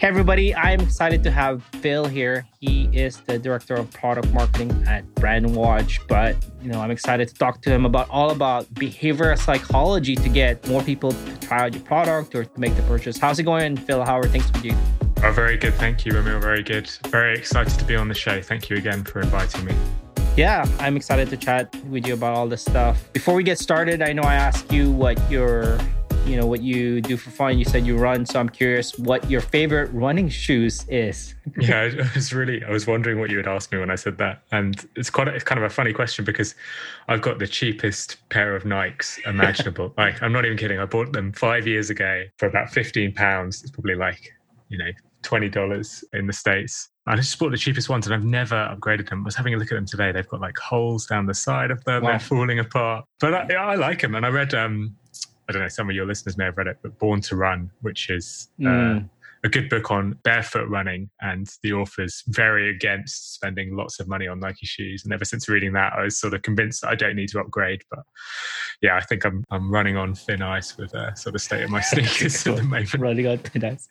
Hey 0.00 0.08
everybody, 0.08 0.54
I'm 0.54 0.80
excited 0.80 1.22
to 1.24 1.30
have 1.30 1.62
Phil 1.82 2.06
here. 2.06 2.46
He 2.58 2.88
is 2.90 3.18
the 3.18 3.38
director 3.38 3.74
of 3.74 3.90
product 3.90 4.32
marketing 4.32 4.70
at 4.86 5.04
Brandwatch, 5.16 5.98
but 6.08 6.36
you 6.62 6.72
know, 6.72 6.80
I'm 6.80 6.90
excited 6.90 7.28
to 7.28 7.34
talk 7.34 7.60
to 7.60 7.70
him 7.70 7.84
about 7.84 8.08
all 8.08 8.30
about 8.30 8.64
behavioral 8.72 9.38
psychology 9.38 10.16
to 10.16 10.28
get 10.30 10.66
more 10.68 10.82
people 10.82 11.12
to 11.12 11.40
try 11.40 11.66
out 11.66 11.74
your 11.74 11.82
product 11.82 12.34
or 12.34 12.46
to 12.46 12.58
make 12.58 12.74
the 12.76 12.82
purchase. 12.84 13.18
How's 13.18 13.40
it 13.40 13.42
going, 13.42 13.76
Phil? 13.76 14.02
How 14.02 14.18
are 14.18 14.26
things 14.26 14.50
with 14.52 14.64
you? 14.64 14.74
Oh, 15.22 15.32
very 15.32 15.58
good. 15.58 15.74
Thank 15.74 16.06
you, 16.06 16.12
Ramil. 16.12 16.40
Very 16.40 16.62
good. 16.62 16.88
Very 17.08 17.36
excited 17.36 17.78
to 17.78 17.84
be 17.84 17.94
on 17.94 18.08
the 18.08 18.14
show. 18.14 18.40
Thank 18.40 18.70
you 18.70 18.78
again 18.78 19.04
for 19.04 19.20
inviting 19.20 19.66
me. 19.66 19.74
Yeah, 20.34 20.66
I'm 20.78 20.96
excited 20.96 21.28
to 21.28 21.36
chat 21.36 21.76
with 21.90 22.06
you 22.06 22.14
about 22.14 22.34
all 22.34 22.48
this 22.48 22.62
stuff. 22.62 23.12
Before 23.12 23.34
we 23.34 23.42
get 23.42 23.58
started, 23.58 24.00
I 24.00 24.14
know 24.14 24.22
I 24.22 24.36
asked 24.36 24.72
you 24.72 24.90
what 24.90 25.20
your 25.30 25.78
you 26.30 26.36
know 26.36 26.46
what 26.46 26.62
you 26.62 27.00
do 27.00 27.16
for 27.16 27.30
fun 27.30 27.58
you 27.58 27.64
said 27.64 27.84
you 27.84 27.96
run 27.96 28.24
so 28.24 28.38
i'm 28.38 28.48
curious 28.48 28.96
what 28.98 29.28
your 29.28 29.40
favorite 29.40 29.90
running 29.92 30.28
shoes 30.28 30.86
is 30.88 31.34
yeah 31.60 31.90
i 31.92 32.10
was 32.14 32.32
really 32.32 32.62
i 32.64 32.70
was 32.70 32.86
wondering 32.86 33.18
what 33.18 33.30
you 33.30 33.36
would 33.36 33.48
ask 33.48 33.72
me 33.72 33.78
when 33.78 33.90
i 33.90 33.96
said 33.96 34.16
that 34.18 34.42
and 34.52 34.88
it's 34.94 35.10
quite 35.10 35.26
a, 35.26 35.34
it's 35.34 35.44
kind 35.44 35.58
of 35.58 35.64
a 35.64 35.70
funny 35.70 35.92
question 35.92 36.24
because 36.24 36.54
i've 37.08 37.20
got 37.20 37.38
the 37.38 37.46
cheapest 37.46 38.16
pair 38.28 38.54
of 38.54 38.62
nikes 38.62 39.18
imaginable 39.26 39.92
like 39.98 40.22
i'm 40.22 40.32
not 40.32 40.44
even 40.44 40.56
kidding 40.56 40.78
i 40.78 40.84
bought 40.84 41.12
them 41.12 41.32
five 41.32 41.66
years 41.66 41.90
ago 41.90 42.22
for 42.38 42.46
about 42.46 42.70
15 42.70 43.12
pounds 43.14 43.62
it's 43.62 43.70
probably 43.70 43.96
like 43.96 44.32
you 44.68 44.78
know 44.78 44.90
$20 45.22 46.04
in 46.14 46.26
the 46.26 46.32
states 46.32 46.88
I 47.06 47.16
just 47.16 47.36
bought 47.38 47.50
the 47.50 47.58
cheapest 47.58 47.88
ones 47.88 48.06
and 48.06 48.14
I've 48.14 48.24
never 48.24 48.54
upgraded 48.54 49.08
them. 49.08 49.22
I 49.22 49.24
was 49.24 49.34
having 49.34 49.52
a 49.52 49.56
look 49.56 49.72
at 49.72 49.74
them 49.74 49.86
today. 49.86 50.12
They've 50.12 50.28
got 50.28 50.40
like 50.40 50.56
holes 50.58 51.06
down 51.06 51.26
the 51.26 51.34
side 51.34 51.70
of 51.72 51.82
them. 51.84 52.04
Wow. 52.04 52.10
They're 52.10 52.20
falling 52.20 52.60
apart. 52.60 53.04
But 53.18 53.34
I, 53.34 53.54
I, 53.54 53.74
like 53.74 54.02
them. 54.02 54.14
And 54.14 54.24
I 54.24 54.28
read 54.28 54.54
um, 54.54 54.94
I 55.50 55.52
don't 55.52 55.62
know, 55.62 55.68
some 55.68 55.90
of 55.90 55.96
your 55.96 56.06
listeners 56.06 56.38
may 56.38 56.44
have 56.44 56.56
read 56.56 56.68
it, 56.68 56.78
but 56.80 56.96
Born 57.00 57.20
to 57.22 57.34
Run, 57.34 57.72
which 57.80 58.08
is 58.08 58.50
uh, 58.60 58.68
mm. 58.68 59.02
uh, 59.02 59.08
a 59.42 59.48
good 59.48 59.68
book 59.68 59.90
on 59.90 60.16
barefoot 60.22 60.68
running. 60.68 61.10
And 61.22 61.50
the 61.64 61.72
author's 61.72 62.22
very 62.28 62.70
against 62.70 63.34
spending 63.34 63.74
lots 63.74 63.98
of 63.98 64.06
money 64.06 64.28
on 64.28 64.38
Nike 64.38 64.64
shoes. 64.64 65.02
And 65.02 65.12
ever 65.12 65.24
since 65.24 65.48
reading 65.48 65.72
that, 65.72 65.94
I 65.94 66.04
was 66.04 66.20
sort 66.20 66.34
of 66.34 66.42
convinced 66.42 66.82
that 66.82 66.90
I 66.90 66.94
don't 66.94 67.16
need 67.16 67.30
to 67.30 67.40
upgrade. 67.40 67.82
But 67.90 68.04
yeah, 68.80 68.94
I 68.94 69.00
think 69.00 69.24
I'm 69.24 69.44
I'm 69.50 69.72
running 69.72 69.96
on 69.96 70.14
thin 70.14 70.40
ice 70.40 70.76
with 70.76 70.94
a 70.94 71.16
sort 71.16 71.34
of 71.34 71.40
state 71.40 71.64
of 71.64 71.70
my 71.70 71.80
sneakers 71.80 72.46
at 72.46 72.54
the 72.54 72.62
moment. 72.62 72.94
Running 72.94 73.26
on 73.26 73.38
thin 73.38 73.64
ice. 73.64 73.88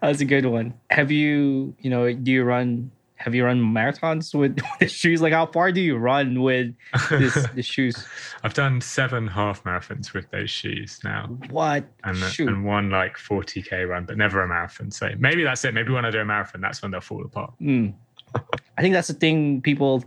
That's 0.00 0.20
a 0.20 0.24
good 0.24 0.46
one. 0.46 0.72
Have 0.90 1.10
you, 1.10 1.74
you 1.80 1.90
know, 1.90 2.12
do 2.12 2.30
you 2.30 2.44
run 2.44 2.92
have 3.22 3.34
you 3.34 3.44
run 3.44 3.60
marathons 3.60 4.34
with, 4.34 4.58
with 4.80 4.90
shoes? 4.90 5.22
Like, 5.22 5.32
how 5.32 5.46
far 5.46 5.70
do 5.70 5.80
you 5.80 5.96
run 5.96 6.42
with 6.42 6.74
this, 7.08 7.46
the 7.54 7.62
shoes? 7.62 8.04
I've 8.42 8.54
done 8.54 8.80
seven 8.80 9.26
half 9.26 9.62
marathons 9.64 10.12
with 10.12 10.30
those 10.30 10.50
shoes 10.50 11.00
now. 11.04 11.26
What? 11.50 11.84
And, 12.04 12.18
and 12.38 12.64
one 12.64 12.90
like 12.90 13.16
40k 13.16 13.88
run, 13.88 14.04
but 14.04 14.16
never 14.16 14.42
a 14.42 14.48
marathon. 14.48 14.90
So 14.90 15.10
maybe 15.18 15.44
that's 15.44 15.64
it. 15.64 15.74
Maybe 15.74 15.92
when 15.92 16.04
I 16.04 16.10
do 16.10 16.18
a 16.18 16.24
marathon, 16.24 16.60
that's 16.60 16.82
when 16.82 16.90
they'll 16.90 17.00
fall 17.00 17.24
apart. 17.24 17.52
Mm. 17.60 17.94
I 18.76 18.82
think 18.82 18.94
that's 18.94 19.08
the 19.08 19.14
thing 19.14 19.60
people 19.62 20.02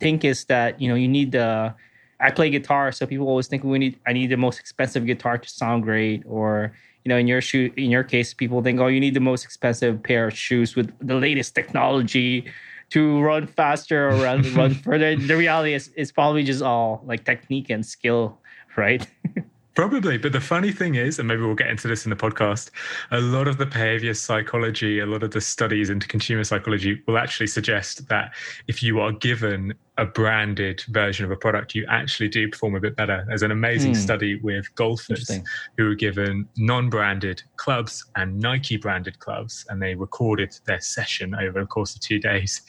think 0.00 0.24
is 0.24 0.44
that 0.46 0.80
you 0.80 0.88
know 0.88 0.94
you 0.94 1.08
need 1.08 1.32
the. 1.32 1.74
I 2.20 2.30
play 2.30 2.50
guitar, 2.50 2.92
so 2.92 3.04
people 3.04 3.26
always 3.26 3.48
think 3.48 3.64
we 3.64 3.78
need. 3.78 3.98
I 4.06 4.12
need 4.12 4.28
the 4.28 4.36
most 4.36 4.60
expensive 4.60 5.06
guitar 5.06 5.38
to 5.38 5.48
sound 5.48 5.82
great, 5.82 6.22
or 6.26 6.72
you 7.04 7.08
know, 7.08 7.16
in 7.16 7.26
your 7.26 7.40
shoe, 7.40 7.72
in 7.76 7.90
your 7.90 8.04
case, 8.04 8.32
people 8.34 8.62
think, 8.62 8.80
oh, 8.80 8.86
you 8.86 9.00
need 9.00 9.14
the 9.14 9.20
most 9.20 9.44
expensive 9.44 10.02
pair 10.02 10.28
of 10.28 10.36
shoes 10.36 10.76
with 10.76 10.92
the 11.00 11.14
latest 11.14 11.54
technology 11.54 12.46
to 12.90 13.20
run 13.20 13.46
faster 13.46 14.08
or 14.10 14.16
run, 14.16 14.42
run 14.54 14.74
further. 14.84 15.16
The 15.16 15.36
reality 15.36 15.74
is, 15.74 15.90
it's 15.96 16.12
probably 16.12 16.44
just 16.44 16.62
all 16.62 17.02
like 17.06 17.24
technique 17.24 17.70
and 17.70 17.84
skill, 17.84 18.38
right? 18.76 19.06
Probably. 19.74 20.18
But 20.18 20.32
the 20.32 20.40
funny 20.40 20.70
thing 20.70 20.96
is, 20.96 21.18
and 21.18 21.26
maybe 21.26 21.40
we'll 21.40 21.54
get 21.54 21.68
into 21.68 21.88
this 21.88 22.04
in 22.04 22.10
the 22.10 22.16
podcast, 22.16 22.70
a 23.10 23.20
lot 23.20 23.48
of 23.48 23.56
the 23.56 23.64
behavior 23.64 24.12
psychology, 24.12 24.98
a 24.98 25.06
lot 25.06 25.22
of 25.22 25.30
the 25.30 25.40
studies 25.40 25.88
into 25.88 26.06
consumer 26.06 26.44
psychology 26.44 27.02
will 27.06 27.16
actually 27.16 27.46
suggest 27.46 28.06
that 28.08 28.34
if 28.66 28.82
you 28.82 29.00
are 29.00 29.12
given 29.12 29.72
a 29.98 30.06
branded 30.06 30.82
version 30.88 31.24
of 31.24 31.30
a 31.30 31.36
product, 31.36 31.74
you 31.74 31.84
actually 31.88 32.28
do 32.28 32.48
perform 32.48 32.74
a 32.74 32.80
bit 32.80 32.96
better. 32.96 33.24
There's 33.28 33.42
an 33.42 33.50
amazing 33.50 33.92
mm. 33.92 33.96
study 33.96 34.36
with 34.36 34.74
golfers 34.74 35.30
who 35.76 35.84
were 35.84 35.94
given 35.94 36.48
non 36.56 36.88
branded 36.88 37.42
clubs 37.56 38.06
and 38.16 38.38
Nike 38.38 38.78
branded 38.78 39.18
clubs, 39.18 39.66
and 39.68 39.82
they 39.82 39.94
recorded 39.94 40.56
their 40.66 40.80
session 40.80 41.34
over 41.34 41.60
the 41.60 41.66
course 41.66 41.94
of 41.94 42.00
two 42.00 42.18
days. 42.18 42.62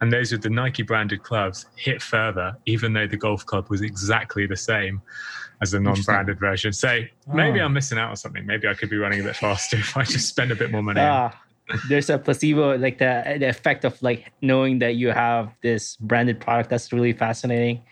And 0.00 0.12
those 0.12 0.30
with 0.30 0.42
the 0.42 0.50
Nike 0.50 0.84
branded 0.84 1.24
clubs 1.24 1.66
hit 1.74 2.00
further, 2.00 2.56
even 2.66 2.92
though 2.92 3.08
the 3.08 3.16
golf 3.16 3.44
club 3.44 3.68
was 3.70 3.82
exactly 3.82 4.46
the 4.46 4.56
same 4.56 5.02
as 5.60 5.72
the 5.72 5.80
non-branded 5.80 6.38
version. 6.38 6.72
So 6.72 7.00
maybe 7.26 7.60
oh. 7.60 7.64
I'm 7.64 7.72
missing 7.72 7.98
out 7.98 8.10
on 8.10 8.16
something. 8.16 8.46
Maybe 8.46 8.68
I 8.68 8.74
could 8.74 8.90
be 8.90 8.96
running 8.96 9.20
a 9.20 9.24
bit 9.24 9.36
faster 9.36 9.76
if 9.78 9.96
I 9.96 10.04
just 10.04 10.28
spend 10.28 10.52
a 10.52 10.56
bit 10.56 10.70
more 10.70 10.82
money. 10.82 11.00
Ah, 11.00 11.36
there's 11.88 12.10
a 12.10 12.18
placebo, 12.18 12.76
like 12.76 12.98
the, 12.98 13.36
the 13.38 13.48
effect 13.48 13.84
of 13.84 14.00
like 14.02 14.32
knowing 14.40 14.78
that 14.80 14.94
you 14.96 15.08
have 15.08 15.52
this 15.62 15.96
branded 15.96 16.40
product. 16.40 16.70
That's 16.70 16.92
really 16.92 17.12
fascinating. 17.12 17.82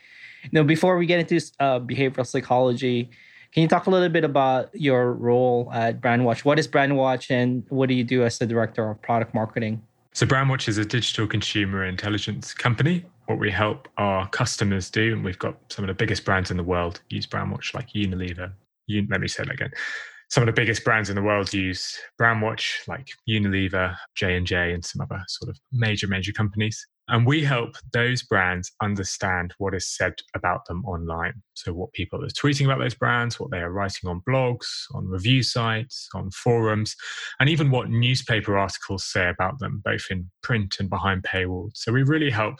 Now, 0.53 0.63
before 0.63 0.97
we 0.97 1.07
get 1.07 1.21
into 1.21 1.37
uh, 1.61 1.81
behavioral 1.81 2.27
psychology, 2.27 3.11
can 3.53 3.63
you 3.63 3.69
talk 3.69 3.87
a 3.87 3.91
little 3.91 4.09
bit 4.09 4.25
about 4.25 4.71
your 4.75 5.13
role 5.13 5.71
at 5.73 6.01
Brandwatch? 6.01 6.45
What 6.45 6.59
is 6.59 6.69
Brandwatch, 6.69 7.31
and 7.31 7.65
what 7.69 7.89
do 7.89 7.95
you 7.95 8.05
do 8.05 8.25
as 8.25 8.39
the 8.39 8.47
director 8.47 8.91
of 8.91 9.01
product 9.03 9.35
marketing? 9.35 9.83
So, 10.13 10.27
Brandwatch 10.27 10.69
is 10.69 10.79
a 10.79 10.85
digital 10.85 11.27
consumer 11.27 11.85
intelligence 11.85 12.55
company 12.55 13.05
what 13.27 13.39
we 13.39 13.51
help 13.51 13.89
our 13.99 14.29
customers 14.29 14.91
do, 14.91 15.13
and 15.13 15.25
we've 15.25 15.39
got 15.39 15.57
some 15.69 15.85
of 15.85 15.89
the 15.89 15.95
biggest 15.95 16.25
brands 16.25 16.51
in 16.51 16.57
the 16.57 16.63
world 16.63 17.01
use 17.11 17.27
Brandwatch, 17.27 17.75
like 17.75 17.91
Unilever. 17.91 18.53
Un- 18.89 19.09
let 19.11 19.21
me 19.21 19.29
say 19.29 19.45
that 19.45 19.53
again. 19.53 19.71
Some 20.29 20.43
of 20.43 20.47
the 20.47 20.61
biggest 20.61 20.85
brands 20.85 21.09
in 21.09 21.17
the 21.17 21.23
world 21.23 21.55
use 21.55 21.99
Brandwatch, 22.21 22.87
like 22.89 23.11
Unilever, 23.29 23.97
J 24.17 24.37
and 24.37 24.47
J, 24.47 24.73
and 24.73 24.85
some 24.85 25.01
other 25.01 25.23
sort 25.29 25.49
of 25.49 25.59
major, 25.73 26.09
major 26.09 26.33
companies. 26.33 26.87
And 27.09 27.25
we 27.25 27.45
help 27.45 27.77
those 27.93 28.25
brands 28.25 28.73
understand 28.83 29.55
what 29.59 29.75
is 29.75 29.87
said 29.87 30.15
about 30.35 30.67
them 30.67 30.85
online. 30.85 31.35
So, 31.55 31.73
what 31.73 31.93
people 31.93 32.25
are 32.25 32.29
tweeting 32.29 32.65
about 32.65 32.81
those 32.81 32.97
brands, 32.97 33.39
what 33.39 33.53
they 33.53 33.61
are 33.61 33.71
writing 33.71 34.11
on 34.11 34.23
blogs, 34.29 34.67
on 34.93 35.07
review 35.07 35.45
sites, 35.45 36.09
on 36.15 36.33
forums, 36.33 36.97
and 37.39 37.49
even 37.49 37.71
what 37.71 37.91
newspaper 37.91 38.59
articles 38.59 39.05
say 39.05 39.29
about 39.29 39.61
them, 39.61 39.83
both 39.85 40.07
in 40.11 40.29
print 40.43 40.77
and 40.81 40.91
behind 40.91 41.23
paywalls. 41.23 41.73
So, 41.75 41.93
we 41.93 42.03
really 42.03 42.31
help 42.31 42.57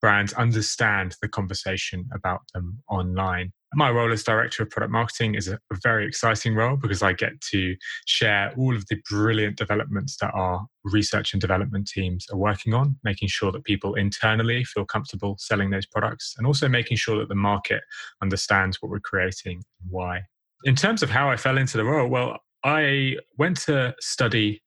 brands 0.00 0.32
understand 0.32 1.14
the 1.22 1.28
conversation 1.28 2.08
about 2.12 2.40
them 2.52 2.82
online 2.88 3.52
my 3.76 3.90
role 3.90 4.12
as 4.12 4.22
director 4.22 4.62
of 4.62 4.70
product 4.70 4.92
marketing 4.92 5.34
is 5.34 5.48
a, 5.48 5.58
very 5.82 6.06
exciting 6.06 6.54
role 6.54 6.76
because 6.76 7.02
I 7.02 7.12
get 7.12 7.40
to 7.50 7.74
share 8.06 8.54
all 8.56 8.74
of 8.74 8.86
the 8.86 8.96
brilliant 9.10 9.56
developments 9.56 10.16
that 10.20 10.30
our 10.32 10.66
research 10.84 11.32
and 11.32 11.40
development 11.40 11.88
teams 11.88 12.26
are 12.32 12.38
working 12.38 12.74
on, 12.74 12.96
making 13.04 13.28
sure 13.28 13.50
that 13.52 13.64
people 13.64 13.94
internally 13.94 14.64
feel 14.64 14.84
comfortable 14.84 15.36
selling 15.38 15.70
those 15.70 15.86
products, 15.86 16.34
and 16.38 16.46
also 16.46 16.68
making 16.68 16.96
sure 16.96 17.18
that 17.18 17.28
the 17.28 17.34
market 17.34 17.82
understands 18.22 18.80
what 18.80 18.90
we're 18.90 19.00
creating 19.00 19.62
and 19.80 19.90
why. 19.90 20.22
In 20.64 20.74
terms 20.76 21.02
of 21.02 21.10
how 21.10 21.28
I 21.28 21.36
fell 21.36 21.58
into 21.58 21.76
the 21.76 21.84
role, 21.84 22.08
well, 22.08 22.38
I 22.64 23.16
went 23.36 23.58
to 23.62 23.94
study 24.00 24.62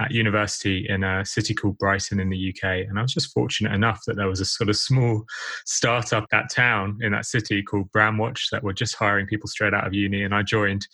at 0.00 0.10
university 0.10 0.86
in 0.88 1.04
a 1.04 1.24
city 1.24 1.54
called 1.54 1.78
Brighton 1.78 2.20
in 2.20 2.28
the 2.28 2.50
UK. 2.50 2.86
And 2.88 2.98
I 2.98 3.02
was 3.02 3.12
just 3.12 3.32
fortunate 3.32 3.72
enough 3.72 4.02
that 4.06 4.16
there 4.16 4.28
was 4.28 4.40
a 4.40 4.44
sort 4.44 4.68
of 4.68 4.76
small 4.76 5.24
startup 5.64 6.26
that 6.30 6.50
town 6.50 6.98
in 7.00 7.12
that 7.12 7.26
city 7.26 7.62
called 7.62 7.90
Brandwatch 7.92 8.50
that 8.50 8.62
were 8.62 8.72
just 8.72 8.94
hiring 8.94 9.26
people 9.26 9.48
straight 9.48 9.74
out 9.74 9.86
of 9.86 9.94
uni. 9.94 10.22
And 10.22 10.34
I 10.34 10.42
joined 10.42 10.86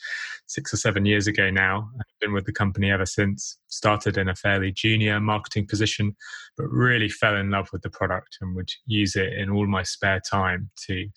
six 0.47 0.73
or 0.73 0.77
seven 0.77 1.05
years 1.05 1.27
ago 1.27 1.51
now. 1.51 1.91
I've 1.99 2.21
been 2.21 2.33
with 2.33 2.47
the 2.47 2.53
company 2.53 2.91
ever 2.91 3.07
since. 3.07 3.59
Started 3.73 4.19
in 4.19 4.29
a 4.29 4.35
fairly 4.35 4.71
junior 4.71 5.19
marketing 5.19 5.67
position, 5.67 6.15
but 6.59 6.67
really 6.67 7.09
fell 7.09 7.35
in 7.35 7.49
love 7.49 7.71
with 7.73 7.81
the 7.81 7.89
product 7.89 8.37
and 8.43 8.55
would 8.55 8.71
use 8.85 9.17
it 9.17 9.33
in 9.33 9.49
all 9.49 9.67
my 9.67 9.83
spare 9.83 10.21
time 10.21 10.71
to 10.87 11.09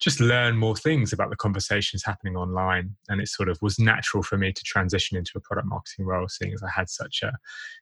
just 0.00 0.20
learn 0.20 0.56
more 0.56 0.76
things 0.76 1.12
about 1.12 1.30
the 1.30 1.36
conversations 1.36 2.04
happening 2.04 2.36
online. 2.36 2.94
And 3.08 3.20
it 3.20 3.26
sort 3.26 3.48
of 3.48 3.58
was 3.60 3.80
natural 3.80 4.22
for 4.22 4.38
me 4.38 4.52
to 4.52 4.62
transition 4.62 5.18
into 5.18 5.32
a 5.34 5.40
product 5.40 5.66
marketing 5.66 6.06
role, 6.06 6.28
seeing 6.28 6.52
as 6.52 6.62
I 6.62 6.70
had 6.70 6.88
such 6.88 7.24
a 7.24 7.32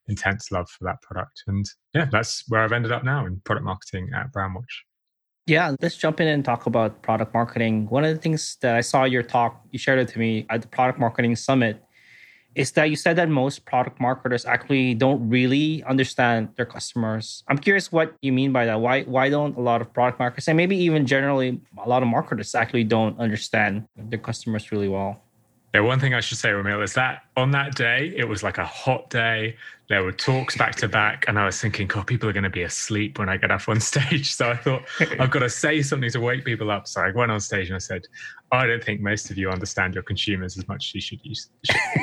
intense 0.08 0.50
love 0.50 0.70
for 0.70 0.84
that 0.84 1.02
product. 1.02 1.42
And 1.46 1.66
yeah, 1.92 2.06
that's 2.10 2.42
where 2.48 2.62
I've 2.62 2.72
ended 2.72 2.90
up 2.90 3.04
now 3.04 3.26
in 3.26 3.42
product 3.44 3.66
marketing 3.66 4.12
at 4.16 4.32
Brandwatch. 4.32 4.80
Yeah, 5.46 5.74
let's 5.82 5.96
jump 5.96 6.20
in 6.20 6.28
and 6.28 6.42
talk 6.42 6.64
about 6.64 7.02
product 7.02 7.34
marketing. 7.34 7.86
One 7.90 8.04
of 8.04 8.14
the 8.14 8.20
things 8.20 8.56
that 8.62 8.76
I 8.76 8.80
saw 8.80 9.04
your 9.04 9.22
talk, 9.22 9.60
you 9.72 9.78
shared 9.78 9.98
it 9.98 10.08
to 10.08 10.18
me 10.18 10.46
at 10.48 10.62
the 10.62 10.68
Product 10.68 10.98
Marketing 10.98 11.36
Summit, 11.36 11.84
is 12.54 12.72
that 12.72 12.90
you 12.90 12.96
said 12.96 13.16
that 13.16 13.28
most 13.28 13.64
product 13.64 14.00
marketers 14.00 14.44
actually 14.44 14.94
don't 14.94 15.28
really 15.28 15.82
understand 15.84 16.49
their 16.56 16.66
customers. 16.66 17.43
I'm 17.49 17.58
curious 17.58 17.90
what 17.90 18.14
you 18.20 18.32
mean 18.32 18.52
by 18.52 18.66
that. 18.66 18.81
Why 18.81 19.02
why 19.02 19.31
don't 19.31 19.56
a 19.56 19.60
lot 19.60 19.81
of 19.81 19.93
product 19.93 20.19
marketers 20.19 20.49
and 20.49 20.56
maybe 20.56 20.76
even 20.76 21.06
generally 21.06 21.60
a 21.78 21.88
lot 21.88 22.02
of 22.02 22.08
marketers 22.08 22.54
actually 22.54 22.84
don't 22.84 23.19
understand 23.19 23.87
their 23.96 24.19
customers 24.19 24.70
really 24.72 24.88
well? 24.88 25.22
Now, 25.74 25.84
one 25.84 25.98
thing 25.98 26.12
I 26.12 26.20
should 26.20 26.36
say, 26.36 26.50
Ramil, 26.50 26.82
is 26.82 26.92
that 26.94 27.22
on 27.36 27.50
that 27.52 27.74
day, 27.74 28.12
it 28.14 28.28
was 28.28 28.42
like 28.42 28.58
a 28.58 28.64
hot 28.64 29.08
day. 29.08 29.56
There 29.88 30.04
were 30.04 30.12
talks 30.12 30.56
back 30.56 30.74
to 30.76 30.88
back, 30.88 31.24
and 31.28 31.38
I 31.38 31.46
was 31.46 31.60
thinking, 31.60 31.86
God, 31.86 32.06
people 32.06 32.28
are 32.28 32.32
going 32.32 32.44
to 32.44 32.50
be 32.50 32.62
asleep 32.62 33.19
when 33.19 33.30
I 33.30 33.38
get 33.38 33.50
off 33.50 33.69
on 33.70 33.80
stage. 33.92 34.34
So 34.34 34.50
I 34.50 34.56
thought, 34.56 34.82
I've 35.19 35.30
got 35.30 35.40
to 35.40 35.48
say 35.48 35.80
something 35.80 36.10
to 36.10 36.20
wake 36.20 36.44
people 36.44 36.70
up. 36.70 36.86
So 36.86 37.00
I 37.00 37.10
went 37.10 37.30
on 37.30 37.40
stage 37.40 37.69
and 37.69 37.76
I 37.76 37.78
said, 37.78 38.02
I 38.50 38.66
don't 38.66 38.84
think 38.84 39.00
most 39.00 39.30
of 39.30 39.38
you 39.38 39.50
understand 39.50 39.94
your 39.94 40.02
consumers 40.02 40.58
as 40.58 40.69
much 40.69 40.90
as 40.90 40.94
you 40.94 41.00
should 41.00 41.24
use. 41.24 41.48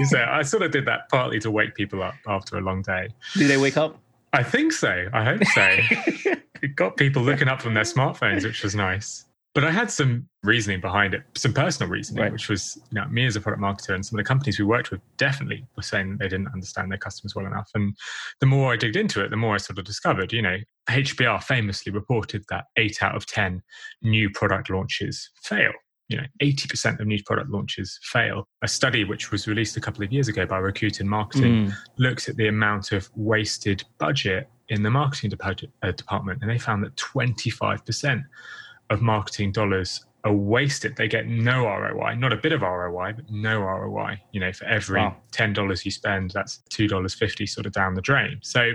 so 0.07 0.19
I 0.19 0.41
sort 0.41 0.63
of 0.63 0.71
did 0.71 0.85
that 0.85 1.07
partly 1.09 1.39
to 1.39 1.51
wake 1.51 1.75
people 1.75 2.01
up 2.01 2.15
after 2.27 2.57
a 2.57 2.61
long 2.61 2.81
day. 2.81 3.09
Did 3.35 3.49
they 3.49 3.57
wake 3.57 3.77
up? 3.77 3.99
I 4.33 4.43
think 4.43 4.71
so. 4.71 5.07
I 5.13 5.23
hope 5.23 5.43
so. 5.45 5.67
it 6.61 6.75
got 6.75 6.97
people 6.97 7.21
looking 7.21 7.47
up 7.47 7.61
from 7.61 7.73
their 7.73 7.83
smartphones, 7.83 8.43
which 8.43 8.63
was 8.63 8.75
nice. 8.75 9.25
But 9.59 9.67
I 9.67 9.71
had 9.71 9.91
some 9.91 10.25
reasoning 10.41 10.79
behind 10.79 11.13
it, 11.13 11.23
some 11.35 11.51
personal 11.51 11.91
reasoning, 11.91 12.23
right. 12.23 12.31
which 12.31 12.47
was 12.47 12.81
you 12.93 13.01
know, 13.01 13.05
me 13.09 13.25
as 13.25 13.35
a 13.35 13.41
product 13.41 13.61
marketer 13.61 13.93
and 13.93 14.05
some 14.05 14.17
of 14.17 14.23
the 14.23 14.25
companies 14.25 14.57
we 14.57 14.63
worked 14.63 14.89
with 14.89 15.01
definitely 15.17 15.65
were 15.75 15.83
saying 15.83 16.15
they 16.17 16.29
didn't 16.29 16.47
understand 16.53 16.89
their 16.89 16.97
customers 16.97 17.35
well 17.35 17.45
enough. 17.45 17.69
And 17.75 17.93
the 18.39 18.45
more 18.45 18.71
I 18.71 18.77
digged 18.77 18.95
into 18.95 19.21
it, 19.21 19.31
the 19.31 19.35
more 19.35 19.55
I 19.55 19.57
sort 19.57 19.77
of 19.77 19.83
discovered, 19.83 20.31
you 20.31 20.41
know, 20.41 20.55
HBR 20.89 21.43
famously 21.43 21.91
reported 21.91 22.45
that 22.47 22.67
eight 22.77 23.03
out 23.03 23.17
of 23.17 23.25
10 23.25 23.61
new 24.01 24.29
product 24.29 24.69
launches 24.69 25.29
fail. 25.43 25.73
You 26.07 26.19
know, 26.19 26.27
80% 26.41 27.01
of 27.01 27.07
new 27.07 27.21
product 27.25 27.49
launches 27.49 27.99
fail. 28.01 28.47
A 28.61 28.67
study 28.69 29.03
which 29.03 29.29
was 29.29 29.45
released 29.45 29.75
a 29.75 29.81
couple 29.81 30.05
of 30.05 30.13
years 30.13 30.29
ago 30.29 30.45
by 30.45 30.61
Rakuten 30.61 31.05
Marketing 31.05 31.67
mm. 31.67 31.73
looks 31.97 32.29
at 32.29 32.37
the 32.37 32.47
amount 32.47 32.93
of 32.93 33.09
wasted 33.13 33.83
budget 33.97 34.47
in 34.69 34.83
the 34.83 34.89
marketing 34.89 35.33
uh, 35.43 35.91
department, 35.91 36.41
and 36.41 36.49
they 36.49 36.57
found 36.57 36.81
that 36.81 36.95
25% 36.95 38.23
of 38.89 39.01
marketing 39.01 39.51
dollars 39.51 40.05
are 40.23 40.33
wasted. 40.33 40.95
They 40.95 41.07
get 41.07 41.27
no 41.27 41.65
ROI, 41.65 42.15
not 42.15 42.33
a 42.33 42.37
bit 42.37 42.51
of 42.51 42.61
ROI, 42.61 43.13
but 43.13 43.29
no 43.29 43.59
ROI. 43.59 44.21
You 44.31 44.41
know, 44.41 44.51
for 44.51 44.65
every 44.65 44.99
wow. 44.99 45.15
$10 45.31 45.85
you 45.85 45.91
spend, 45.91 46.31
that's 46.31 46.61
$2.50 46.71 47.47
sort 47.47 47.65
of 47.65 47.71
down 47.71 47.93
the 47.93 48.01
drain. 48.01 48.39
So 48.41 48.73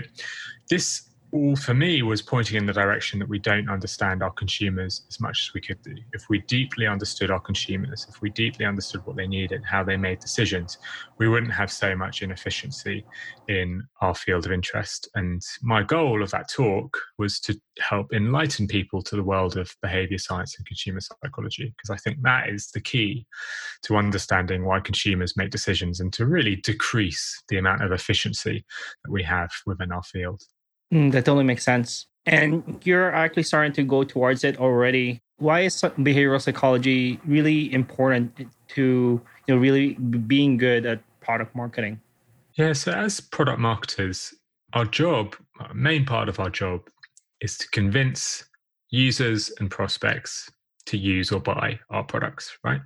this 0.68 1.10
all 1.34 1.56
for 1.56 1.74
me 1.74 2.00
was 2.00 2.22
pointing 2.22 2.56
in 2.56 2.64
the 2.64 2.72
direction 2.72 3.18
that 3.18 3.28
we 3.28 3.40
don't 3.40 3.68
understand 3.68 4.22
our 4.22 4.30
consumers 4.30 5.04
as 5.10 5.18
much 5.18 5.40
as 5.42 5.52
we 5.52 5.60
could 5.60 5.82
do. 5.82 5.96
If 6.12 6.28
we 6.30 6.38
deeply 6.42 6.86
understood 6.86 7.32
our 7.32 7.40
consumers, 7.40 8.06
if 8.08 8.22
we 8.22 8.30
deeply 8.30 8.64
understood 8.64 9.04
what 9.04 9.16
they 9.16 9.26
needed, 9.26 9.64
how 9.64 9.82
they 9.82 9.96
made 9.96 10.20
decisions, 10.20 10.78
we 11.18 11.28
wouldn't 11.28 11.52
have 11.52 11.72
so 11.72 11.96
much 11.96 12.22
inefficiency 12.22 13.04
in 13.48 13.82
our 14.00 14.14
field 14.14 14.46
of 14.46 14.52
interest. 14.52 15.08
And 15.16 15.42
my 15.60 15.82
goal 15.82 16.22
of 16.22 16.30
that 16.30 16.48
talk 16.48 16.96
was 17.18 17.40
to 17.40 17.60
help 17.80 18.12
enlighten 18.12 18.68
people 18.68 19.02
to 19.02 19.16
the 19.16 19.22
world 19.24 19.56
of 19.56 19.74
behavior 19.82 20.18
science 20.18 20.56
and 20.56 20.66
consumer 20.68 21.00
psychology, 21.00 21.74
because 21.76 21.90
I 21.90 21.96
think 21.96 22.22
that 22.22 22.48
is 22.48 22.70
the 22.70 22.80
key 22.80 23.26
to 23.82 23.96
understanding 23.96 24.64
why 24.64 24.78
consumers 24.78 25.36
make 25.36 25.50
decisions 25.50 25.98
and 25.98 26.12
to 26.12 26.26
really 26.26 26.56
decrease 26.56 27.42
the 27.48 27.58
amount 27.58 27.82
of 27.82 27.90
efficiency 27.90 28.64
that 29.04 29.10
we 29.10 29.24
have 29.24 29.50
within 29.66 29.90
our 29.90 30.04
field. 30.04 30.40
Mm, 30.94 31.10
that 31.12 31.24
totally 31.24 31.44
makes 31.44 31.64
sense. 31.64 32.06
And 32.24 32.80
you're 32.84 33.12
actually 33.12 33.42
starting 33.42 33.72
to 33.72 33.82
go 33.82 34.04
towards 34.04 34.44
it 34.44 34.58
already. 34.58 35.20
Why 35.38 35.60
is 35.60 35.82
behavioral 35.82 36.40
psychology 36.40 37.20
really 37.26 37.72
important 37.72 38.46
to 38.68 39.20
you 39.46 39.54
know 39.54 39.60
really 39.60 39.94
being 39.94 40.56
good 40.56 40.86
at 40.86 41.00
product 41.20 41.54
marketing? 41.54 42.00
Yeah, 42.54 42.72
so 42.72 42.92
as 42.92 43.20
product 43.20 43.58
marketers, 43.58 44.32
our 44.72 44.84
job, 44.84 45.34
our 45.58 45.74
main 45.74 46.06
part 46.06 46.28
of 46.28 46.38
our 46.38 46.50
job, 46.50 46.82
is 47.40 47.58
to 47.58 47.68
convince 47.70 48.44
users 48.90 49.52
and 49.58 49.68
prospects 49.70 50.50
to 50.86 50.96
use 50.96 51.32
or 51.32 51.40
buy 51.40 51.80
our 51.90 52.04
products, 52.04 52.56
right? 52.62 52.80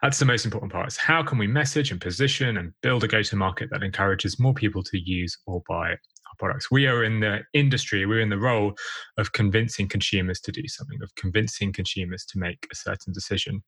That's 0.00 0.18
the 0.18 0.24
most 0.24 0.44
important 0.44 0.72
part. 0.72 0.88
Is 0.88 0.96
how 0.96 1.22
can 1.22 1.38
we 1.38 1.46
message 1.46 1.90
and 1.90 2.00
position 2.00 2.56
and 2.56 2.72
build 2.82 3.04
a 3.04 3.08
go-to-market 3.08 3.68
that 3.70 3.82
encourages 3.82 4.38
more 4.38 4.54
people 4.54 4.82
to 4.84 4.98
use 4.98 5.36
or 5.46 5.62
buy 5.68 5.96
products. 6.38 6.70
We 6.70 6.86
are 6.86 7.04
in 7.04 7.20
the 7.20 7.40
industry, 7.52 8.06
we're 8.06 8.20
in 8.20 8.30
the 8.30 8.38
role 8.38 8.74
of 9.18 9.32
convincing 9.32 9.88
consumers 9.88 10.40
to 10.40 10.52
do 10.52 10.66
something, 10.68 10.98
of 11.02 11.14
convincing 11.14 11.72
consumers 11.72 12.24
to 12.26 12.38
make 12.38 12.66
a 12.70 12.74
certain 12.74 13.12
decision. 13.12 13.62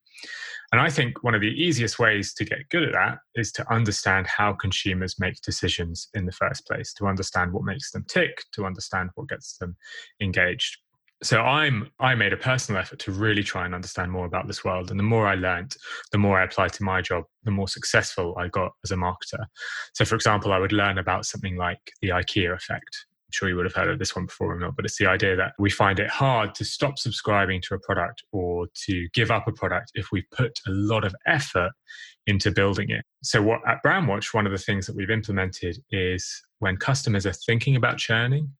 And 0.73 0.81
I 0.81 0.91
think 0.91 1.23
one 1.23 1.35
of 1.35 1.41
the 1.41 1.49
easiest 1.49 1.99
ways 1.99 2.35
to 2.35 2.45
get 2.45 2.69
good 2.71 2.83
at 2.83 2.93
that 2.93 3.19
is 3.35 3.53
to 3.53 3.73
understand 3.73 4.27
how 4.27 4.53
consumers 4.53 5.19
make 5.19 5.41
decisions 5.43 6.09
in 6.15 6.27
the 6.27 6.33
first 6.33 6.67
place, 6.67 6.93
to 6.95 7.07
understand 7.07 7.53
what 7.53 7.65
makes 7.65 7.91
them 7.93 8.05
tick, 8.09 8.45
to 8.53 8.67
understand 8.67 9.11
what 9.15 9.29
gets 9.29 9.57
them 9.59 9.77
engaged 10.21 10.79
so 11.23 11.41
i'm 11.41 11.91
i 11.99 12.15
made 12.15 12.33
a 12.33 12.37
personal 12.37 12.81
effort 12.81 12.99
to 12.99 13.11
really 13.13 13.43
try 13.43 13.65
and 13.65 13.75
understand 13.75 14.11
more 14.11 14.27
about 14.27 14.47
this 14.47 14.65
world. 14.65 14.91
And 14.91 14.99
the 14.99 15.05
more 15.05 15.27
i 15.27 15.35
learned 15.35 15.77
the 16.13 16.19
more 16.19 16.39
i 16.41 16.45
applied 16.45 16.73
to 16.75 16.85
my 16.85 17.01
job 17.01 17.25
the 17.45 17.51
more 17.51 17.69
successful 17.69 18.37
i 18.39 18.49
got 18.49 18.73
as 18.85 18.91
a 18.91 18.97
marketer. 18.97 19.45
So 19.95 20.05
for 20.05 20.15
example 20.15 20.53
i 20.53 20.59
would 20.59 20.73
learn 20.73 20.99
about 20.99 21.27
something 21.27 21.57
like 21.57 21.81
the 22.03 22.09
ikea 22.09 22.55
effect. 22.55 23.07
I'm 23.29 23.33
sure 23.33 23.49
you 23.49 23.57
would 23.57 23.67
have 23.67 23.75
heard 23.75 23.91
of 23.91 23.99
this 23.99 24.15
one 24.15 24.27
before 24.27 24.55
or 24.55 24.61
not 24.61 24.77
but 24.77 24.85
it's 24.85 24.99
the 24.99 25.07
idea 25.07 25.35
that 25.37 25.53
we 25.59 25.71
find 25.71 25.99
it 25.99 26.09
hard 26.09 26.55
to 26.57 26.65
stop 26.65 26.99
subscribing 26.99 27.61
to 27.63 27.75
a 27.75 27.81
product 27.81 28.23
or 28.33 28.67
to 28.87 29.09
give 29.13 29.31
up 29.31 29.49
a 29.49 29.53
product 29.53 29.93
if 29.95 30.09
we 30.13 30.23
put 30.31 30.59
a 30.67 30.71
lot 30.71 31.05
of 31.05 31.15
effort 31.27 31.73
into 32.29 32.51
building 32.51 32.91
it. 32.91 33.05
So 33.23 33.43
what 33.43 33.61
at 33.67 33.83
brandwatch 33.83 34.35
one 34.35 34.47
of 34.47 34.53
the 34.53 34.59
things 34.59 34.87
that 34.87 34.95
we've 34.95 35.11
implemented 35.11 35.79
is 35.91 36.43
when 36.61 36.77
customers 36.77 37.27
are 37.27 37.33
thinking 37.33 37.75
about 37.75 37.99
churning 37.99 38.51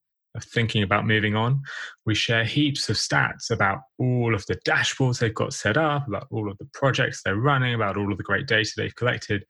thinking 0.41 0.83
about 0.83 1.07
moving 1.07 1.35
on. 1.35 1.61
We 2.05 2.15
share 2.15 2.43
heaps 2.43 2.89
of 2.89 2.95
stats 2.95 3.49
about 3.49 3.79
all 3.97 4.33
of 4.33 4.45
the 4.45 4.55
dashboards 4.65 5.19
they've 5.19 5.33
got 5.33 5.53
set 5.53 5.75
up, 5.75 6.07
about 6.07 6.27
all 6.31 6.49
of 6.49 6.57
the 6.57 6.67
projects 6.73 7.21
they're 7.23 7.35
running, 7.35 7.73
about 7.73 7.97
all 7.97 8.11
of 8.11 8.17
the 8.17 8.23
great 8.23 8.47
data 8.47 8.71
they've 8.77 8.95
collected. 8.95 9.43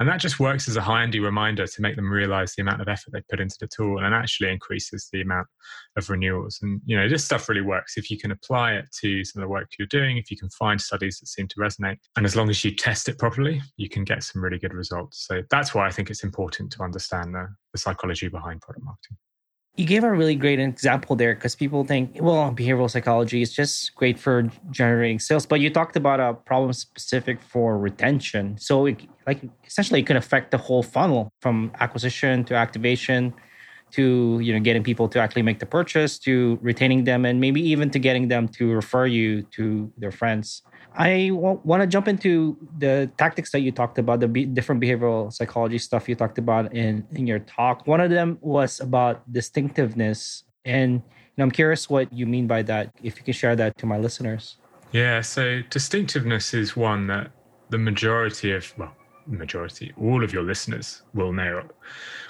And 0.00 0.08
that 0.08 0.20
just 0.20 0.40
works 0.40 0.68
as 0.68 0.76
a 0.76 0.80
high 0.80 1.00
handy 1.00 1.20
reminder 1.20 1.66
to 1.66 1.82
make 1.82 1.96
them 1.96 2.10
realize 2.10 2.54
the 2.54 2.62
amount 2.62 2.80
of 2.80 2.88
effort 2.88 3.12
they 3.12 3.22
put 3.30 3.40
into 3.40 3.56
the 3.60 3.68
tool 3.68 3.98
and 3.98 4.14
actually 4.14 4.50
increases 4.50 5.08
the 5.12 5.20
amount 5.20 5.46
of 5.96 6.08
renewals. 6.08 6.58
And, 6.62 6.80
you 6.86 6.96
know, 6.96 7.08
this 7.08 7.24
stuff 7.24 7.48
really 7.48 7.60
works 7.60 7.96
if 7.96 8.10
you 8.10 8.18
can 8.18 8.30
apply 8.30 8.72
it 8.74 8.86
to 9.00 9.24
some 9.24 9.42
of 9.42 9.46
the 9.46 9.50
work 9.50 9.70
you're 9.78 9.86
doing, 9.88 10.16
if 10.16 10.30
you 10.30 10.36
can 10.36 10.50
find 10.50 10.80
studies 10.80 11.18
that 11.20 11.26
seem 11.26 11.46
to 11.48 11.56
resonate. 11.56 11.98
And 12.16 12.24
as 12.24 12.36
long 12.36 12.50
as 12.50 12.64
you 12.64 12.74
test 12.74 13.08
it 13.08 13.18
properly, 13.18 13.60
you 13.76 13.88
can 13.88 14.04
get 14.04 14.22
some 14.22 14.42
really 14.42 14.58
good 14.58 14.74
results. 14.74 15.26
So 15.26 15.42
that's 15.50 15.74
why 15.74 15.86
I 15.86 15.90
think 15.90 16.10
it's 16.10 16.24
important 16.24 16.72
to 16.72 16.82
understand 16.82 17.34
the, 17.34 17.48
the 17.72 17.78
psychology 17.78 18.28
behind 18.28 18.60
product 18.60 18.84
marketing. 18.84 19.18
You 19.76 19.86
gave 19.86 20.04
a 20.04 20.12
really 20.12 20.34
great 20.34 20.60
example 20.60 21.16
there 21.16 21.34
because 21.34 21.54
people 21.56 21.82
think, 21.84 22.18
well, 22.20 22.52
behavioral 22.52 22.90
psychology 22.90 23.40
is 23.40 23.54
just 23.54 23.94
great 23.94 24.18
for 24.18 24.50
generating 24.70 25.18
sales, 25.18 25.46
but 25.46 25.60
you 25.60 25.70
talked 25.70 25.96
about 25.96 26.20
a 26.20 26.34
problem 26.34 26.74
specific 26.74 27.40
for 27.40 27.78
retention. 27.78 28.58
So, 28.58 28.84
it, 28.84 29.00
like, 29.26 29.40
essentially, 29.64 30.00
it 30.00 30.06
can 30.06 30.18
affect 30.18 30.50
the 30.50 30.58
whole 30.58 30.82
funnel 30.82 31.32
from 31.40 31.72
acquisition 31.80 32.44
to 32.44 32.54
activation 32.54 33.32
to 33.92 34.40
you 34.42 34.52
know 34.52 34.60
getting 34.60 34.82
people 34.82 35.08
to 35.08 35.20
actually 35.20 35.42
make 35.42 35.58
the 35.58 35.66
purchase 35.66 36.18
to 36.18 36.58
retaining 36.62 37.04
them 37.04 37.24
and 37.24 37.40
maybe 37.40 37.60
even 37.60 37.90
to 37.90 37.98
getting 37.98 38.28
them 38.28 38.48
to 38.48 38.72
refer 38.72 39.06
you 39.06 39.42
to 39.42 39.92
their 39.98 40.10
friends 40.10 40.62
I 40.96 41.28
w- 41.28 41.60
want 41.64 41.82
to 41.82 41.86
jump 41.86 42.08
into 42.08 42.56
the 42.78 43.10
tactics 43.16 43.50
that 43.52 43.60
you 43.60 43.72
talked 43.72 43.98
about, 43.98 44.20
the 44.20 44.28
different 44.28 44.80
behavioral 44.80 45.32
psychology 45.32 45.78
stuff 45.78 46.08
you 46.08 46.14
talked 46.14 46.38
about 46.38 46.74
in, 46.74 47.06
in 47.12 47.26
your 47.26 47.40
talk. 47.40 47.86
One 47.86 48.00
of 48.00 48.10
them 48.10 48.38
was 48.40 48.80
about 48.80 49.30
distinctiveness. 49.32 50.44
And 50.64 50.94
you 50.94 51.00
know, 51.38 51.44
I'm 51.44 51.50
curious 51.50 51.88
what 51.88 52.12
you 52.12 52.26
mean 52.26 52.46
by 52.46 52.62
that, 52.62 52.92
if 53.02 53.16
you 53.16 53.24
can 53.24 53.34
share 53.34 53.56
that 53.56 53.78
to 53.78 53.86
my 53.86 53.98
listeners. 53.98 54.56
Yeah, 54.92 55.22
so 55.22 55.62
distinctiveness 55.70 56.52
is 56.52 56.76
one 56.76 57.06
that 57.06 57.30
the 57.70 57.78
majority 57.78 58.52
of, 58.52 58.72
well, 58.76 58.94
majority, 59.26 59.92
all 59.98 60.22
of 60.22 60.32
your 60.32 60.42
listeners 60.42 61.02
will 61.14 61.32
know. 61.32 61.62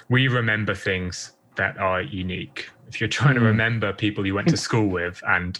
We 0.09 0.29
remember 0.29 0.73
things 0.73 1.33
that 1.55 1.77
are 1.77 2.01
unique 2.01 2.69
if 2.87 2.99
you're 2.99 3.09
trying 3.09 3.35
to 3.35 3.39
hmm. 3.39 3.47
remember 3.47 3.93
people 3.93 4.25
you 4.25 4.35
went 4.35 4.47
to 4.49 4.57
school 4.67 4.87
with 4.87 5.21
and 5.27 5.59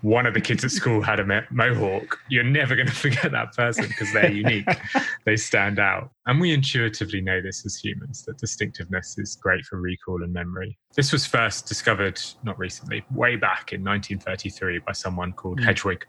one 0.00 0.26
of 0.26 0.34
the 0.34 0.40
kids 0.40 0.64
at 0.64 0.70
school 0.70 1.02
had 1.02 1.20
a 1.20 1.44
mohawk 1.50 2.18
you're 2.28 2.44
never 2.44 2.74
going 2.74 2.86
to 2.88 2.94
forget 2.94 3.32
that 3.32 3.54
person 3.54 3.86
because 3.86 4.12
they're 4.12 4.30
unique 4.32 4.68
they 5.24 5.36
stand 5.36 5.78
out 5.78 6.10
and 6.26 6.40
we 6.40 6.52
intuitively 6.52 7.20
know 7.20 7.40
this 7.40 7.64
as 7.64 7.76
humans 7.76 8.24
that 8.24 8.38
distinctiveness 8.38 9.16
is 9.18 9.36
great 9.36 9.64
for 9.64 9.80
recall 9.80 10.22
and 10.22 10.32
memory 10.32 10.76
this 10.96 11.12
was 11.12 11.24
first 11.24 11.66
discovered 11.66 12.20
not 12.42 12.58
recently 12.58 13.04
way 13.12 13.36
back 13.36 13.72
in 13.72 13.84
1933 13.84 14.80
by 14.80 14.92
someone 14.92 15.32
called 15.32 15.60
mm. 15.60 15.64
hedwig 15.64 16.04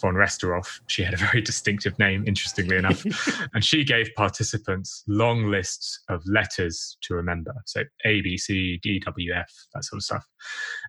von 0.00 0.14
Restorff 0.14 0.80
she 0.88 1.02
had 1.02 1.14
a 1.14 1.16
very 1.16 1.40
distinctive 1.40 1.98
name 1.98 2.24
interestingly 2.26 2.76
enough 2.76 3.02
and 3.54 3.64
she 3.64 3.82
gave 3.82 4.10
participants 4.14 5.04
long 5.08 5.50
lists 5.50 6.00
of 6.10 6.22
letters 6.26 6.98
to 7.00 7.14
remember 7.14 7.54
so 7.64 7.82
a 8.04 8.20
b 8.20 8.36
c 8.36 8.78
d 8.82 8.98
w 9.00 9.32
f 9.32 9.50
that 9.72 9.84
sort 9.84 9.98
of 9.98 10.04
stuff 10.04 10.18
stuff. 10.18 10.28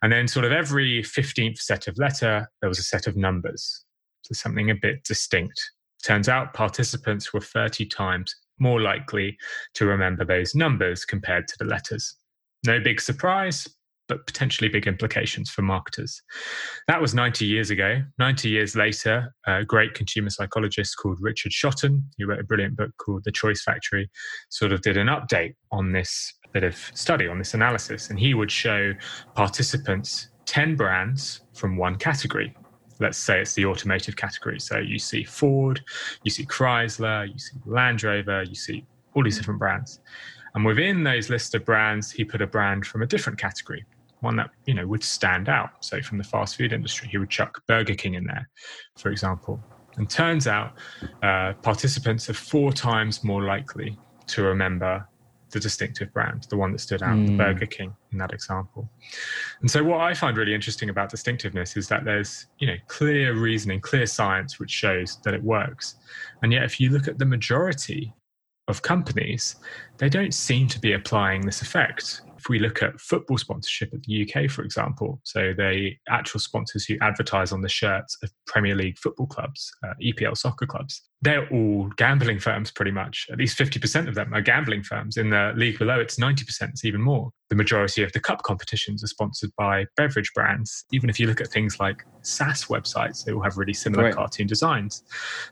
And 0.02 0.12
then, 0.12 0.28
sort 0.28 0.46
of 0.46 0.52
every 0.52 1.02
15th 1.04 1.60
set 1.60 1.88
of 1.88 1.98
letter, 1.98 2.50
there 2.62 2.70
was 2.70 2.80
a 2.80 2.84
set 2.84 3.08
of 3.08 3.16
numbers. 3.16 3.86
So, 4.24 4.34
something 4.34 4.70
a 4.70 4.76
bit 4.76 5.04
distinct. 5.04 5.72
Turns 6.04 6.30
out 6.30 6.54
participants 6.54 7.34
were 7.34 7.42
30 7.42 7.86
times 7.86 8.34
more 8.60 8.82
likely 8.82 9.38
to 9.76 9.86
remember 9.86 10.26
those 10.26 10.56
numbers 10.56 11.06
compared 11.06 11.48
to 11.48 11.56
the 11.60 11.66
letters. 11.66 12.16
No 12.66 12.80
big 12.80 13.02
surprise. 13.02 13.68
but 14.10 14.26
potentially 14.26 14.68
big 14.68 14.88
implications 14.88 15.50
for 15.50 15.62
marketers. 15.62 16.22
That 16.88 17.00
was 17.00 17.14
90 17.14 17.46
years 17.46 17.70
ago. 17.70 18.02
90 18.18 18.50
years 18.50 18.76
later, 18.76 19.34
a 19.48 19.64
great 19.64 19.94
consumer 19.94 20.32
psychologist 20.32 20.98
called 20.98 21.20
Richard 21.22 21.54
Shotton, 21.54 22.02
who 22.18 22.26
wrote 22.26 22.40
a 22.40 22.44
brilliant 22.44 22.76
book 22.76 22.92
called 22.98 23.24
The 23.24 23.32
Choice 23.32 23.64
Factory, 23.64 24.10
sort 24.50 24.74
of 24.74 24.82
did 24.82 24.98
an 24.98 25.08
update 25.08 25.54
on 25.72 25.94
this 25.94 26.34
bit 26.52 26.64
of 26.64 26.76
study, 26.96 27.28
on 27.28 27.38
this 27.38 27.54
analysis. 27.54 28.10
And 28.10 28.20
he 28.20 28.34
would 28.34 28.52
show 28.52 28.94
participants 29.36 30.30
10 30.48 30.76
brands 30.76 31.42
from 31.54 31.78
one 31.78 31.96
category. 31.96 32.56
Let's 33.00 33.18
say 33.18 33.42
it's 33.42 33.54
the 33.54 33.66
automotive 33.66 34.16
category. 34.16 34.60
So 34.60 34.78
you 34.78 35.00
see 35.00 35.24
Ford, 35.24 35.82
you 36.24 36.32
see 36.32 36.46
Chrysler, 36.46 37.32
you 37.32 37.40
see 37.40 37.58
Land 37.66 38.04
Rover, 38.04 38.44
you 38.44 38.56
see 38.56 38.86
all 39.14 39.24
these 39.24 39.38
different 39.38 39.60
brands. 39.60 40.00
And 40.56 40.66
within 40.66 41.04
those 41.04 41.30
list 41.30 41.56
of 41.56 41.66
brands, 41.66 42.12
he 42.12 42.24
put 42.24 42.42
a 42.42 42.48
brand 42.48 42.86
from 42.86 43.02
a 43.02 43.06
different 43.06 43.40
category 43.40 43.86
one 44.22 44.36
that 44.36 44.50
you 44.66 44.74
know 44.74 44.86
would 44.86 45.04
stand 45.04 45.50
out. 45.50 45.84
So 45.84 46.02
from 46.02 46.18
the 46.18 46.24
fast 46.24 46.58
food 46.58 46.74
industry, 46.74 47.08
he 47.10 47.18
would 47.18 47.30
chuck 47.30 47.62
Burger 47.68 47.96
King 47.96 48.16
in 48.16 48.26
there, 48.26 48.50
for 48.98 49.10
example. 49.12 49.62
And 49.98 50.10
turns 50.10 50.48
out 50.48 50.74
uh, 51.24 51.54
participants 51.62 52.30
are 52.30 52.34
four 52.34 52.72
times 52.72 53.24
more 53.24 53.44
likely 53.44 53.98
to 54.28 54.44
remember 54.44 55.08
the 55.52 55.60
distinctive 55.60 56.12
brand, 56.14 56.48
the 56.50 56.58
one 56.58 56.72
that 56.72 56.80
stood 56.80 57.02
out, 57.02 57.16
mm. 57.16 57.26
the 57.26 57.32
hmm. 57.32 57.38
Burger 57.38 57.66
King 57.66 57.96
in 58.12 58.18
that 58.20 58.34
example. 58.34 58.90
And 59.62 59.70
so 59.70 59.84
what 59.84 60.02
I 60.02 60.14
find 60.14 60.38
really 60.38 60.54
interesting 60.54 60.90
about 60.90 61.10
distinctiveness 61.10 61.76
is 61.76 61.88
that 61.88 62.06
there's, 62.06 62.48
you 62.60 62.68
know, 62.68 62.76
clear 62.88 63.34
reasoning, 63.34 63.82
clear 63.82 64.06
science 64.06 64.60
which 64.60 64.72
shows 64.72 65.18
that 65.24 65.34
it 65.34 65.44
works. 65.44 65.96
And 66.42 66.54
yet 66.54 66.64
if 66.64 66.80
you 66.80 66.90
look 66.90 67.08
at 67.08 67.18
the 67.18 67.26
majority 67.26 68.14
of 68.68 68.82
companies, 68.82 69.56
they 69.98 70.10
don't 70.10 70.34
seem 70.34 70.68
to 70.68 70.80
be 70.80 70.94
applying 70.94 71.42
this 71.42 71.62
effect 71.62 72.22
if 72.40 72.48
we 72.48 72.58
look 72.58 72.82
at 72.82 73.00
football 73.02 73.38
sponsorship 73.38 73.94
at 73.94 74.02
the 74.04 74.24
UK, 74.24 74.50
for 74.50 74.64
example, 74.64 75.20
so 75.24 75.54
the 75.56 75.92
actual 76.08 76.40
sponsors 76.40 76.86
who 76.86 76.96
advertise 77.02 77.52
on 77.52 77.62
the 77.62 77.70
shirts 77.70 78.18
of 78.24 78.32
Premier 78.48 78.76
League 78.76 78.98
football 78.98 79.28
clubs, 79.28 79.70
uh, 79.86 79.94
EPL 80.02 80.38
soccer 80.38 80.66
clubs, 80.66 81.02
they're 81.22 81.50
all 81.50 81.90
gambling 81.98 82.40
firms 82.40 82.72
pretty 82.72 82.92
much. 82.92 83.28
At 83.30 83.40
least 83.40 83.60
50% 83.60 84.08
of 84.08 84.16
them 84.16 84.34
are 84.34 84.42
gambling 84.42 84.84
firms. 84.84 85.18
In 85.18 85.32
the 85.32 85.52
league 85.54 85.78
below, 85.78 86.00
it's 86.00 86.16
90%, 86.16 86.70
it's 86.70 86.86
even 86.86 87.02
more. 87.02 87.30
The 87.50 87.58
majority 87.58 88.04
of 88.04 88.14
the 88.14 88.22
cup 88.22 88.44
competitions 88.44 89.04
are 89.04 89.08
sponsored 89.08 89.52
by 89.58 89.86
beverage 89.98 90.32
brands. 90.34 90.86
Even 90.94 91.10
if 91.10 91.20
you 91.20 91.28
look 91.28 91.42
at 91.42 91.50
things 91.50 91.78
like 91.78 92.06
SaaS 92.22 92.66
websites, 92.66 93.26
they 93.26 93.34
all 93.34 93.42
have 93.42 93.58
really 93.58 93.74
similar 93.74 94.06
right. 94.06 94.14
cartoon 94.14 94.48
designs. 94.48 95.04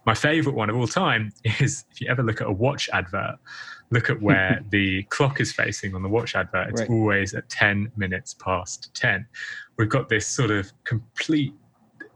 My 0.05 0.13
favorite 0.13 0.55
one 0.55 0.69
of 0.69 0.77
all 0.77 0.87
time 0.87 1.33
is 1.59 1.83
if 1.91 1.99
you 1.99 2.07
ever 2.09 2.23
look 2.23 2.39
at 2.39 2.47
a 2.47 2.51
watch 2.51 2.89
advert, 2.93 3.35
look 3.89 4.09
at 4.09 4.21
where 4.21 4.63
the 4.69 5.03
clock 5.03 5.39
is 5.39 5.51
facing 5.51 5.95
on 5.95 6.03
the 6.03 6.09
watch 6.09 6.35
advert. 6.35 6.69
It's 6.69 6.81
right. 6.81 6.89
always 6.89 7.33
at 7.33 7.47
10 7.49 7.91
minutes 7.97 8.33
past 8.35 8.93
10. 8.95 9.25
We've 9.77 9.89
got 9.89 10.09
this 10.09 10.25
sort 10.27 10.51
of 10.51 10.71
complete 10.83 11.53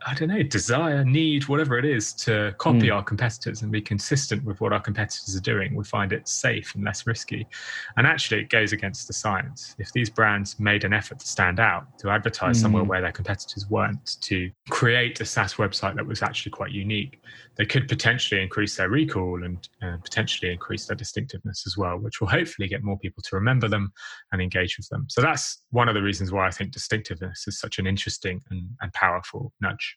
I 0.06 0.14
don't 0.16 0.30
know, 0.30 0.42
desire, 0.42 1.04
need, 1.04 1.48
whatever 1.48 1.78
it 1.78 1.86
is, 1.86 2.14
to 2.14 2.56
copy 2.58 2.88
mm. 2.88 2.96
our 2.96 3.04
competitors 3.04 3.62
and 3.62 3.72
be 3.72 3.82
consistent 3.82 4.44
with 4.44 4.60
what 4.60 4.74
our 4.74 4.80
competitors 4.80 5.36
are 5.36 5.42
doing, 5.42 5.76
we 5.76 5.84
find 5.84 6.12
it 6.12 6.28
safe 6.28 6.74
and 6.76 6.84
less 6.84 7.06
risky. 7.06 7.46
And 7.98 8.08
actually, 8.08 8.42
it 8.42 8.50
goes 8.50 8.74
against 8.74 9.08
the 9.08 9.14
science. 9.14 9.76
If 9.78 9.92
these 9.92 10.10
brands 10.10 10.60
made 10.60 10.84
an 10.84 10.94
effort 10.94 11.20
to 11.20 11.28
stand 11.28 11.60
out, 11.60 12.00
to 12.00 12.10
advertise 12.10 12.58
mm. 12.58 12.62
somewhere 12.62 12.84
where 12.84 13.02
their 13.02 13.12
competitors 13.12 13.70
weren't, 13.70 14.18
to 14.22 14.50
create 14.70 15.22
a 15.22 15.26
SaaS 15.26 15.56
website 15.56 15.96
that 15.96 16.06
was 16.06 16.24
actually 16.24 16.52
quite 16.52 16.72
unique, 16.72 17.22
they 17.58 17.66
could 17.66 17.88
potentially 17.88 18.42
increase 18.42 18.76
their 18.76 18.90
recall 18.90 19.44
and 19.44 19.70
uh, 19.84 19.98
potentially 20.04 20.52
increase 20.52 20.88
their 20.88 20.96
distinctiveness 20.96 21.66
as 21.68 21.78
well, 21.78 21.98
which 21.98 22.22
will 22.22 22.28
hopefully 22.28 22.68
get 22.68 22.84
more 22.84 22.98
people 22.98 23.22
to 23.24 23.36
remember 23.36 23.68
them 23.68 23.92
and 24.32 24.42
engage 24.42 24.78
with 24.78 24.88
them. 24.90 25.06
So 25.10 25.22
that's 25.22 25.64
one 25.70 25.90
of 25.90 25.96
the 25.96 26.02
reasons 26.02 26.32
why 26.32 26.48
I 26.48 26.52
think 26.52 26.72
distinctiveness 26.72 27.46
is 27.48 27.60
such 27.60 27.78
an 27.78 27.86
interesting 27.86 28.42
and, 28.50 28.70
and 28.82 28.92
powerful 28.94 29.54
nudge. 29.62 29.91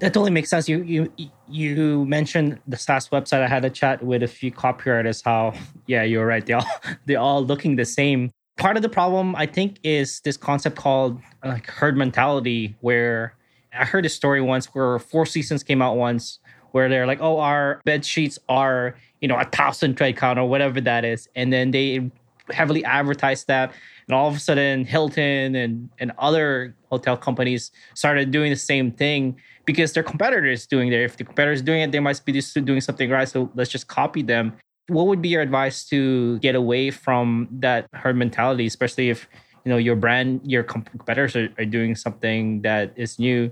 That 0.00 0.12
totally 0.12 0.32
makes 0.32 0.50
sense. 0.50 0.68
You 0.68 0.82
you 0.82 1.12
you 1.48 2.04
mentioned 2.06 2.60
the 2.66 2.76
SaaS 2.76 3.08
website. 3.10 3.42
I 3.42 3.48
had 3.48 3.64
a 3.64 3.70
chat 3.70 4.02
with 4.02 4.22
a 4.22 4.28
few 4.28 4.50
copywriters. 4.50 5.22
How 5.24 5.54
yeah, 5.86 6.02
you're 6.02 6.26
right. 6.26 6.44
They 6.44 6.54
all 6.54 6.66
they're 7.06 7.20
all 7.20 7.44
looking 7.44 7.76
the 7.76 7.84
same. 7.84 8.30
Part 8.56 8.76
of 8.76 8.82
the 8.82 8.88
problem, 8.88 9.34
I 9.36 9.46
think, 9.46 9.78
is 9.82 10.20
this 10.20 10.36
concept 10.36 10.76
called 10.76 11.20
like 11.44 11.68
herd 11.68 11.96
mentality, 11.96 12.76
where 12.80 13.34
I 13.72 13.84
heard 13.84 14.06
a 14.06 14.08
story 14.08 14.40
once 14.40 14.66
where 14.66 14.98
Four 14.98 15.26
Seasons 15.26 15.62
came 15.62 15.82
out 15.82 15.96
once 15.96 16.38
where 16.72 16.88
they're 16.88 17.06
like, 17.06 17.20
oh, 17.20 17.38
our 17.38 17.80
bed 17.84 18.04
sheets 18.04 18.36
are, 18.48 18.96
you 19.20 19.28
know, 19.28 19.36
a 19.36 19.44
thousand 19.44 19.94
tread 19.94 20.16
count 20.16 20.40
or 20.40 20.48
whatever 20.48 20.80
that 20.80 21.04
is. 21.04 21.28
And 21.36 21.52
then 21.52 21.70
they 21.70 22.10
heavily 22.50 22.84
advertised 22.84 23.46
that. 23.46 23.72
And 24.08 24.14
all 24.14 24.28
of 24.28 24.34
a 24.34 24.40
sudden, 24.40 24.84
Hilton 24.84 25.54
and, 25.54 25.88
and 26.00 26.10
other 26.18 26.74
hotel 26.90 27.16
companies 27.16 27.70
started 27.94 28.32
doing 28.32 28.50
the 28.50 28.56
same 28.56 28.90
thing 28.90 29.36
because 29.64 29.92
their 29.92 30.02
competitors 30.02 30.66
doing 30.66 30.88
it. 30.88 31.00
If 31.00 31.16
the 31.16 31.24
competitors 31.24 31.62
doing 31.62 31.82
it, 31.82 31.92
they 31.92 32.00
must 32.00 32.24
be 32.24 32.32
doing 32.32 32.80
something 32.80 33.10
right. 33.10 33.28
So 33.28 33.50
let's 33.54 33.70
just 33.70 33.88
copy 33.88 34.22
them. 34.22 34.54
What 34.88 35.06
would 35.06 35.22
be 35.22 35.30
your 35.30 35.42
advice 35.42 35.84
to 35.86 36.38
get 36.40 36.54
away 36.54 36.90
from 36.90 37.48
that 37.52 37.86
herd 37.94 38.16
mentality, 38.16 38.66
especially 38.66 39.08
if 39.08 39.28
you 39.64 39.70
know 39.70 39.78
your 39.78 39.96
brand, 39.96 40.40
your 40.44 40.62
competitors 40.62 41.34
are, 41.36 41.48
are 41.58 41.64
doing 41.64 41.94
something 41.94 42.60
that 42.62 42.92
is 42.96 43.18
new? 43.18 43.50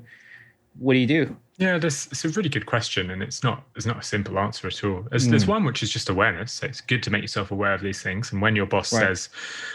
What 0.78 0.94
do 0.94 0.98
you 0.98 1.06
do? 1.06 1.36
Yeah, 1.58 1.78
this 1.78 2.06
it's 2.06 2.24
a 2.24 2.28
really 2.30 2.48
good 2.48 2.66
question, 2.66 3.10
and 3.10 3.22
it's 3.22 3.42
not 3.42 3.64
it's 3.76 3.86
not 3.86 3.98
a 3.98 4.02
simple 4.02 4.38
answer 4.38 4.66
at 4.66 4.82
all. 4.84 5.06
There's, 5.10 5.26
mm. 5.26 5.30
there's 5.30 5.46
one 5.46 5.64
which 5.64 5.82
is 5.82 5.90
just 5.90 6.08
awareness. 6.08 6.52
So 6.52 6.66
it's 6.66 6.80
good 6.80 7.02
to 7.04 7.10
make 7.10 7.22
yourself 7.22 7.50
aware 7.50 7.72
of 7.72 7.82
these 7.82 8.02
things. 8.02 8.32
And 8.32 8.42
when 8.42 8.56
your 8.56 8.66
boss 8.66 8.92
right. 8.92 9.00
says 9.00 9.28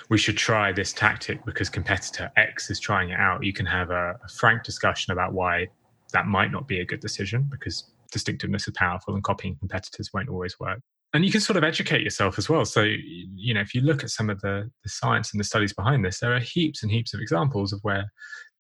we 0.10 0.18
should 0.18 0.38
try 0.38 0.72
this 0.72 0.92
tactic 0.92 1.46
because 1.46 1.70
competitor 1.70 2.32
X 2.36 2.70
is 2.70 2.80
trying 2.80 3.12
it 3.12 3.20
out, 3.20 3.44
you 3.44 3.54
can 3.54 3.66
have 3.66 3.90
a, 3.90 4.20
a 4.24 4.28
frank 4.28 4.64
discussion 4.64 5.14
about 5.14 5.34
why 5.34 5.68
that 6.14 6.28
might 6.28 6.52
not 6.52 6.68
be 6.68 6.80
a 6.80 6.86
good 6.86 7.00
decision 7.00 7.48
because 7.50 7.92
distinctiveness 8.12 8.68
is 8.68 8.74
powerful 8.76 9.14
and 9.14 9.24
copying 9.24 9.56
competitors 9.58 10.12
won't 10.14 10.30
always 10.30 10.60
work. 10.60 10.80
And 11.14 11.26
you 11.26 11.32
can 11.32 11.42
sort 11.42 11.58
of 11.58 11.64
educate 11.64 12.04
yourself 12.04 12.38
as 12.38 12.50
well. 12.50 12.66
So, 12.66 12.84
you 12.84 13.54
know, 13.54 13.62
if 13.62 13.74
you 13.74 13.82
look 13.82 14.04
at 14.04 14.10
some 14.10 14.30
of 14.30 14.42
the, 14.42 14.70
the 14.84 14.90
science 14.90 15.32
and 15.32 15.40
the 15.40 15.46
studies 15.46 15.74
behind 15.74 16.04
this, 16.04 16.20
there 16.20 16.36
are 16.36 16.40
heaps 16.40 16.84
and 16.84 16.92
heaps 16.92 17.14
of 17.14 17.22
examples 17.22 17.72
of 17.72 17.80
where 17.82 18.12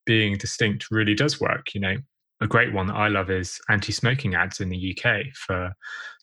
being 0.05 0.37
distinct 0.37 0.87
really 0.89 1.13
does 1.13 1.41
work. 1.41 1.73
You 1.73 1.81
know, 1.81 1.95
a 2.39 2.47
great 2.47 2.73
one 2.73 2.87
that 2.87 2.95
I 2.95 3.09
love 3.09 3.29
is 3.29 3.59
anti 3.69 3.91
smoking 3.91 4.35
ads 4.35 4.59
in 4.59 4.69
the 4.69 4.97
UK. 4.97 5.25
For 5.35 5.73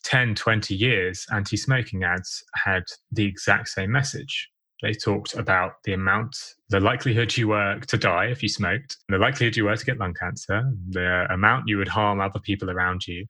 10, 0.05 0.35
20 0.35 0.75
years, 0.75 1.27
anti 1.33 1.57
smoking 1.57 2.05
ads 2.05 2.43
had 2.55 2.85
the 3.13 3.27
exact 3.27 3.69
same 3.69 3.93
message. 3.93 4.49
They 4.85 4.93
talked 4.93 5.33
about 5.33 5.83
the 5.85 5.95
amount, 5.95 6.37
the 6.69 6.79
likelihood 6.79 7.35
you 7.39 7.49
were 7.49 7.81
to 7.81 7.97
die 7.97 8.27
if 8.27 8.43
you 8.43 8.51
smoked, 8.51 8.99
the 9.09 9.17
likelihood 9.17 9.57
you 9.57 9.65
were 9.65 9.75
to 9.75 9.85
get 9.85 9.99
lung 9.99 10.13
cancer, 10.13 10.63
the 10.91 11.27
amount 11.31 11.69
you 11.69 11.79
would 11.79 11.89
harm 11.89 12.21
other 12.21 12.39
people 12.39 12.71
around 12.71 13.07
you, 13.07 13.25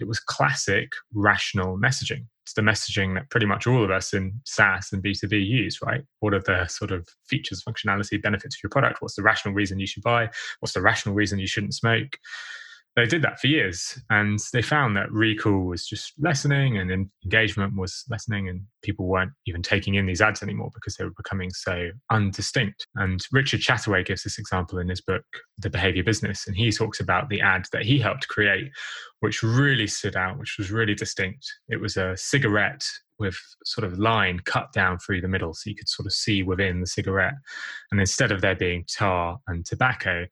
it 0.00 0.08
was 0.08 0.18
classic 0.18 0.88
rational 1.12 1.76
messaging. 1.76 2.24
It's 2.44 2.54
the 2.54 2.62
messaging 2.62 3.16
that 3.16 3.28
pretty 3.28 3.44
much 3.44 3.66
all 3.66 3.84
of 3.84 3.90
us 3.90 4.14
in 4.14 4.32
SaaS 4.46 4.94
and 4.94 5.04
B2B 5.04 5.46
use, 5.46 5.82
right? 5.82 6.00
What 6.20 6.32
are 6.32 6.40
the 6.40 6.66
sort 6.68 6.90
of 6.90 7.06
features, 7.28 7.62
functionality, 7.62 8.22
benefits 8.22 8.56
of 8.56 8.60
your 8.62 8.70
product? 8.70 9.02
What's 9.02 9.16
the 9.16 9.22
rational 9.22 9.52
reason 9.52 9.78
you 9.78 9.86
should 9.86 10.02
buy? 10.02 10.30
What's 10.60 10.72
the 10.72 10.80
rational 10.80 11.14
reason 11.14 11.38
you 11.38 11.46
shouldn't 11.46 11.74
smoke? 11.74 12.16
They 12.96 13.06
did 13.06 13.22
that 13.22 13.40
for 13.40 13.48
years 13.48 13.98
and 14.10 14.38
they 14.52 14.62
found 14.62 14.96
that 14.96 15.10
recall 15.10 15.64
was 15.64 15.86
just 15.86 16.12
lessening 16.18 16.78
and 16.78 17.10
engagement 17.24 17.76
was 17.76 18.04
lessening 18.08 18.48
and 18.48 18.62
people 18.82 19.06
weren't 19.06 19.32
even 19.46 19.62
taking 19.62 19.96
in 19.96 20.06
these 20.06 20.20
ads 20.20 20.42
anymore 20.42 20.70
because 20.72 20.96
they 20.96 21.04
were 21.04 21.10
becoming 21.16 21.50
so 21.50 21.90
undistinct. 22.12 22.86
And 22.94 23.20
richard 23.32 23.60
chataway 23.60 24.06
gives 24.06 24.22
this 24.22 24.38
example 24.38 24.78
in 24.78 24.88
his 24.88 25.00
book 25.00 25.24
the 25.58 25.70
behavior 25.70 26.04
business 26.04 26.46
and 26.46 26.56
he 26.56 26.70
talks 26.70 27.00
about 27.00 27.28
the 27.28 27.40
ad 27.40 27.66
that 27.72 27.84
he 27.84 27.98
helped 27.98 28.28
create 28.28 28.70
which 29.20 29.42
really 29.42 29.86
stood 29.86 30.14
out 30.14 30.38
which 30.38 30.56
was 30.58 30.70
really 30.70 30.94
distinct. 30.94 31.44
It 31.68 31.80
was 31.80 31.96
a 31.96 32.16
cigarette 32.16 32.84
with 33.18 33.36
sort 33.64 33.84
of 33.84 33.98
line 33.98 34.40
cut 34.44 34.72
down 34.72 34.98
through 34.98 35.20
the 35.20 35.28
middle 35.28 35.54
so 35.54 35.70
you 35.70 35.76
could 35.76 35.88
sort 35.88 36.06
of 36.06 36.12
see 36.12 36.42
within 36.42 36.80
the 36.80 36.86
cigarette. 36.86 37.34
And 37.90 37.98
instead 37.98 38.30
of 38.30 38.40
there 38.40 38.56
being 38.56 38.84
tar 38.88 39.38
and 39.48 39.66
tobacco 39.66 40.26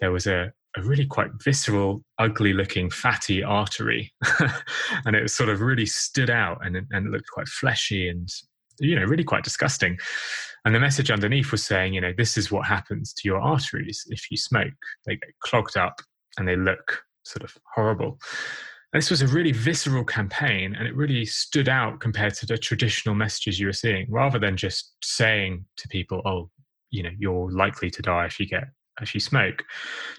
there 0.00 0.12
was 0.12 0.26
a, 0.26 0.52
a 0.76 0.82
really 0.82 1.06
quite 1.06 1.30
visceral, 1.42 2.04
ugly 2.18 2.52
looking 2.52 2.90
fatty 2.90 3.42
artery. 3.42 4.12
and 5.04 5.16
it 5.16 5.30
sort 5.30 5.48
of 5.48 5.60
really 5.60 5.86
stood 5.86 6.30
out 6.30 6.64
and, 6.64 6.76
and 6.76 7.06
it 7.06 7.10
looked 7.10 7.30
quite 7.32 7.48
fleshy 7.48 8.08
and, 8.08 8.28
you 8.78 8.94
know, 8.94 9.04
really 9.04 9.24
quite 9.24 9.44
disgusting. 9.44 9.96
And 10.64 10.74
the 10.74 10.80
message 10.80 11.10
underneath 11.10 11.50
was 11.50 11.64
saying, 11.64 11.94
you 11.94 12.00
know, 12.00 12.12
this 12.16 12.36
is 12.36 12.50
what 12.50 12.66
happens 12.66 13.12
to 13.14 13.22
your 13.24 13.40
arteries 13.40 14.04
if 14.08 14.30
you 14.30 14.36
smoke. 14.36 14.74
They 15.06 15.16
get 15.16 15.30
clogged 15.40 15.76
up 15.76 16.00
and 16.38 16.46
they 16.46 16.56
look 16.56 17.02
sort 17.24 17.44
of 17.44 17.56
horrible. 17.74 18.18
And 18.92 19.02
this 19.02 19.10
was 19.10 19.22
a 19.22 19.26
really 19.28 19.52
visceral 19.52 20.04
campaign 20.04 20.74
and 20.74 20.86
it 20.86 20.94
really 20.94 21.24
stood 21.24 21.68
out 21.68 22.00
compared 22.00 22.34
to 22.34 22.46
the 22.46 22.58
traditional 22.58 23.14
messages 23.14 23.58
you 23.58 23.66
were 23.66 23.72
seeing, 23.72 24.06
rather 24.10 24.38
than 24.38 24.56
just 24.56 24.94
saying 25.02 25.64
to 25.78 25.88
people, 25.88 26.20
oh, 26.26 26.50
you 26.90 27.02
know, 27.02 27.10
you're 27.18 27.50
likely 27.50 27.90
to 27.90 28.02
die 28.02 28.26
if 28.26 28.38
you 28.38 28.46
get 28.46 28.64
as 29.00 29.14
you 29.14 29.20
smoke. 29.20 29.64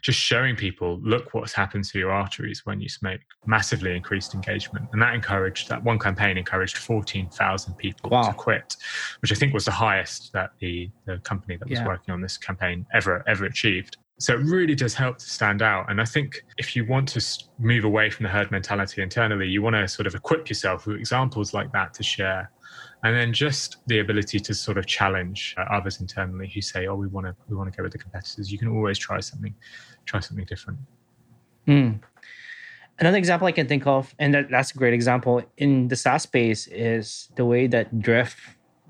Just 0.01 0.19
showing 0.19 0.55
people, 0.55 1.00
look 1.01 1.34
what's 1.34 1.53
happened 1.53 1.84
to 1.86 2.00
your 2.00 2.12
arteries 2.12 2.65
when 2.65 2.79
you 2.79 2.89
smoke, 2.89 3.22
massively 3.46 3.96
increased 3.96 4.34
engagement. 4.34 4.88
And 4.93 5.01
that 5.01 5.13
encouraged, 5.13 5.69
that 5.69 5.84
one 5.84 6.00
campaign 6.00 6.38
encouraged 6.38 6.77
14,000 6.77 7.75
people 7.75 8.10
wow. 8.10 8.24
to 8.24 8.34
quit, 8.34 8.75
which 9.22 9.31
I 9.31 9.36
think 9.36 9.53
was 9.53 9.65
the 9.65 9.72
highest 9.72 10.34
that 10.34 10.51
the, 10.60 10.89
the 11.05 11.17
company 11.19 11.57
that 11.57 11.69
was 11.69 11.79
yeah. 11.79 11.88
working 11.88 12.13
on 12.13 12.22
this 12.22 12.38
campaign 12.38 12.86
ever, 12.93 13.24
ever 13.27 13.46
achieved. 13.46 13.98
So 14.19 14.34
it 14.34 14.39
really 14.39 14.74
does 14.74 14.96
help 14.96 15.19
to 15.19 15.29
stand 15.29 15.62
out. 15.62 15.91
And 15.91 16.01
I 16.01 16.05
think 16.05 16.43
if 16.57 16.75
you 16.75 16.86
want 16.86 17.10
to 17.10 17.46
move 17.60 17.84
away 17.84 18.10
from 18.10 18.24
the 18.24 18.29
herd 18.29 18.50
mentality 18.50 19.03
internally, 19.03 19.48
you 19.48 19.62
want 19.62 19.75
to 19.75 19.88
sort 19.88 20.07
of 20.07 20.15
equip 20.15 20.50
yourself 20.50 20.88
with 20.88 20.98
examples 20.98 21.53
like 21.53 21.72
that 21.74 21.93
to 21.96 22.03
share 22.03 22.50
and 23.04 23.16
then 23.16 23.32
just 23.32 23.77
the 23.88 24.00
ability 24.00 24.39
to 24.39 24.54
sort 24.54 24.77
of 24.77 24.86
challenge 24.86 25.56
uh, 25.58 25.62
others 25.72 26.01
internally 26.01 26.50
who 26.54 26.62
say, 26.62 26.88
"Oh, 26.88 26.96
we 26.96 27.08
want 27.08 27.27
to 27.27 27.36
we 27.48 27.56
want 27.56 27.72
to 27.72 27.77
go 27.77 27.84
with 27.84 27.92
the 27.92 27.98
competitors." 27.98 28.51
You 28.51 28.58
can 28.58 28.70
always 28.70 28.98
try 28.98 29.20
something, 29.20 29.54
try 30.06 30.20
something 30.20 30.46
different. 30.46 30.80
Mm. 31.68 32.00
Another 33.00 33.18
example 33.18 33.48
I 33.48 33.51
can 33.51 33.68
think 33.68 33.86
of, 33.86 34.16
and 34.18 34.34
that, 34.34 34.50
that's 34.50 34.72
a 34.72 34.77
great 34.77 34.94
example 34.94 35.44
in 35.58 35.88
the 35.88 35.96
SaaS 35.96 36.24
space, 36.24 36.66
is 36.68 37.30
the 37.36 37.46
way 37.46 37.68
that 37.68 38.01
Drift, 38.01 38.39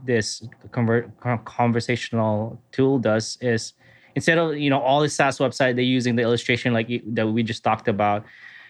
this 0.06 0.48
convert, 0.72 1.12
conversational 1.44 2.62
tool, 2.72 3.00
does 3.00 3.38
is 3.42 3.74
instead 4.16 4.38
of 4.38 4.58
you 4.58 4.70
know 4.70 4.80
all 4.80 5.02
the 5.02 5.10
SaaS 5.10 5.40
website 5.40 5.76
they're 5.76 5.94
using 5.98 6.16
the 6.16 6.24
illustration 6.24 6.74
like 6.74 6.90
that 7.08 7.28
we 7.28 7.44
just 7.44 7.64
talked 7.64 7.88
about 7.90 8.24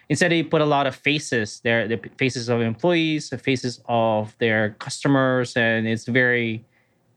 Instead, 0.09 0.31
they 0.31 0.43
put 0.43 0.61
a 0.61 0.65
lot 0.65 0.87
of 0.87 0.95
faces 0.95 1.59
there, 1.63 1.87
the 1.87 1.99
faces 2.17 2.47
of 2.49 2.61
employees, 2.61 3.29
the 3.29 3.37
faces 3.37 3.81
of 3.89 4.35
their 4.39 4.71
customers, 4.79 5.55
and 5.57 5.87
it's 5.87 6.05
very, 6.05 6.63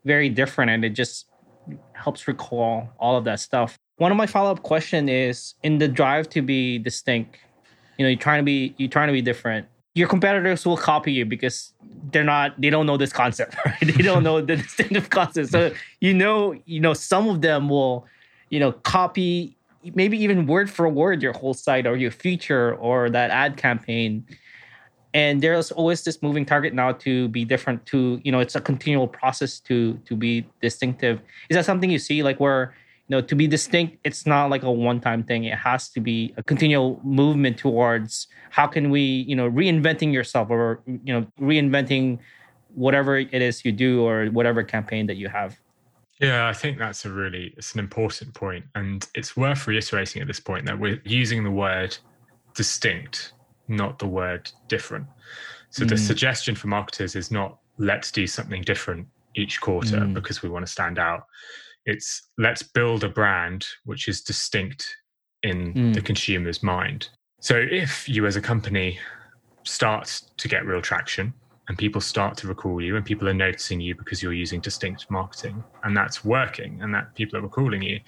very 0.04 0.28
different. 0.28 0.70
And 0.70 0.84
it 0.84 0.90
just 0.90 1.26
helps 1.92 2.26
recall 2.26 2.88
all 2.98 3.16
of 3.16 3.24
that 3.24 3.38
stuff. 3.40 3.78
One 3.98 4.10
of 4.10 4.16
my 4.16 4.26
follow 4.26 4.50
up 4.50 4.62
question 4.62 5.08
is 5.08 5.54
in 5.62 5.78
the 5.78 5.86
drive 5.86 6.28
to 6.30 6.42
be 6.42 6.78
distinct, 6.78 7.36
you 7.98 8.04
know, 8.04 8.08
you're 8.08 8.18
trying 8.18 8.40
to 8.40 8.44
be 8.44 8.74
you're 8.78 8.88
trying 8.88 9.08
to 9.08 9.12
be 9.12 9.22
different. 9.22 9.66
Your 9.94 10.08
competitors 10.08 10.64
will 10.64 10.76
copy 10.76 11.12
you 11.12 11.26
because 11.26 11.74
they're 12.10 12.24
not 12.24 12.58
they 12.60 12.70
don't 12.70 12.86
know 12.86 12.96
this 12.96 13.12
concept, 13.12 13.56
right? 13.66 13.78
They 13.80 14.02
don't 14.02 14.22
know 14.22 14.40
the 14.40 14.56
distinctive 14.64 15.10
concept. 15.10 15.50
So 15.50 15.72
you 16.00 16.14
know, 16.14 16.58
you 16.64 16.80
know, 16.80 16.94
some 16.94 17.28
of 17.28 17.42
them 17.42 17.68
will, 17.68 18.06
you 18.48 18.58
know, 18.58 18.72
copy 18.72 19.56
maybe 19.94 20.22
even 20.22 20.46
word 20.46 20.70
for 20.70 20.88
word 20.88 21.22
your 21.22 21.32
whole 21.32 21.54
site 21.54 21.86
or 21.86 21.96
your 21.96 22.10
feature 22.10 22.74
or 22.74 23.10
that 23.10 23.30
ad 23.30 23.56
campaign. 23.56 24.26
And 25.12 25.42
there's 25.42 25.72
always 25.72 26.04
this 26.04 26.22
moving 26.22 26.44
target 26.44 26.72
now 26.72 26.92
to 26.92 27.28
be 27.28 27.44
different 27.44 27.84
to 27.86 28.20
you 28.22 28.30
know 28.30 28.38
it's 28.38 28.54
a 28.54 28.60
continual 28.60 29.08
process 29.08 29.58
to 29.60 29.94
to 30.04 30.14
be 30.14 30.46
distinctive. 30.60 31.20
Is 31.48 31.56
that 31.56 31.64
something 31.64 31.90
you 31.90 31.98
see 31.98 32.22
like 32.22 32.38
where 32.38 32.74
you 33.08 33.16
know 33.16 33.20
to 33.20 33.34
be 33.34 33.48
distinct 33.48 33.98
it's 34.04 34.24
not 34.24 34.50
like 34.50 34.62
a 34.62 34.70
one 34.70 35.00
time 35.00 35.24
thing. 35.24 35.44
It 35.44 35.58
has 35.58 35.88
to 35.90 36.00
be 36.00 36.32
a 36.36 36.42
continual 36.42 37.00
movement 37.02 37.58
towards 37.58 38.28
how 38.50 38.68
can 38.68 38.90
we 38.90 39.00
you 39.00 39.34
know 39.34 39.50
reinventing 39.50 40.12
yourself 40.12 40.48
or 40.50 40.80
you 40.86 41.12
know 41.12 41.26
reinventing 41.40 42.20
whatever 42.74 43.18
it 43.18 43.42
is 43.42 43.64
you 43.64 43.72
do 43.72 44.06
or 44.06 44.26
whatever 44.26 44.62
campaign 44.62 45.06
that 45.06 45.16
you 45.16 45.28
have 45.28 45.58
yeah, 46.20 46.48
I 46.48 46.52
think 46.52 46.78
that's 46.78 47.04
a 47.04 47.10
really 47.10 47.54
it's 47.56 47.72
an 47.74 47.80
important 47.80 48.34
point, 48.34 48.64
and 48.74 49.06
it's 49.14 49.36
worth 49.36 49.66
reiterating 49.66 50.20
at 50.20 50.28
this 50.28 50.40
point 50.40 50.66
that 50.66 50.78
we're 50.78 51.00
using 51.04 51.44
the 51.44 51.50
word 51.50 51.96
distinct, 52.54 53.32
not 53.68 53.98
the 53.98 54.06
word 54.06 54.50
different. 54.68 55.06
So 55.70 55.84
mm. 55.84 55.88
the 55.88 55.96
suggestion 55.96 56.54
for 56.54 56.66
marketers 56.66 57.16
is 57.16 57.30
not 57.30 57.58
let's 57.78 58.12
do 58.12 58.26
something 58.26 58.62
different 58.62 59.06
each 59.34 59.60
quarter 59.60 60.00
mm. 60.00 60.14
because 60.14 60.42
we 60.42 60.48
want 60.48 60.66
to 60.66 60.70
stand 60.70 60.98
out. 60.98 61.24
It's 61.86 62.28
let's 62.36 62.62
build 62.62 63.04
a 63.04 63.08
brand 63.08 63.66
which 63.84 64.06
is 64.06 64.20
distinct 64.20 64.94
in 65.42 65.72
mm. 65.72 65.94
the 65.94 66.02
consumer's 66.02 66.62
mind. 66.62 67.08
So 67.40 67.56
if 67.56 68.06
you 68.08 68.26
as 68.26 68.36
a 68.36 68.42
company 68.42 68.98
start 69.62 70.20
to 70.36 70.48
get 70.48 70.66
real 70.66 70.82
traction, 70.82 71.32
and 71.70 71.78
people 71.78 72.00
start 72.00 72.36
to 72.36 72.48
recall 72.48 72.80
you 72.80 72.96
and 72.96 73.04
people 73.04 73.28
are 73.28 73.32
noticing 73.32 73.80
you 73.80 73.94
because 73.94 74.20
you're 74.20 74.32
using 74.32 74.58
distinct 74.58 75.08
marketing 75.08 75.62
and 75.84 75.96
that's 75.96 76.24
working 76.24 76.82
and 76.82 76.92
that 76.92 77.14
people 77.14 77.38
are 77.38 77.42
recalling 77.42 77.80
you 77.80 78.00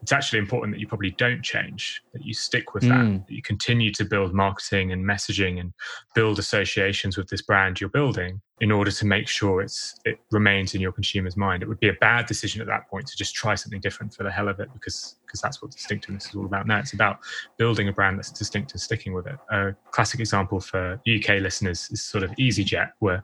it's 0.00 0.10
actually 0.10 0.38
important 0.38 0.72
that 0.72 0.80
you 0.80 0.86
probably 0.86 1.10
don't 1.10 1.42
change 1.42 2.02
that 2.14 2.24
you 2.24 2.32
stick 2.32 2.72
with 2.72 2.82
that 2.82 3.04
mm. 3.04 3.26
that 3.26 3.34
you 3.34 3.42
continue 3.42 3.92
to 3.92 4.06
build 4.06 4.32
marketing 4.32 4.92
and 4.92 5.04
messaging 5.04 5.60
and 5.60 5.74
build 6.14 6.38
associations 6.38 7.18
with 7.18 7.28
this 7.28 7.42
brand 7.42 7.78
you're 7.78 7.90
building 7.90 8.40
in 8.60 8.70
order 8.70 8.90
to 8.90 9.06
make 9.06 9.26
sure 9.26 9.62
it's 9.62 9.98
it 10.04 10.18
remains 10.30 10.74
in 10.74 10.80
your 10.80 10.92
consumer's 10.92 11.36
mind. 11.36 11.62
It 11.62 11.68
would 11.68 11.80
be 11.80 11.88
a 11.88 11.94
bad 11.94 12.26
decision 12.26 12.60
at 12.60 12.66
that 12.66 12.88
point 12.90 13.06
to 13.06 13.16
just 13.16 13.34
try 13.34 13.54
something 13.54 13.80
different 13.80 14.12
for 14.12 14.22
the 14.22 14.30
hell 14.30 14.48
of 14.48 14.60
it 14.60 14.68
because 14.74 15.16
because 15.24 15.40
that's 15.40 15.62
what 15.62 15.70
distinctiveness 15.70 16.28
is 16.28 16.34
all 16.34 16.44
about. 16.44 16.66
Now 16.66 16.78
it's 16.78 16.92
about 16.92 17.20
building 17.56 17.88
a 17.88 17.92
brand 17.92 18.18
that's 18.18 18.30
distinct 18.30 18.72
and 18.72 18.80
sticking 18.80 19.14
with 19.14 19.26
it. 19.26 19.36
A 19.50 19.74
classic 19.92 20.20
example 20.20 20.60
for 20.60 21.00
UK 21.08 21.40
listeners 21.40 21.88
is 21.90 22.02
sort 22.02 22.24
of 22.24 22.30
EasyJet, 22.32 22.90
where 22.98 23.22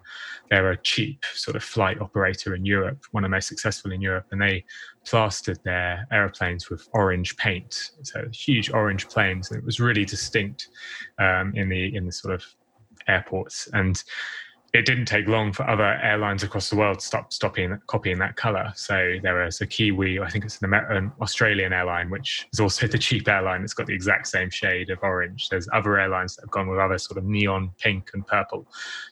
they're 0.49 0.71
a 0.71 0.77
cheap 0.79 1.25
sort 1.35 1.57
of 1.57 1.65
flight 1.65 2.01
operator 2.01 2.55
in 2.55 2.65
Europe, 2.65 3.05
one 3.11 3.25
of 3.25 3.31
the 3.31 3.35
most 3.37 3.49
successful 3.49 3.93
in 3.93 4.01
Europe, 4.01 4.27
and 4.31 4.41
they 4.41 4.65
plastered 5.05 5.59
their 5.65 6.07
aeroplanes 6.13 6.71
with 6.71 6.89
orange 6.93 7.37
paint, 7.37 7.91
so 8.03 8.25
huge 8.33 8.71
orange 8.73 9.09
planes, 9.09 9.51
and 9.51 9.59
it 9.59 9.65
was 9.65 9.81
really 9.81 10.05
distinct 10.05 10.69
um, 11.19 11.53
in 11.57 11.69
the 11.69 11.95
in 11.95 12.07
the 12.07 12.13
sort 12.13 12.33
of 12.33 12.45
airports 13.09 13.69
and 13.73 14.03
it 14.77 14.85
didn't 14.85 15.07
take 15.07 15.27
long 15.27 15.53
for 15.53 15.69
other 15.69 15.85
airlines 16.03 16.43
across 16.43 16.69
the 16.69 16.77
world 16.77 16.99
to 16.99 17.07
stop 17.07 17.33
stopping 17.33 17.79
copying 17.87 18.19
that 18.19 18.37
color. 18.37 18.71
So 18.77 19.17
there 19.23 19.45
was 19.45 19.61
a 19.63 19.67
Kiwi, 19.67 20.21
I 20.21 20.29
think 20.29 20.45
it's 20.45 20.61
an, 20.61 20.67
Amer- 20.67 21.15
Australian 21.21 21.73
airline, 21.73 22.11
which 22.11 22.47
is 22.53 22.61
also 22.61 22.87
the 22.87 22.99
cheap 22.99 23.27
airline 23.27 23.63
that's 23.63 23.73
got 23.73 23.87
the 23.87 23.95
exact 23.95 24.27
same 24.29 24.51
shade 24.51 24.91
of 24.91 24.99
orange. 25.03 25.49
There's 25.49 25.67
other 25.73 25.99
airlines 25.99 26.37
that 26.37 26.43
have 26.43 26.51
gone 26.51 26.69
with 26.69 26.79
other 26.79 26.99
sort 26.99 27.17
of 27.17 27.25
neon 27.25 27.71
pink 27.79 28.11
and 28.13 28.27
purple 28.27 28.67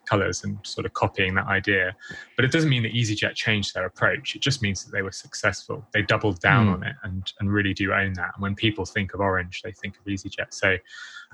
colors 0.07 0.44
and 0.44 0.59
sort 0.64 0.85
of 0.85 0.92
copying 0.92 1.35
that 1.37 1.46
idea. 1.46 1.96
But 2.37 2.44
it 2.44 2.53
doesn't 2.53 2.68
mean 2.68 2.83
that 2.83 2.92
EasyJet 2.92 3.35
changed 3.35 3.74
their 3.74 3.87
approach. 3.87 4.37
It 4.37 4.42
just 4.42 4.61
means 4.61 4.85
that 4.85 4.92
they 4.92 5.03
were 5.03 5.12
successful. 5.12 5.87
They 5.94 6.03
doubled 6.03 6.40
down 6.40 6.66
mm. 6.66 6.74
on 6.74 6.83
it 6.83 6.96
and 7.05 7.33
and 7.40 7.50
really 7.50 7.72
do 7.72 7.92
own 7.92 8.12
that. 8.14 8.33
And 8.35 8.42
when 8.42 8.55
people 8.55 8.85
think 8.85 9.14
of 9.14 9.20
orange, 9.20 9.62
they 9.62 9.72
think 9.72 9.96
of 9.96 10.05
EasyJet. 10.05 10.53
So 10.53 10.77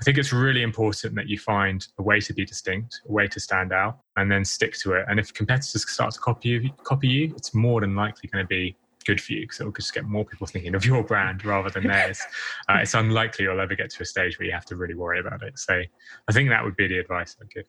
I 0.01 0.03
think 0.03 0.17
it's 0.17 0.33
really 0.33 0.63
important 0.63 1.15
that 1.17 1.29
you 1.29 1.39
find 1.39 1.87
a 1.99 2.03
way 2.03 2.21
to 2.21 2.33
be 2.33 2.47
distinct, 2.47 3.03
a 3.07 3.13
way 3.13 3.29
to 3.29 3.39
stand 3.39 3.71
out, 3.73 3.99
and 4.21 4.31
then 4.31 4.45
stick 4.45 4.75
to 4.79 4.93
it. 4.93 5.07
And 5.09 5.19
if 5.19 5.33
competitors 5.33 5.89
start 5.91 6.13
to 6.15 6.21
copy 6.21 6.51
you, 6.51 6.71
copy 6.85 7.09
you, 7.09 7.35
it's 7.37 7.55
more 7.55 7.81
than 7.81 7.97
likely 7.97 8.29
going 8.29 8.45
to 8.45 8.49
be 8.49 8.77
good 9.07 9.21
for 9.21 9.33
you 9.33 9.41
because 9.43 9.61
it'll 9.61 9.73
just 9.73 9.95
get 9.95 10.05
more 10.05 10.25
people 10.25 10.47
thinking 10.47 10.75
of 10.75 10.85
your 10.85 11.03
brand 11.03 11.45
rather 11.45 11.71
than 11.71 11.87
theirs. 11.87 12.21
uh, 12.69 12.79
it's 12.83 12.95
unlikely 12.95 13.45
you'll 13.45 13.61
ever 13.61 13.75
get 13.75 13.91
to 13.91 14.03
a 14.03 14.07
stage 14.07 14.39
where 14.39 14.47
you 14.47 14.53
have 14.53 14.67
to 14.67 14.77
really 14.77 14.95
worry 14.95 15.21
about 15.21 15.43
it. 15.43 15.59
So 15.59 15.83
I 16.29 16.33
think 16.33 16.51
that 16.51 16.63
would 16.63 16.77
be 16.77 16.87
the 16.87 16.99
advice 16.99 17.37
I'd 17.41 17.51
give. 17.51 17.65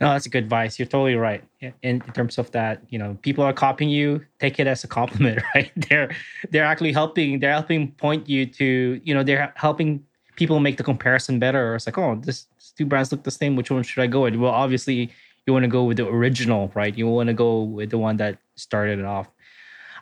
No, 0.00 0.08
that's 0.10 0.26
a 0.26 0.28
good 0.28 0.44
advice. 0.44 0.78
You're 0.78 0.88
totally 0.88 1.14
right. 1.14 1.44
In, 1.60 1.72
in 1.82 2.00
terms 2.00 2.38
of 2.38 2.50
that, 2.50 2.82
you 2.88 2.98
know, 2.98 3.16
people 3.22 3.44
are 3.44 3.52
copying 3.52 3.90
you. 3.90 4.24
Take 4.40 4.58
it 4.58 4.66
as 4.66 4.82
a 4.82 4.88
compliment, 4.88 5.40
right? 5.54 5.70
They're 5.88 6.10
they're 6.50 6.64
actually 6.64 6.92
helping. 6.92 7.38
They're 7.38 7.52
helping 7.52 7.92
point 7.92 8.28
you 8.28 8.44
to, 8.46 9.00
you 9.04 9.14
know, 9.14 9.22
they're 9.22 9.52
helping 9.54 10.04
people 10.34 10.58
make 10.58 10.78
the 10.78 10.82
comparison 10.82 11.38
better. 11.38 11.76
It's 11.76 11.86
like, 11.86 11.96
oh, 11.96 12.16
this 12.16 12.46
two 12.76 12.86
brands 12.86 13.12
look 13.12 13.22
the 13.22 13.30
same. 13.30 13.54
Which 13.54 13.70
one 13.70 13.84
should 13.84 14.02
I 14.02 14.08
go 14.08 14.22
with? 14.22 14.34
Well, 14.34 14.52
obviously, 14.52 15.12
you 15.46 15.52
want 15.52 15.64
to 15.64 15.68
go 15.68 15.84
with 15.84 15.98
the 15.98 16.06
original, 16.06 16.70
right? 16.74 16.96
You 16.96 17.06
want 17.08 17.28
to 17.28 17.34
go 17.34 17.62
with 17.62 17.90
the 17.90 17.98
one 17.98 18.16
that 18.16 18.38
started 18.56 18.98
it 18.98 19.04
off. 19.04 19.28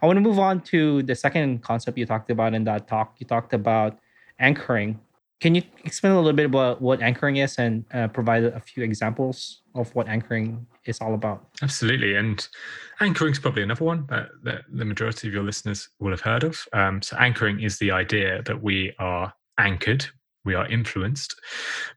I 0.00 0.06
want 0.06 0.16
to 0.16 0.20
move 0.20 0.38
on 0.38 0.60
to 0.62 1.02
the 1.04 1.14
second 1.14 1.62
concept 1.62 1.96
you 1.96 2.06
talked 2.06 2.30
about 2.30 2.54
in 2.54 2.64
that 2.64 2.88
talk. 2.88 3.14
You 3.18 3.26
talked 3.26 3.54
about 3.54 3.98
anchoring. 4.38 5.00
Can 5.40 5.54
you 5.54 5.62
explain 5.84 6.12
a 6.12 6.16
little 6.16 6.32
bit 6.32 6.46
about 6.46 6.80
what 6.80 7.02
anchoring 7.02 7.36
is 7.36 7.56
and 7.58 7.84
uh, 7.92 8.08
provide 8.08 8.44
a 8.44 8.60
few 8.60 8.84
examples 8.84 9.62
of 9.74 9.92
what 9.94 10.08
anchoring 10.08 10.66
is 10.84 11.00
all 11.00 11.14
about? 11.14 11.46
Absolutely. 11.62 12.16
And 12.16 12.46
anchoring 13.00 13.32
is 13.32 13.38
probably 13.38 13.62
another 13.62 13.84
one 13.84 14.06
that, 14.08 14.28
that, 14.44 14.62
the 14.72 14.84
majority 14.84 15.28
of 15.28 15.34
your 15.34 15.42
listeners 15.42 15.88
will 15.98 16.10
have 16.10 16.20
heard 16.20 16.44
of. 16.44 16.64
Um, 16.72 17.02
so, 17.02 17.16
anchoring 17.16 17.60
is 17.60 17.78
the 17.78 17.90
idea 17.90 18.42
that 18.42 18.62
we 18.62 18.94
are 18.98 19.32
anchored, 19.58 20.06
we 20.44 20.54
are 20.54 20.66
influenced 20.66 21.40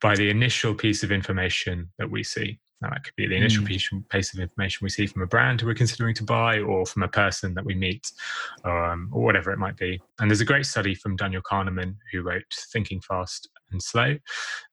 by 0.01 0.15
the 0.15 0.29
initial 0.29 0.73
piece 0.73 1.03
of 1.03 1.11
information 1.11 1.91
that 1.97 2.09
we 2.09 2.23
see. 2.23 2.59
Now, 2.85 2.91
that 2.91 3.03
could 3.03 3.15
be 3.15 3.25
the 3.25 3.35
initial 3.35 3.63
mm. 3.63 4.09
piece, 4.09 4.33
of 4.33 4.39
information 4.39 4.85
we 4.85 4.89
see 4.89 5.07
from 5.07 5.23
a 5.23 5.27
brand 5.27 5.59
who 5.59 5.67
we're 5.67 5.73
considering 5.73 6.13
to 6.15 6.23
buy, 6.23 6.59
or 6.59 6.85
from 6.85 7.01
a 7.01 7.07
person 7.07 7.55
that 7.55 7.65
we 7.65 7.73
meet, 7.73 8.11
um, 8.63 9.09
or 9.11 9.23
whatever 9.23 9.51
it 9.51 9.57
might 9.57 9.75
be. 9.75 9.99
And 10.19 10.29
there's 10.29 10.41
a 10.41 10.45
great 10.45 10.67
study 10.67 10.93
from 10.93 11.15
Daniel 11.15 11.41
Kahneman, 11.41 11.95
who 12.11 12.21
wrote 12.21 12.43
Thinking 12.71 13.01
Fast 13.01 13.49
and 13.71 13.81
Slow. 13.81 14.17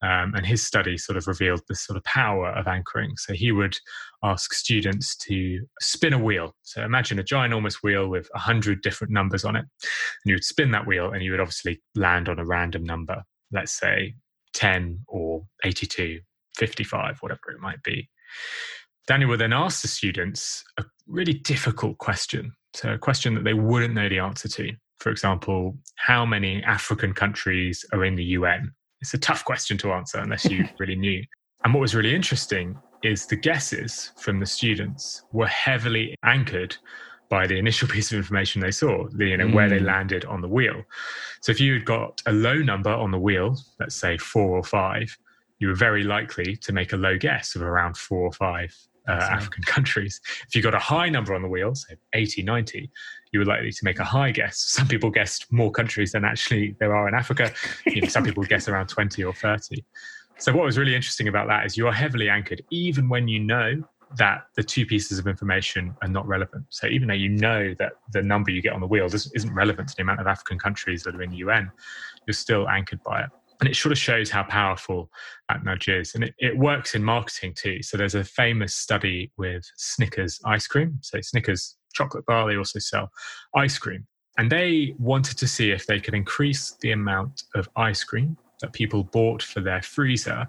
Um, 0.03 0.35
and 0.35 0.45
his 0.45 0.63
study 0.63 0.99
sort 0.99 1.17
of 1.17 1.27
revealed 1.27 1.63
the 1.69 1.75
sort 1.75 1.97
of 1.97 2.05
power 2.05 2.51
of 2.51 2.67
anchoring. 2.67 3.17
So 3.17 3.33
he 3.33 3.51
would 3.51 3.79
ask 4.23 4.53
students 4.53 5.17
to 5.17 5.67
spin 5.81 6.13
a 6.13 6.19
wheel. 6.19 6.55
So 6.63 6.85
imagine 6.85 7.19
a 7.19 7.25
ginormous 7.25 7.83
wheel 7.83 8.09
with 8.09 8.29
100 8.33 8.83
different 8.83 9.13
numbers 9.13 9.47
on 9.47 9.57
it. 9.57 9.65
And 9.65 10.27
you 10.27 10.35
would 10.35 10.45
spin 10.45 10.71
that 10.73 10.87
wheel, 10.87 11.13
and 11.13 11.23
you 11.23 11.31
would 11.31 11.41
obviously 11.41 11.81
land 11.95 12.29
on 12.29 12.39
a 12.39 12.45
random 12.45 12.85
number, 12.85 13.23
let's 13.53 13.73
say 13.73 14.17
10 14.53 14.99
or 15.09 15.47
82 15.65 16.21
55, 16.57 17.19
whatever 17.21 17.51
it 17.55 17.61
might 17.61 17.83
be. 17.83 18.09
Daniel 19.07 19.31
would 19.31 19.41
then 19.41 19.53
ask 19.53 19.83
the 19.83 19.89
students 19.89 20.63
a 20.79 20.85
really 21.07 21.35
difficult 21.35 21.99
question. 21.99 22.53
So, 22.75 22.93
a 22.93 22.99
question 22.99 23.35
that 23.35 23.45
they 23.45 23.55
wouldn't 23.55 23.95
know 23.95 24.09
the 24.09 24.19
answer 24.19 24.49
to. 24.49 24.73
for 24.99 25.11
example, 25.11 25.77
how 25.97 26.25
many 26.25 26.63
African 26.63 27.13
countries 27.13 27.85
are 27.93 28.05
in 28.05 28.15
the 28.15 28.25
UN? 28.39 28.71
It's 29.01 29.15
a 29.15 29.19
tough 29.19 29.45
question 29.45 29.77
to 29.79 29.93
answer 29.93 30.19
unless 30.19 30.45
you 30.45 30.65
really 30.79 30.95
knew. 30.95 31.25
And 31.65 31.75
what 31.75 31.81
was 31.81 31.95
really 31.95 32.15
interesting 32.15 32.79
is 33.03 33.27
the 33.27 33.37
guesses 33.37 34.13
from 34.17 34.39
the 34.39 34.47
students 34.47 35.25
were 35.33 35.49
heavily 35.49 36.15
anchored 36.25 36.77
by 37.29 37.47
the 37.47 37.59
initial 37.59 37.89
piece 37.95 38.13
of 38.13 38.19
information 38.19 38.61
they 38.61 38.71
saw, 38.71 39.09
the, 39.11 39.27
you 39.27 39.37
know, 39.37 39.47
mm. 39.47 39.55
where 39.55 39.69
they 39.69 39.81
mm. 39.81 39.87
landed 39.87 40.25
on 40.27 40.41
the 40.41 40.49
wheel. 40.49 40.83
So 41.41 41.51
if 41.51 41.61
you 41.61 41.75
had 41.75 41.85
got 41.85 42.23
a 42.27 42.33
low 42.33 42.59
number 42.59 42.91
on 42.91 43.11
the 43.11 43.19
wheel, 43.19 43.57
let's 43.81 43.97
say 43.97 44.17
four 44.19 44.57
or 44.57 44.63
five, 44.63 45.17
you 45.63 45.69
were 45.69 45.77
very 45.77 46.03
likely 46.03 46.57
to 46.57 46.73
make 46.73 46.93
a 46.93 46.97
low 46.97 47.17
guess 47.17 47.55
of 47.55 47.63
around 47.63 47.97
four 47.97 48.23
or 48.23 48.33
five 48.33 48.77
uh, 49.07 49.13
African 49.13 49.63
countries. 49.67 50.21
If 50.49 50.57
you 50.57 50.61
got 50.61 50.75
a 50.75 50.81
high 50.81 51.09
number 51.09 51.37
on 51.37 51.43
the 51.43 51.49
wheel, 51.49 51.73
say 51.77 51.95
80, 52.15 52.43
90, 52.43 52.91
you 53.31 53.39
were 53.39 53.47
likely 53.47 53.71
to 53.71 53.85
make 53.85 54.01
a 54.01 54.05
high 54.05 54.33
guess. 54.33 54.59
Some 54.59 54.89
people 54.89 55.09
guessed 55.09 55.53
more 55.53 55.71
countries 55.71 56.11
than 56.11 56.25
actually 56.25 56.75
there 56.81 56.97
are 56.97 57.07
in 57.07 57.15
Africa. 57.15 57.53
You 57.87 58.03
know, 58.03 58.09
some 58.09 58.25
people 58.25 58.43
guess 58.43 58.67
around 58.67 58.89
20 58.89 59.23
or 59.23 59.33
30. 59.33 59.85
So, 60.39 60.53
what 60.53 60.65
was 60.65 60.77
really 60.77 60.97
interesting 60.97 61.29
about 61.29 61.47
that 61.47 61.65
is 61.65 61.77
you're 61.77 61.93
heavily 61.93 62.29
anchored, 62.29 62.61
even 62.71 63.09
when 63.09 63.29
you 63.29 63.39
know 63.39 63.85
that 64.17 64.47
the 64.57 64.65
two 64.65 64.85
pieces 64.85 65.21
of 65.21 65.29
information 65.29 65.95
are 66.03 66.09
not 66.09 66.27
relevant. 66.27 66.65
So, 66.71 66.89
even 66.89 67.07
though 67.07 67.15
you 67.15 67.29
know 67.29 67.73
that 67.79 67.93
the 68.13 68.21
number 68.21 68.51
you 68.51 68.63
get 68.63 68.73
on 68.73 68.81
the 68.81 68.89
wheel 68.89 69.07
isn't 69.07 69.55
relevant 69.55 69.91
to 69.91 69.95
the 69.97 70.03
amount 70.03 70.21
of 70.21 70.27
African 70.27 70.59
countries 70.59 71.05
that 71.05 71.15
are 71.15 71.23
in 71.23 71.31
the 71.31 71.37
UN, 71.37 71.71
you're 72.27 72.35
still 72.35 72.69
anchored 72.69 73.01
by 73.05 73.23
it. 73.23 73.31
And 73.63 73.71
it 73.71 73.77
sort 73.77 73.93
of 73.93 73.99
shows 73.99 74.29
how 74.29 74.43
powerful 74.43 75.09
that 75.49 75.65
nudge 75.65 75.87
is. 75.87 76.17
And 76.17 76.25
it, 76.25 76.35
it 76.41 76.59
works 76.59 76.97
in 76.97 77.05
marketing 77.05 77.55
too. 77.55 77.81
So 77.81 77.97
there's 77.97 78.17
a 78.17 78.25
famous 78.25 78.75
study 78.75 79.31
with 79.39 79.65
Snickers 79.77 80.41
ice 80.45 80.67
cream. 80.67 80.99
So 81.01 81.21
Snickers 81.21 81.77
chocolate 81.95 82.27
bar, 82.27 82.49
they 82.49 82.57
also 82.57 82.81
sell 82.81 83.13
ice 83.55 83.79
cream. 83.79 84.05
And 84.37 84.51
they 84.51 84.97
wanted 84.99 85.39
to 85.39 85.47
see 85.47 85.71
if 85.71 85.87
they 85.87 86.01
could 86.01 86.13
increase 86.13 86.77
the 86.81 86.91
amount 86.91 87.45
of 87.55 87.69
ice 87.77 88.03
cream 88.03 88.37
that 88.63 88.73
people 88.73 89.05
bought 89.05 89.45
for 89.45 89.61
their 89.61 89.81
freezer 89.81 90.49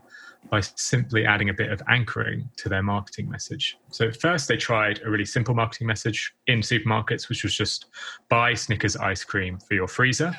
by 0.50 0.62
simply 0.62 1.24
adding 1.24 1.50
a 1.50 1.54
bit 1.54 1.72
of 1.72 1.84
anchoring 1.90 2.50
to 2.58 2.68
their 2.68 2.82
marketing 2.82 3.30
message. 3.30 3.78
So, 3.92 4.12
first, 4.12 4.48
they 4.48 4.58
tried 4.58 5.02
a 5.06 5.10
really 5.12 5.26
simple 5.26 5.54
marketing 5.54 5.86
message 5.86 6.34
in 6.48 6.62
supermarkets, 6.62 7.30
which 7.30 7.44
was 7.44 7.54
just 7.54 7.86
buy 8.28 8.56
Snickers 8.56 8.98
ice 8.98 9.24
cream 9.24 9.60
for 9.60 9.76
your 9.76 9.88
freezer 9.88 10.34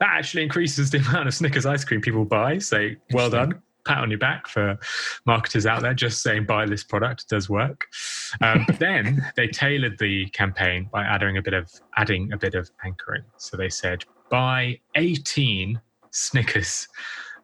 that 0.00 0.10
actually 0.10 0.42
increases 0.42 0.90
the 0.90 0.98
amount 1.08 1.28
of 1.28 1.34
Snickers 1.34 1.66
ice 1.66 1.84
cream 1.84 2.00
people 2.00 2.24
buy. 2.24 2.58
So 2.58 2.90
well 3.12 3.30
done. 3.30 3.62
Pat 3.86 3.98
on 3.98 4.10
your 4.10 4.18
back 4.18 4.48
for 4.48 4.78
marketers 5.26 5.66
out 5.66 5.82
there. 5.82 5.92
Just 5.92 6.22
saying 6.22 6.46
buy 6.46 6.64
this 6.64 6.82
product 6.82 7.28
does 7.28 7.50
work. 7.50 7.86
Um, 8.40 8.64
but 8.66 8.78
then 8.78 9.30
they 9.36 9.46
tailored 9.46 9.98
the 9.98 10.26
campaign 10.30 10.88
by 10.90 11.02
adding 11.02 11.36
a 11.36 11.42
bit 11.42 11.52
of 11.52 11.70
adding 11.96 12.32
a 12.32 12.38
bit 12.38 12.54
of 12.54 12.70
anchoring. 12.84 13.24
So 13.36 13.56
they 13.56 13.68
said 13.68 14.04
buy 14.30 14.78
18 14.94 15.80
Snickers 16.10 16.88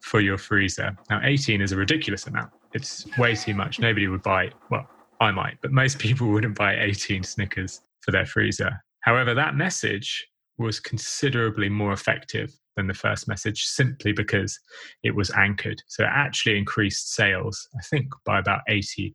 for 0.01 0.21
your 0.21 0.39
freezer. 0.39 0.97
Now 1.11 1.21
18 1.23 1.61
is 1.61 1.73
a 1.73 1.77
ridiculous 1.77 2.27
amount. 2.27 2.53
It's 2.73 3.07
way 3.19 3.35
too 3.35 3.55
much. 3.55 3.79
Nobody 3.79 4.09
would 4.09 4.23
buy. 4.23 4.51
Well, 4.71 4.89
I 5.21 5.31
might, 5.33 5.59
but 5.61 5.73
most 5.73 5.99
people 6.07 6.29
wouldn't 6.29 6.57
buy 6.57 6.77
18 6.81 7.23
Snickers 7.23 7.83
for 8.01 8.13
their 8.13 8.27
freezer. 8.27 8.83
However, 9.01 9.35
that 9.35 9.55
message 9.55 10.30
was 10.61 10.79
considerably 10.79 11.69
more 11.69 11.93
effective 11.93 12.53
than 12.77 12.87
the 12.87 12.95
first 12.95 13.27
message 13.27 13.65
simply 13.65 14.13
because 14.13 14.59
it 15.03 15.15
was 15.15 15.31
anchored. 15.31 15.83
So 15.89 16.05
it 16.05 16.11
actually 16.13 16.59
increased 16.59 17.15
sales, 17.15 17.69
I 17.77 17.83
think, 17.83 18.13
by 18.25 18.39
about 18.39 18.61
80% 18.69 19.15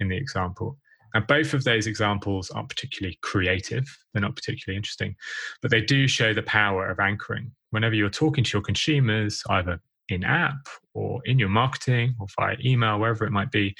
in 0.00 0.08
the 0.08 0.16
example. 0.16 0.78
Now, 1.14 1.20
both 1.20 1.54
of 1.54 1.64
those 1.64 1.86
examples 1.86 2.50
aren't 2.50 2.68
particularly 2.68 3.18
creative, 3.22 3.84
they're 4.12 4.22
not 4.22 4.36
particularly 4.36 4.76
interesting, 4.76 5.14
but 5.60 5.70
they 5.70 5.82
do 5.82 6.06
show 6.06 6.32
the 6.32 6.42
power 6.42 6.88
of 6.88 7.00
anchoring. 7.00 7.50
Whenever 7.70 7.94
you're 7.94 8.10
talking 8.10 8.44
to 8.44 8.58
your 8.58 8.62
consumers, 8.62 9.42
either 9.50 9.80
in 10.08 10.24
app 10.24 10.68
or 10.94 11.20
in 11.24 11.38
your 11.38 11.48
marketing 11.48 12.14
or 12.18 12.26
via 12.38 12.56
email, 12.64 12.98
wherever 12.98 13.24
it 13.24 13.30
might 13.30 13.50
be, 13.50 13.74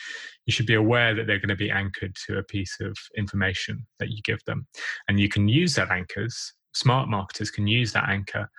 you 0.47 0.53
should 0.53 0.67
be 0.67 0.75
aware 0.75 1.15
that 1.15 1.27
they're 1.27 1.39
going 1.39 1.49
to 1.49 1.57
be 1.57 1.71
anchored 1.71 2.15
to 2.27 2.39
a 2.39 2.43
piece 2.43 2.77
of 2.81 2.97
information 3.17 3.87
that 3.99 4.11
you 4.11 4.21
give 4.25 4.43
them. 4.45 4.67
And 5.09 5.21
you 5.21 5.29
can 5.29 5.49
use 5.49 5.75
that 5.75 5.91
anchors 5.91 6.53
smart 6.73 7.09
marketers 7.09 7.51
can 7.51 7.67
use 7.67 7.93
that 7.93 8.09
anchor 8.09 8.51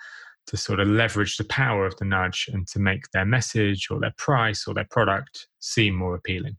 to 0.48 0.58
sort 0.58 0.80
of 0.80 0.88
leverage 0.88 1.38
the 1.38 1.44
power 1.46 1.86
of 1.86 1.96
the 1.98 2.06
nudge 2.06 2.50
and 2.52 2.68
to 2.68 2.80
make 2.80 3.10
their 3.12 3.26
message 3.26 3.88
or 3.90 4.00
their 4.00 4.14
price 4.18 4.68
or 4.68 4.74
their 4.74 4.88
product 4.90 5.48
seem 5.60 5.96
more 5.96 6.16
appealing. 6.16 6.58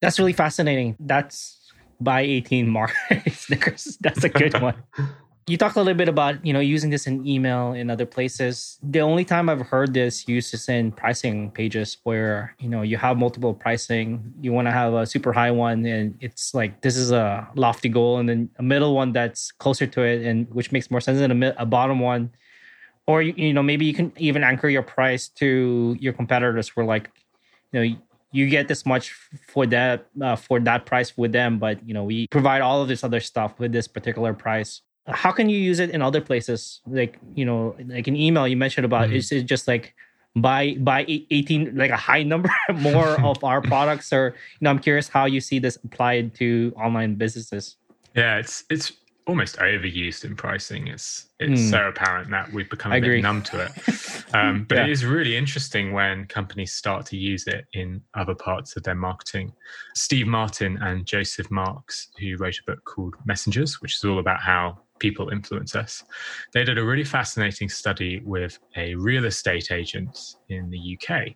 That's 0.00 0.18
really 0.18 0.32
fascinating. 0.32 0.96
That's 1.00 1.58
buy 2.00 2.22
18 2.22 2.68
more 2.68 2.90
Snickers. 3.30 3.96
That's 4.00 4.24
a 4.24 4.28
good 4.28 4.60
one. 4.60 4.74
you 5.48 5.56
talked 5.56 5.76
a 5.76 5.80
little 5.80 5.98
bit 5.98 6.08
about 6.08 6.44
you 6.46 6.52
know 6.52 6.60
using 6.60 6.90
this 6.90 7.06
in 7.06 7.26
email 7.26 7.72
in 7.72 7.90
other 7.90 8.06
places. 8.06 8.78
The 8.82 9.00
only 9.00 9.24
time 9.24 9.48
i've 9.48 9.62
heard 9.62 9.92
this 9.92 10.28
used 10.28 10.54
is 10.54 10.68
in 10.68 10.92
pricing 10.92 11.50
pages 11.50 11.98
where 12.04 12.54
you 12.60 12.68
know 12.68 12.82
you 12.82 12.96
have 12.96 13.18
multiple 13.18 13.52
pricing. 13.52 14.32
You 14.40 14.52
want 14.52 14.66
to 14.68 14.72
have 14.72 14.94
a 14.94 15.06
super 15.06 15.32
high 15.32 15.50
one 15.50 15.84
and 15.84 16.16
it's 16.20 16.54
like 16.54 16.80
this 16.82 16.96
is 16.96 17.10
a 17.10 17.48
lofty 17.56 17.88
goal 17.88 18.18
and 18.18 18.28
then 18.28 18.50
a 18.58 18.62
middle 18.62 18.94
one 18.94 19.12
that's 19.12 19.50
closer 19.52 19.86
to 19.86 20.02
it 20.02 20.22
and 20.24 20.48
which 20.54 20.70
makes 20.70 20.90
more 20.90 21.00
sense 21.00 21.18
than 21.18 21.42
a, 21.42 21.54
a 21.58 21.66
bottom 21.66 21.98
one. 21.98 22.30
Or 23.06 23.20
you, 23.20 23.34
you 23.36 23.52
know 23.52 23.62
maybe 23.62 23.84
you 23.84 23.94
can 23.94 24.12
even 24.16 24.44
anchor 24.44 24.68
your 24.68 24.82
price 24.82 25.28
to 25.40 25.96
your 25.98 26.12
competitors 26.12 26.76
where 26.76 26.86
like 26.86 27.10
you 27.72 27.80
know 27.80 27.96
you 28.30 28.48
get 28.48 28.68
this 28.68 28.86
much 28.86 29.10
for 29.48 29.66
that 29.66 30.06
uh, 30.22 30.36
for 30.36 30.60
that 30.60 30.86
price 30.86 31.18
with 31.18 31.32
them 31.32 31.58
but 31.58 31.86
you 31.86 31.94
know 31.94 32.04
we 32.04 32.28
provide 32.28 32.62
all 32.62 32.80
of 32.80 32.86
this 32.88 33.02
other 33.02 33.20
stuff 33.20 33.58
with 33.58 33.72
this 33.72 33.88
particular 33.88 34.32
price 34.32 34.82
how 35.06 35.32
can 35.32 35.48
you 35.48 35.58
use 35.58 35.80
it 35.80 35.90
in 35.90 36.02
other 36.02 36.20
places? 36.20 36.80
Like 36.86 37.18
you 37.34 37.44
know 37.44 37.76
like 37.86 38.06
an 38.06 38.16
email 38.16 38.46
you 38.46 38.56
mentioned 38.56 38.84
about 38.84 39.08
mm-hmm. 39.08 39.16
is 39.16 39.32
it 39.32 39.44
just 39.44 39.66
like 39.68 39.94
buy 40.34 40.76
buy 40.78 41.04
18 41.08 41.76
like 41.76 41.90
a 41.90 41.96
high 41.96 42.22
number 42.22 42.50
more 42.74 43.20
of 43.22 43.42
our 43.44 43.60
products? 43.60 44.12
Or 44.12 44.34
you 44.60 44.64
know 44.64 44.70
i'm 44.70 44.78
curious 44.78 45.08
how 45.08 45.26
you 45.26 45.40
see 45.40 45.58
this 45.58 45.76
applied 45.84 46.34
to 46.36 46.72
online 46.76 47.16
businesses. 47.16 47.76
Yeah 48.14 48.38
it's 48.38 48.64
it's 48.70 48.92
almost 49.26 49.56
overused 49.58 50.24
in 50.24 50.34
pricing. 50.34 50.88
It's 50.88 51.26
it's 51.38 51.60
mm. 51.60 51.70
so 51.70 51.88
apparent 51.88 52.30
that 52.30 52.52
we've 52.52 52.68
become 52.68 52.92
a 52.92 53.00
bit 53.00 53.22
numb 53.22 53.42
to 53.42 53.66
it. 53.66 54.34
Um, 54.34 54.64
but 54.68 54.78
yeah. 54.78 54.84
it 54.84 54.90
is 54.90 55.04
really 55.04 55.36
interesting 55.36 55.92
when 55.92 56.26
companies 56.26 56.72
start 56.72 57.06
to 57.06 57.16
use 57.16 57.46
it 57.46 57.66
in 57.72 58.02
other 58.14 58.34
parts 58.34 58.76
of 58.76 58.82
their 58.82 58.94
marketing. 58.94 59.52
Steve 59.94 60.26
martin 60.26 60.78
and 60.82 61.06
joseph 61.06 61.50
marks 61.50 62.08
who 62.18 62.36
wrote 62.36 62.58
a 62.58 62.70
book 62.70 62.84
called 62.84 63.14
messengers 63.24 63.80
which 63.80 63.94
is 63.94 64.04
all 64.04 64.18
about 64.18 64.40
how 64.40 64.78
people 65.02 65.28
influence 65.30 65.74
us. 65.74 66.04
They 66.54 66.64
did 66.64 66.78
a 66.78 66.84
really 66.84 67.04
fascinating 67.04 67.68
study 67.68 68.22
with 68.24 68.58
a 68.76 68.94
real 68.94 69.24
estate 69.24 69.72
agent 69.72 70.36
in 70.48 70.70
the 70.70 70.96
UK. 70.96 71.34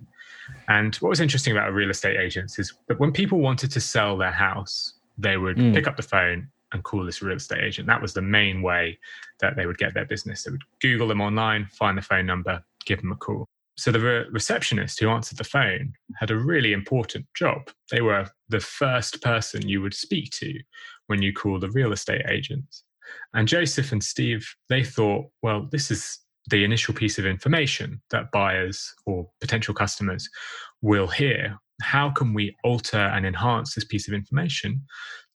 And 0.68 0.94
what 0.96 1.10
was 1.10 1.20
interesting 1.20 1.52
about 1.52 1.68
a 1.68 1.72
real 1.72 1.90
estate 1.90 2.16
agent 2.18 2.52
is 2.58 2.72
that 2.86 3.00
when 3.00 3.10
people 3.10 3.40
wanted 3.40 3.72
to 3.72 3.80
sell 3.80 4.16
their 4.16 4.30
house, 4.30 4.94
they 5.18 5.36
would 5.36 5.56
mm. 5.56 5.74
pick 5.74 5.88
up 5.88 5.96
the 5.96 6.02
phone 6.02 6.48
and 6.72 6.84
call 6.84 7.04
this 7.04 7.22
real 7.22 7.36
estate 7.36 7.62
agent. 7.62 7.88
That 7.88 8.00
was 8.00 8.14
the 8.14 8.22
main 8.22 8.62
way 8.62 8.98
that 9.40 9.56
they 9.56 9.66
would 9.66 9.78
get 9.78 9.94
their 9.94 10.04
business. 10.04 10.44
They 10.44 10.52
would 10.52 10.62
Google 10.80 11.08
them 11.08 11.20
online, 11.20 11.66
find 11.72 11.98
the 11.98 12.02
phone 12.02 12.26
number, 12.26 12.62
give 12.84 13.00
them 13.00 13.12
a 13.12 13.16
call. 13.16 13.46
So 13.76 13.90
the 13.90 14.00
re- 14.00 14.26
receptionist 14.30 15.00
who 15.00 15.10
answered 15.10 15.38
the 15.38 15.44
phone 15.44 15.92
had 16.14 16.30
a 16.30 16.36
really 16.36 16.72
important 16.72 17.26
job. 17.34 17.68
They 17.90 18.00
were 18.00 18.26
the 18.48 18.60
first 18.60 19.20
person 19.22 19.68
you 19.68 19.82
would 19.82 19.94
speak 19.94 20.30
to 20.32 20.54
when 21.08 21.20
you 21.20 21.32
call 21.32 21.58
the 21.58 21.70
real 21.70 21.92
estate 21.92 22.22
agent. 22.28 22.82
And 23.34 23.48
Joseph 23.48 23.92
and 23.92 24.02
Steve, 24.02 24.46
they 24.68 24.82
thought, 24.82 25.26
well, 25.42 25.68
this 25.70 25.90
is 25.90 26.18
the 26.48 26.64
initial 26.64 26.94
piece 26.94 27.18
of 27.18 27.26
information 27.26 28.00
that 28.10 28.30
buyers 28.30 28.94
or 29.04 29.28
potential 29.40 29.74
customers 29.74 30.28
will 30.80 31.06
hear. 31.06 31.58
How 31.82 32.10
can 32.10 32.32
we 32.32 32.56
alter 32.64 32.98
and 32.98 33.26
enhance 33.26 33.74
this 33.74 33.84
piece 33.84 34.08
of 34.08 34.14
information 34.14 34.82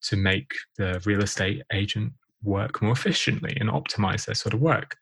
to 0.04 0.16
make 0.16 0.52
the 0.78 1.02
real 1.06 1.22
estate 1.22 1.62
agent 1.74 2.14
work 2.44 2.82
more 2.82 2.94
efficiently 2.94 3.56
and 3.60 3.70
optimize 3.70 4.26
their 4.26 4.36
sort 4.36 4.54
of 4.54 4.62
work? 4.62 4.98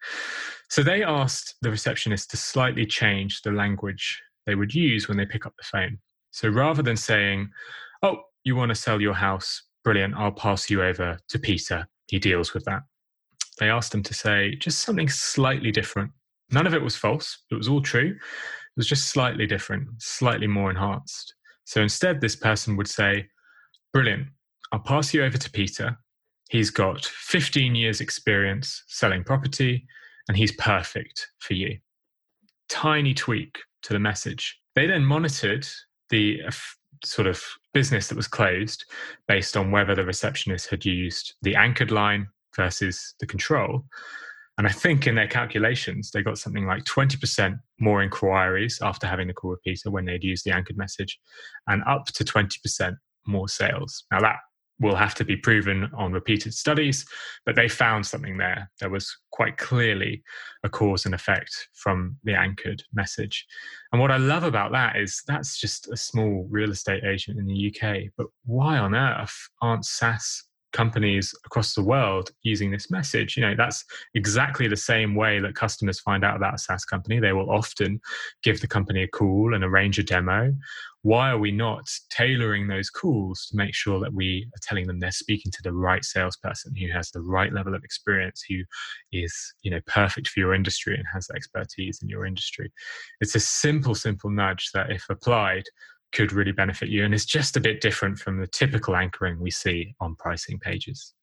So 0.70 0.84
they 0.84 1.04
asked 1.04 1.56
the 1.62 1.72
receptionist 1.72 2.32
to 2.32 2.38
slightly 2.38 2.86
change 2.86 3.42
the 3.42 3.52
language 3.52 4.22
they 4.46 4.56
would 4.56 4.74
use 4.74 5.08
when 5.08 5.18
they 5.18 5.26
pick 5.26 5.46
up 5.46 5.54
the 5.58 5.64
phone. 5.64 6.00
So 6.32 6.50
rather 6.50 6.82
than 6.82 6.98
saying, 6.98 7.50
Oh, 8.02 8.22
you 8.44 8.56
want 8.56 8.70
to 8.70 8.76
sell 8.76 9.02
your 9.02 9.14
house? 9.14 9.64
Brilliant. 9.84 10.16
I'll 10.16 10.32
pass 10.32 10.70
you 10.70 10.84
over 10.84 11.20
to 11.30 11.40
Peter 11.40 11.88
he 12.10 12.20
deals 12.20 12.54
with 12.54 12.66
that. 12.66 12.82
They 13.60 13.70
asked 13.70 13.94
him 13.94 14.04
to 14.04 14.14
say 14.14 14.56
just 14.56 14.80
something 14.82 15.10
slightly 15.10 15.72
different. 15.72 16.12
None 16.52 16.66
of 16.66 16.74
it 16.74 16.82
was 16.82 16.96
false, 16.96 17.44
it 17.52 17.56
was 17.56 17.68
all 17.68 17.82
true. 17.82 18.10
It 18.10 18.76
was 18.76 18.88
just 18.88 19.10
slightly 19.10 19.46
different, 19.46 19.88
slightly 20.00 20.48
more 20.48 20.70
enhanced. 20.70 21.36
So 21.66 21.82
instead, 21.82 22.22
this 22.22 22.36
person 22.36 22.78
would 22.78 22.88
say, 22.88 23.28
Brilliant, 23.94 24.28
I'll 24.72 24.80
pass 24.80 25.14
you 25.14 25.24
over 25.24 25.38
to 25.38 25.52
Peter. 25.52 25.98
He's 26.50 26.72
got 26.72 27.06
15 27.06 27.76
years' 27.76 28.02
experience 28.02 28.84
selling 28.88 29.24
property, 29.24 29.86
and 30.28 30.38
he's 30.38 30.52
perfect 30.54 31.28
for 31.40 31.54
you. 31.54 31.78
Tiny 32.70 33.14
tweak 33.14 33.58
to 33.84 33.94
the 33.94 34.00
message. 34.00 34.60
They 34.76 34.88
then 34.88 35.04
monitored 35.04 35.68
the 36.10 36.42
uh, 36.48 36.52
sort 37.04 37.28
of 37.28 37.44
business 37.74 38.08
that 38.08 38.16
was 38.16 38.28
closed 38.28 38.86
based 39.28 39.56
on 39.56 39.72
whether 39.72 39.96
the 39.96 40.06
receptionist 40.06 40.70
had 40.70 40.86
used 40.86 41.34
the 41.42 41.56
anchored 41.56 41.92
line 41.92 42.28
versus 42.56 43.16
the 43.20 43.26
control. 43.26 43.86
And 44.58 44.68
I 44.68 44.72
think 44.72 45.08
in 45.08 45.16
their 45.16 45.28
calculations, 45.28 46.12
they 46.12 46.22
got 46.22 46.38
something 46.38 46.66
like 46.66 46.84
20% 46.84 47.58
more 47.80 48.04
inquiries 48.04 48.80
after 48.82 49.08
having 49.08 49.28
the 49.28 49.34
call 49.34 49.52
repeater 49.52 49.90
when 49.90 50.06
they'd 50.06 50.24
used 50.24 50.44
the 50.44 50.52
anchored 50.52 50.78
message, 50.78 51.18
and 51.68 51.82
up 51.88 52.08
to 52.08 52.26
20% 52.26 52.98
more 53.26 53.48
sales. 53.48 54.04
Now, 54.12 54.20
that 54.20 54.36
will 54.80 54.96
have 54.96 55.16
to 55.16 55.26
be 55.26 55.36
proven 55.36 55.90
on 55.96 56.12
repeated 56.12 56.54
studies, 56.54 57.06
but 57.46 57.56
they 57.56 57.68
found 57.68 58.06
something 58.06 58.38
there. 58.38 58.70
There 58.80 58.90
was 58.90 59.16
quite 59.32 59.58
clearly 59.58 60.24
a 60.64 60.70
cause 60.70 61.06
and 61.06 61.14
effect 61.14 61.70
from 61.74 62.18
the 62.24 62.34
anchored 62.34 62.84
message. 62.94 63.46
And 63.92 64.02
what 64.02 64.12
I 64.12 64.18
love 64.18 64.44
about 64.44 64.72
that 64.72 64.96
is 64.96 65.24
that's 65.28 65.60
just 65.60 65.92
a 65.92 65.98
small 65.98 66.48
real 66.50 66.72
estate 66.72 67.04
agent 67.04 67.40
in 67.40 67.48
the 67.48 67.74
UK. 67.74 68.12
But 68.18 68.28
why 68.46 68.78
on 68.78 68.96
earth 68.96 69.50
aren't 69.62 69.86
SaaS 69.86 70.44
companies 70.72 71.34
across 71.46 71.74
the 71.74 71.84
world 71.84 72.32
using 72.44 72.72
this 72.72 72.92
message. 72.92 73.36
You 73.36 73.44
know, 73.44 73.56
that's 73.56 73.84
exactly 74.14 74.68
the 74.68 74.78
same 74.78 75.16
way 75.16 75.40
that 75.40 75.56
customers 75.56 76.00
find 76.00 76.24
out 76.24 76.36
about 76.36 76.56
a 76.56 76.58
SaaS 76.58 76.86
company. 76.86 77.20
They 77.20 77.34
will 77.34 77.50
often 77.50 78.00
give 78.44 78.62
the 78.62 78.68
company 78.68 79.04
a 79.04 79.08
call 79.08 79.54
and 79.54 79.64
arrange 79.64 80.00
a 80.00 80.04
demo. 80.04 80.54
Why 81.02 81.30
are 81.30 81.38
we 81.38 81.52
not 81.52 81.90
tailoring 82.10 82.68
those 82.68 82.90
calls 82.90 83.48
to 83.48 83.56
make 83.56 83.74
sure 83.74 84.00
that 84.02 84.14
we 84.14 84.48
are 84.54 84.60
telling 84.62 84.86
them 84.86 85.00
they're 85.00 85.12
speaking 85.12 85.52
to 85.52 85.62
the 85.64 85.72
right 85.72 86.04
salesperson 86.04 86.76
who 86.76 86.92
has 86.92 87.10
the 87.12 87.22
right 87.22 87.54
level 87.54 87.74
of 87.74 87.84
experience, 87.84 88.44
who 88.48 88.64
is, 89.14 89.34
you 89.62 89.72
know, 89.72 89.80
perfect 89.88 90.28
for 90.28 90.42
your 90.42 90.54
industry 90.54 90.96
and 90.96 91.06
has 91.14 91.30
expertise 91.34 92.02
in 92.02 92.10
your 92.10 92.26
industry? 92.26 92.72
It's 93.22 93.36
a 93.36 93.40
simple, 93.40 93.96
simple 93.96 94.30
nudge 94.30 94.72
that 94.74 94.92
if 94.92 95.06
applied 95.10 95.64
could 96.12 96.34
really 96.34 96.52
benefit 96.52 96.90
you. 96.90 97.06
And 97.06 97.14
it's 97.14 97.26
just 97.26 97.56
a 97.56 97.62
bit 97.62 97.82
different 97.82 98.20
from 98.20 98.40
the 98.40 98.48
typical 98.48 98.96
anchoring 98.96 99.40
we 99.40 99.52
see 99.52 99.96
on 100.02 100.16
pricing 100.16 100.60
pages. 100.60 101.14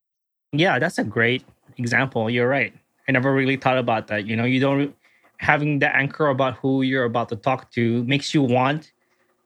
Yeah, 0.52 0.78
that's 0.78 0.98
a 0.98 1.04
great 1.04 1.44
example. 1.76 2.30
You're 2.30 2.48
right. 2.48 2.72
I 3.08 3.12
never 3.12 3.32
really 3.32 3.56
thought 3.56 3.78
about 3.78 4.06
that. 4.08 4.26
You 4.26 4.36
know, 4.36 4.44
you 4.44 4.60
don't 4.60 4.94
having 5.38 5.78
the 5.80 5.94
anchor 5.94 6.28
about 6.28 6.54
who 6.54 6.82
you're 6.82 7.04
about 7.04 7.28
to 7.28 7.36
talk 7.36 7.70
to 7.72 8.02
makes 8.04 8.32
you 8.32 8.42
want 8.42 8.92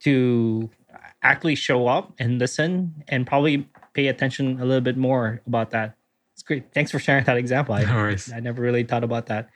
to 0.01 0.71
actually 1.23 1.55
show 1.55 1.87
up 1.87 2.13
and 2.19 2.39
listen 2.39 3.05
and 3.09 3.27
probably 3.27 3.69
pay 3.95 4.09
attention 4.09 4.61
a 4.61 4.65
little 4.65 4.81
bit 4.81 4.97
more 4.97 5.41
about 5.47 5.71
that. 5.71 5.97
It's 6.35 6.43
great. 6.43 6.73
Thanks 6.73 6.91
for 6.91 6.99
sharing 6.99 7.25
that 7.25 7.37
example. 7.37 7.75
I, 7.75 7.83
no 7.83 8.17
I 8.35 8.41
never 8.41 8.63
really 8.63 8.85
thought 8.85 9.05
about 9.05 9.27
that. 9.27 9.51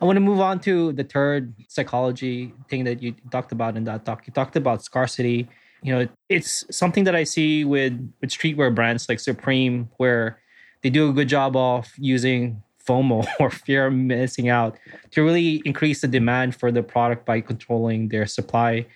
I 0.00 0.04
want 0.04 0.16
to 0.16 0.20
move 0.20 0.40
on 0.40 0.58
to 0.60 0.92
the 0.92 1.04
third 1.04 1.54
psychology 1.68 2.52
thing 2.68 2.84
that 2.84 3.02
you 3.02 3.14
talked 3.30 3.52
about 3.52 3.76
in 3.76 3.84
that 3.84 4.04
talk. 4.04 4.26
You 4.26 4.32
talked 4.32 4.56
about 4.56 4.82
scarcity. 4.82 5.48
You 5.82 5.94
know, 5.94 6.08
it's 6.28 6.64
something 6.70 7.04
that 7.04 7.14
I 7.14 7.22
see 7.22 7.64
with 7.64 7.92
with 8.20 8.30
streetwear 8.30 8.74
brands 8.74 9.08
like 9.08 9.20
Supreme, 9.20 9.88
where 9.98 10.40
they 10.82 10.90
do 10.90 11.08
a 11.08 11.12
good 11.12 11.28
job 11.28 11.56
of 11.56 11.92
using 11.98 12.62
FOMO 12.84 13.26
or 13.40 13.50
fear 13.50 13.86
of 13.86 13.94
missing 13.94 14.48
out 14.48 14.78
to 15.12 15.22
really 15.22 15.62
increase 15.64 16.00
the 16.00 16.08
demand 16.08 16.56
for 16.56 16.72
the 16.72 16.82
product 16.82 17.24
by 17.24 17.40
controlling 17.40 18.08
their 18.08 18.26
supply. 18.26 18.86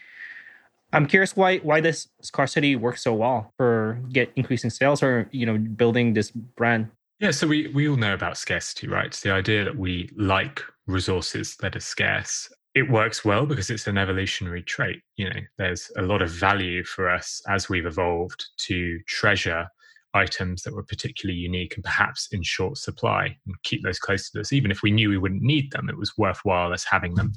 I'm 0.93 1.07
curious 1.07 1.37
why 1.37 1.59
why 1.59 1.81
this 1.81 2.09
scarcity 2.21 2.77
works 2.77 3.03
so 3.03 3.15
well 3.15 3.53
for 3.57 4.01
get 4.13 4.33
increasing 4.37 4.71
sales 4.71 5.03
or 5.03 5.29
you 5.33 5.47
know 5.47 5.59
building 5.59 6.15
this 6.15 6.31
brand. 6.31 6.89
Yeah, 7.21 7.31
so 7.31 7.47
we 7.47 7.69
we 7.69 7.89
all 7.89 7.97
know 7.97 8.15
about 8.15 8.39
scarcity, 8.39 8.89
right? 8.89 9.13
The 9.13 9.31
idea 9.31 9.65
that 9.65 9.77
we 9.77 10.11
like 10.17 10.63
resources 10.87 11.57
that 11.61 11.77
are 11.77 11.81
scarce. 11.81 12.53
It 12.75 12.89
works 12.89 13.25
well 13.25 13.47
because 13.47 13.69
it's 13.69 13.89
an 13.89 13.99
evolutionary 13.99 14.63
trait. 14.63 15.01
You 15.17 15.31
know, 15.31 15.41
there's 15.59 15.91
a 15.97 16.03
lot 16.03 16.23
of 16.23 16.31
value 16.31 16.85
for 16.85 17.11
us 17.11 17.43
as 17.49 17.69
we've 17.69 17.87
evolved 17.87 18.45
to 18.59 18.99
treasure 19.07 19.67
items 20.15 20.63
that 20.63 20.75
were 20.75 20.83
particularly 20.83 21.39
unique 21.39 21.75
and 21.75 21.85
perhaps 21.85 22.29
in 22.33 22.43
short 22.43 22.77
supply 22.79 23.37
and 23.47 23.63
keep 23.63 23.83
those 23.83 23.99
close 23.99 24.31
to 24.31 24.41
us. 24.41 24.53
Even 24.53 24.71
if 24.71 24.83
we 24.83 24.91
knew 24.91 25.09
we 25.09 25.19
wouldn't 25.19 25.43
need 25.43 25.71
them, 25.73 25.89
it 25.89 25.97
was 25.97 26.17
worthwhile 26.17 26.73
us 26.73 26.85
having 26.85 27.15
them 27.15 27.33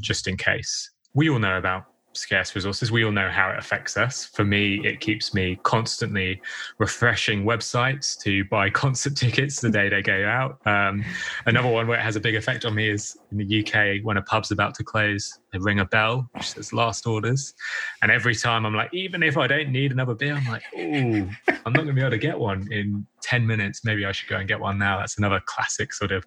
just 0.00 0.26
in 0.26 0.36
case. 0.36 0.90
We 1.14 1.30
all 1.30 1.38
know 1.38 1.58
about 1.58 1.84
scarce 2.14 2.54
resources. 2.54 2.90
We 2.90 3.04
all 3.04 3.12
know 3.12 3.28
how 3.28 3.50
it 3.50 3.58
affects 3.58 3.96
us. 3.96 4.24
For 4.24 4.44
me, 4.44 4.80
it 4.86 5.00
keeps 5.00 5.34
me 5.34 5.58
constantly 5.62 6.40
refreshing 6.78 7.44
websites 7.44 8.18
to 8.22 8.44
buy 8.44 8.70
concert 8.84 9.16
tickets 9.16 9.60
the 9.60 9.70
day 9.70 9.88
they 9.88 10.02
go 10.02 10.24
out. 10.26 10.60
Um, 10.66 11.04
another 11.46 11.68
one 11.68 11.86
where 11.86 11.98
it 11.98 12.02
has 12.02 12.16
a 12.16 12.20
big 12.20 12.34
effect 12.34 12.64
on 12.64 12.74
me 12.74 12.88
is 12.88 13.16
in 13.30 13.38
the 13.38 13.60
UK 13.60 14.04
when 14.04 14.16
a 14.16 14.22
pub's 14.22 14.50
about 14.50 14.74
to 14.76 14.84
close, 14.84 15.38
they 15.52 15.58
ring 15.58 15.80
a 15.80 15.84
bell 15.84 16.28
which 16.32 16.50
says 16.50 16.72
last 16.72 17.06
orders, 17.06 17.54
and 18.02 18.10
every 18.10 18.34
time 18.34 18.66
I'm 18.66 18.74
like, 18.74 18.92
even 18.92 19.22
if 19.22 19.36
I 19.36 19.46
don't 19.46 19.70
need 19.70 19.92
another 19.92 20.14
beer, 20.14 20.34
I'm 20.34 20.46
like, 20.46 20.62
oh, 20.76 21.52
I'm 21.64 21.72
not 21.72 21.84
going 21.84 21.88
to 21.88 21.92
be 21.92 22.00
able 22.00 22.10
to 22.10 22.18
get 22.18 22.38
one 22.38 22.70
in 22.72 23.06
ten 23.22 23.46
minutes. 23.46 23.84
Maybe 23.84 24.04
I 24.04 24.12
should 24.12 24.28
go 24.28 24.36
and 24.36 24.48
get 24.48 24.60
one 24.60 24.78
now. 24.78 24.98
That's 24.98 25.18
another 25.18 25.40
classic 25.46 25.92
sort 25.92 26.12
of 26.12 26.26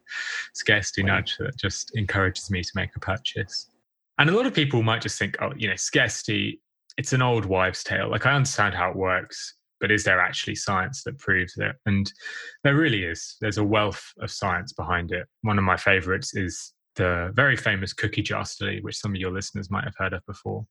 scarcity 0.54 1.04
nudge 1.04 1.38
that 1.40 1.58
just 1.58 1.96
encourages 1.96 2.50
me 2.50 2.64
to 2.64 2.72
make 2.76 2.96
a 2.96 3.00
purchase. 3.00 3.70
And 4.18 4.30
a 4.30 4.36
lot 4.36 4.46
of 4.46 4.54
people 4.54 4.84
might 4.84 5.02
just 5.02 5.20
think, 5.20 5.36
oh, 5.42 5.54
you 5.56 5.70
know, 5.70 5.76
scarcity, 5.76 6.62
it's 6.98 7.14
an 7.14 7.22
old 7.22 7.46
wives' 7.46 7.84
tale. 7.84 8.10
Like, 8.10 8.26
I 8.26 8.34
understand 8.34 8.74
how 8.74 8.90
it 8.90 8.96
works, 8.96 9.56
but 9.80 9.92
is 9.92 10.04
there 10.04 10.20
actually 10.20 10.56
science 10.56 11.04
that 11.04 11.20
proves 11.20 11.56
it? 11.58 11.76
And 11.86 12.12
there 12.64 12.76
really 12.76 13.04
is. 13.04 13.38
There's 13.42 13.60
a 13.60 13.64
wealth 13.64 14.04
of 14.20 14.32
science 14.32 14.74
behind 14.74 15.12
it. 15.12 15.28
One 15.44 15.60
of 15.60 15.64
my 15.64 15.78
favorites 15.78 16.36
is 16.36 16.74
the 16.96 17.32
very 17.36 17.56
famous 17.56 17.94
cookie 17.94 18.24
jar 18.24 18.44
study, 18.44 18.82
which 18.82 18.98
some 18.98 19.12
of 19.12 19.22
your 19.22 19.32
listeners 19.32 19.70
might 19.70 19.84
have 19.84 19.96
heard 19.98 20.14
of 20.14 20.26
before. 20.26 20.66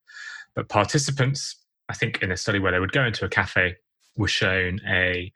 But 0.57 0.69
participants, 0.69 1.65
I 1.89 1.95
think 1.95 2.23
in 2.23 2.33
a 2.33 2.37
study 2.37 2.59
where 2.59 2.73
they 2.73 2.81
would 2.81 2.93
go 2.93 3.05
into 3.05 3.25
a 3.25 3.29
cafe, 3.29 3.77
were 4.17 4.27
shown 4.27 4.81
a, 4.89 5.31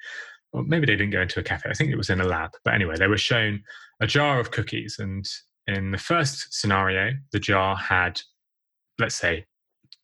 well, 0.52 0.64
maybe 0.64 0.86
they 0.86 0.96
didn't 0.96 1.12
go 1.12 1.20
into 1.20 1.38
a 1.38 1.44
cafe, 1.44 1.70
I 1.70 1.74
think 1.74 1.90
it 1.90 1.96
was 1.96 2.10
in 2.10 2.20
a 2.20 2.26
lab. 2.26 2.50
But 2.64 2.74
anyway, 2.74 2.96
they 2.98 3.06
were 3.06 3.18
shown 3.18 3.62
a 4.00 4.06
jar 4.06 4.40
of 4.40 4.50
cookies 4.50 4.96
and 4.98 5.24
in 5.70 5.90
the 5.90 5.98
first 5.98 6.52
scenario, 6.52 7.12
the 7.32 7.38
jar 7.38 7.76
had, 7.76 8.20
let's 8.98 9.14
say, 9.14 9.44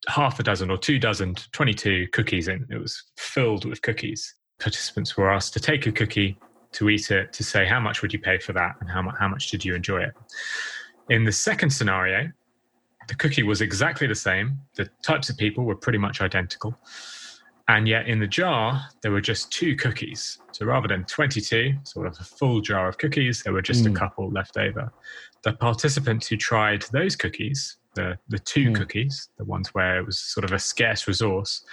half 0.08 0.38
a 0.38 0.42
dozen 0.42 0.70
or 0.70 0.78
two 0.78 0.98
dozen, 0.98 1.34
22 1.52 2.08
cookies 2.12 2.48
in. 2.48 2.66
It 2.70 2.78
was 2.78 3.02
filled 3.18 3.64
with 3.64 3.82
cookies. 3.82 4.34
Participants 4.60 5.16
were 5.16 5.30
asked 5.30 5.52
to 5.54 5.60
take 5.60 5.86
a 5.86 5.92
cookie, 5.92 6.38
to 6.72 6.88
eat 6.88 7.10
it, 7.10 7.32
to 7.32 7.44
say 7.44 7.66
how 7.66 7.80
much 7.80 8.02
would 8.02 8.12
you 8.12 8.18
pay 8.18 8.38
for 8.38 8.52
that 8.52 8.76
and 8.80 8.88
how, 8.88 9.02
how 9.18 9.28
much 9.28 9.50
did 9.50 9.64
you 9.64 9.74
enjoy 9.74 10.02
it. 10.02 10.14
In 11.08 11.24
the 11.24 11.32
second 11.32 11.70
scenario, 11.70 12.30
the 13.08 13.14
cookie 13.14 13.42
was 13.42 13.60
exactly 13.60 14.06
the 14.06 14.14
same. 14.14 14.58
The 14.74 14.88
types 15.04 15.28
of 15.28 15.36
people 15.36 15.64
were 15.64 15.76
pretty 15.76 15.98
much 15.98 16.20
identical. 16.20 16.76
And 17.68 17.88
yet 17.88 18.06
in 18.06 18.20
the 18.20 18.28
jar, 18.28 18.80
there 19.02 19.10
were 19.10 19.20
just 19.20 19.50
two 19.50 19.74
cookies. 19.74 20.38
So 20.52 20.66
rather 20.66 20.86
than 20.86 21.04
22, 21.04 21.74
sort 21.82 22.06
of 22.06 22.16
a 22.20 22.24
full 22.24 22.60
jar 22.60 22.88
of 22.88 22.98
cookies, 22.98 23.42
there 23.42 23.52
were 23.52 23.62
just 23.62 23.84
mm. 23.84 23.90
a 23.90 23.94
couple 23.94 24.30
left 24.30 24.56
over. 24.56 24.92
The 25.42 25.52
participants 25.54 26.28
who 26.28 26.36
tried 26.36 26.82
those 26.92 27.16
cookies, 27.16 27.78
the, 27.94 28.18
the 28.28 28.38
two 28.38 28.70
mm. 28.70 28.76
cookies, 28.76 29.30
the 29.36 29.44
ones 29.44 29.74
where 29.74 29.98
it 29.98 30.06
was 30.06 30.18
sort 30.18 30.44
of 30.44 30.52
a 30.52 30.58
scarce 30.60 31.08
resource, 31.08 31.64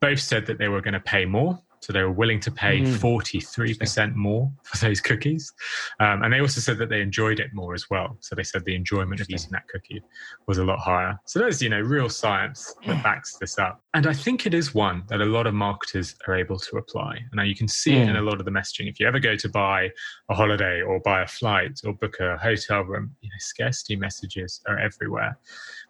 both 0.00 0.18
said 0.18 0.46
that 0.46 0.58
they 0.58 0.68
were 0.68 0.80
going 0.80 0.94
to 0.94 1.00
pay 1.00 1.24
more 1.24 1.60
so 1.86 1.92
they 1.92 2.02
were 2.02 2.10
willing 2.10 2.40
to 2.40 2.50
pay 2.50 2.80
mm. 2.80 2.96
43% 2.96 4.16
more 4.16 4.50
for 4.64 4.76
those 4.78 5.00
cookies. 5.00 5.52
Um, 6.00 6.24
and 6.24 6.32
they 6.32 6.40
also 6.40 6.60
said 6.60 6.78
that 6.78 6.88
they 6.88 7.00
enjoyed 7.00 7.38
it 7.38 7.54
more 7.54 7.74
as 7.74 7.88
well. 7.88 8.16
So 8.18 8.34
they 8.34 8.42
said 8.42 8.64
the 8.64 8.74
enjoyment 8.74 9.20
of 9.20 9.30
eating 9.30 9.50
that 9.52 9.68
cookie 9.68 10.02
was 10.48 10.58
a 10.58 10.64
lot 10.64 10.80
higher. 10.80 11.16
So 11.26 11.38
there's, 11.38 11.62
you 11.62 11.68
know, 11.68 11.78
real 11.78 12.08
science 12.08 12.74
that 12.88 13.04
backs 13.04 13.36
this 13.36 13.56
up. 13.56 13.80
And 13.94 14.08
I 14.08 14.14
think 14.14 14.46
it 14.46 14.52
is 14.52 14.74
one 14.74 15.04
that 15.10 15.20
a 15.20 15.24
lot 15.24 15.46
of 15.46 15.54
marketers 15.54 16.16
are 16.26 16.34
able 16.34 16.58
to 16.58 16.76
apply. 16.76 17.18
And 17.18 17.34
now 17.34 17.44
you 17.44 17.54
can 17.54 17.68
see 17.68 17.92
mm. 17.92 18.02
it 18.02 18.08
in 18.08 18.16
a 18.16 18.22
lot 18.22 18.40
of 18.40 18.46
the 18.46 18.50
messaging. 18.50 18.88
If 18.88 18.98
you 18.98 19.06
ever 19.06 19.20
go 19.20 19.36
to 19.36 19.48
buy 19.48 19.88
a 20.28 20.34
holiday 20.34 20.82
or 20.82 20.98
buy 20.98 21.22
a 21.22 21.26
flight 21.28 21.78
or 21.84 21.92
book 21.92 22.16
a 22.18 22.36
hotel 22.36 22.82
room, 22.82 23.14
you 23.20 23.28
know, 23.28 23.38
scarcity 23.38 23.94
messages 23.94 24.60
are 24.66 24.80
everywhere. 24.80 25.38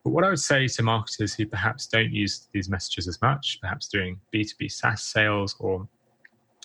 But 0.07 0.12
what 0.12 0.23
I 0.23 0.29
would 0.29 0.38
say 0.38 0.69
to 0.69 0.85
marketers 0.85 1.35
who 1.35 1.47
perhaps 1.47 1.88
don't 1.88 2.12
use 2.12 2.47
these 2.53 2.69
messages 2.69 3.09
as 3.09 3.21
much, 3.21 3.59
perhaps 3.61 3.88
doing 3.88 4.21
B2B 4.33 4.71
SaaS 4.71 5.03
sales 5.03 5.57
or 5.59 5.88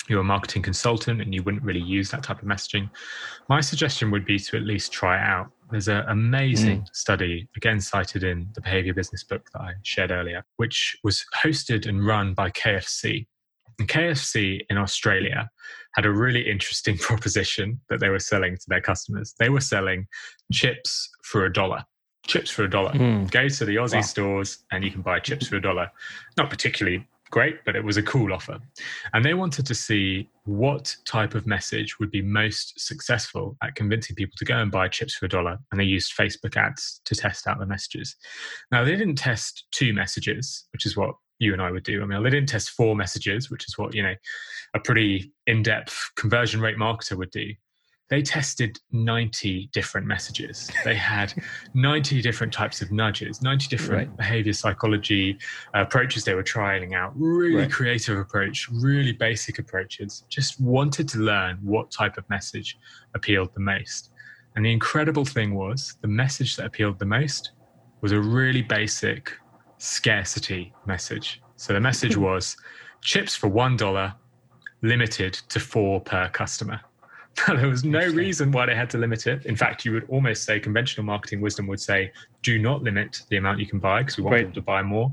you're 0.08 0.22
a 0.22 0.24
marketing 0.24 0.62
consultant 0.62 1.20
and 1.22 1.34
you 1.34 1.42
wouldn't 1.42 1.64
really 1.64 1.82
use 1.82 2.12
that 2.12 2.22
type 2.22 2.40
of 2.44 2.48
messaging, 2.48 2.88
my 3.50 3.60
suggestion 3.60 4.12
would 4.12 4.26
be 4.26 4.38
to 4.38 4.58
at 4.58 4.62
least 4.62 4.92
try 4.92 5.18
it 5.18 5.28
out. 5.28 5.50
There's 5.72 5.88
an 5.88 6.04
amazing 6.08 6.82
mm. 6.82 6.96
study, 6.96 7.50
again 7.58 7.82
cited 7.82 8.24
in 8.24 8.48
the 8.54 8.62
Behavior 8.62 8.94
Business 8.94 9.24
book 9.24 9.50
that 9.54 9.62
I 9.62 9.74
shared 9.82 10.12
earlier, 10.12 10.46
which 10.58 10.96
was 11.04 11.26
hosted 11.44 11.90
and 11.90 12.06
run 12.06 12.36
by 12.36 12.52
KFC. 12.52 13.26
And 13.80 13.90
KFC 13.90 14.60
in 14.70 14.78
Australia 14.78 15.50
had 15.96 16.06
a 16.06 16.12
really 16.12 16.48
interesting 16.48 16.96
proposition 17.00 17.82
that 17.90 18.02
they 18.02 18.10
were 18.10 18.20
selling 18.20 18.56
to 18.56 18.66
their 18.68 18.82
customers. 18.82 19.34
They 19.40 19.50
were 19.50 19.62
selling 19.62 20.06
chips 20.52 21.10
for 21.24 21.46
a 21.46 21.52
dollar 21.52 21.86
chips 22.26 22.50
for 22.50 22.64
a 22.64 22.70
dollar. 22.70 22.92
Mm. 22.92 23.30
Go 23.32 23.48
to 23.48 23.66
the 23.66 23.76
Aussie 23.76 23.96
wow. 23.96 24.02
stores 24.02 24.60
and 24.72 24.84
you 24.84 24.92
can 24.92 25.02
buy 25.02 25.20
chips 25.20 25.48
for 25.48 25.58
a 25.58 25.62
dollar. 25.62 25.92
Not 26.38 26.50
particularly 26.50 27.08
great, 27.32 27.64
but 27.66 27.76
it 27.76 27.84
was 27.84 27.98
a 27.98 28.04
cool 28.04 28.34
offer. 28.34 28.60
And 29.14 29.26
they 29.26 29.34
wanted 29.34 29.66
to 29.66 29.74
see 29.74 30.30
what 30.44 30.96
type 31.06 31.34
of 31.34 31.48
message 31.48 31.98
would 32.00 32.12
be 32.12 32.22
most 32.22 32.80
successful 32.80 33.58
at 33.64 33.76
convincing 33.76 34.16
people 34.16 34.36
to 34.38 34.46
go 34.46 34.58
and 34.58 34.72
buy 34.72 34.88
chips 34.90 35.16
for 35.16 35.26
a 35.26 35.30
dollar. 35.30 35.58
And 35.72 35.80
they 35.80 35.86
used 35.86 36.16
Facebook 36.16 36.58
ads 36.58 37.02
to 37.06 37.16
test 37.16 37.48
out 37.48 37.60
the 37.60 37.66
messages. 37.66 38.16
Now, 38.72 38.84
they 38.84 38.96
didn't 38.96 39.16
test 39.16 39.66
two 39.72 39.94
messages, 39.94 40.66
which 40.74 40.86
is 40.86 40.96
what 40.96 41.16
you 41.40 41.54
and 41.54 41.62
I 41.62 41.72
would 41.72 41.84
do. 41.84 42.02
I 42.02 42.06
mean, 42.06 42.22
they 42.22 42.30
didn't 42.30 42.50
test 42.50 42.72
four 42.72 42.96
messages, 42.96 43.50
which 43.50 43.68
is 43.68 43.78
what, 43.78 43.96
you 43.96 44.04
know, 44.04 44.14
a 44.74 44.80
pretty 44.80 45.34
in 45.48 45.64
depth 45.64 46.12
conversion 46.16 46.62
rate 46.62 46.78
marketer 46.78 47.18
would 47.18 47.32
do 47.32 47.54
they 48.12 48.22
tested 48.22 48.78
90 48.92 49.70
different 49.72 50.06
messages. 50.06 50.70
They 50.84 50.96
had 50.96 51.34
90 51.74 52.22
different 52.22 52.52
types 52.52 52.82
of 52.82 52.92
nudges, 52.92 53.42
90 53.42 53.68
different 53.68 54.10
right. 54.10 54.18
behavior 54.18 54.52
psychology 54.52 55.38
approaches 55.74 56.26
they 56.26 56.36
were 56.36 56.44
trialing 56.44 56.94
out. 56.94 57.14
Really 57.16 57.62
right. 57.62 57.72
creative 57.72 58.18
approach, 58.18 58.68
really 58.70 59.14
basic 59.14 59.60
approaches. 59.60 60.26
Just 60.28 60.60
wanted 60.60 61.08
to 61.08 61.20
learn 61.20 61.58
what 61.64 61.90
type 61.90 62.18
of 62.18 62.30
message 62.30 62.78
appealed 63.16 63.54
the 63.54 63.62
most. 63.62 64.10
And 64.58 64.66
the 64.66 64.74
incredible 64.74 65.24
thing 65.24 65.56
was 65.56 65.96
the 66.02 66.10
message 66.10 66.58
that 66.58 66.66
appealed 66.66 67.00
the 67.00 67.06
most 67.06 67.54
was 68.02 68.12
a 68.12 68.20
really 68.20 68.62
basic 68.62 69.32
scarcity 69.78 70.74
message. 70.86 71.42
So 71.56 71.72
the 71.72 71.80
message 71.80 72.16
hmm. 72.16 72.24
was 72.24 72.58
chips 73.02 73.36
for 73.36 73.50
$1, 73.50 74.14
limited 74.82 75.34
to 75.48 75.62
four 75.62 76.02
per 76.02 76.28
customer. 76.28 76.82
There 77.48 77.68
was 77.68 77.84
no 77.84 78.06
reason 78.08 78.52
why 78.52 78.66
they 78.66 78.76
had 78.76 78.90
to 78.92 78.98
limit 78.98 79.28
it. 79.28 79.46
In 79.46 79.56
fact, 79.56 79.86
you 79.86 79.94
would 79.94 80.06
almost 80.10 80.44
say 80.44 80.60
conventional 80.60 81.06
marketing 81.06 81.42
wisdom 81.42 81.68
would 81.68 81.80
say, 81.80 82.12
do 82.44 82.60
not 82.60 82.84
limit 82.84 83.22
the 83.30 83.38
amount 83.38 83.60
you 83.60 83.68
can 83.68 83.80
buy 83.80 84.02
because 84.02 84.18
we 84.18 84.24
want 84.24 84.34
right. 84.34 84.42
people 84.42 84.56
to 84.56 84.62
buy 84.62 84.82
more. 84.84 85.12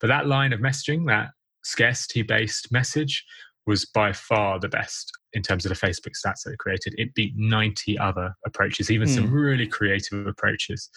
But 0.00 0.08
that 0.08 0.26
line 0.26 0.52
of 0.52 0.60
messaging, 0.60 1.06
that 1.06 1.30
scarcity 1.62 2.22
based 2.22 2.72
message, 2.72 3.24
was 3.66 3.84
by 3.84 4.12
far 4.12 4.58
the 4.58 4.68
best 4.68 5.12
in 5.32 5.42
terms 5.42 5.64
of 5.64 5.68
the 5.68 5.86
Facebook 5.86 6.12
stats 6.14 6.42
that 6.44 6.52
it 6.52 6.58
created. 6.58 6.94
It 6.98 7.14
beat 7.14 7.34
90 7.36 7.98
other 7.98 8.34
approaches, 8.46 8.90
even 8.90 9.08
mm. 9.08 9.14
some 9.14 9.28
hmm. 9.28 9.34
really 9.34 9.66
creative 9.66 10.26
approaches. 10.26 10.90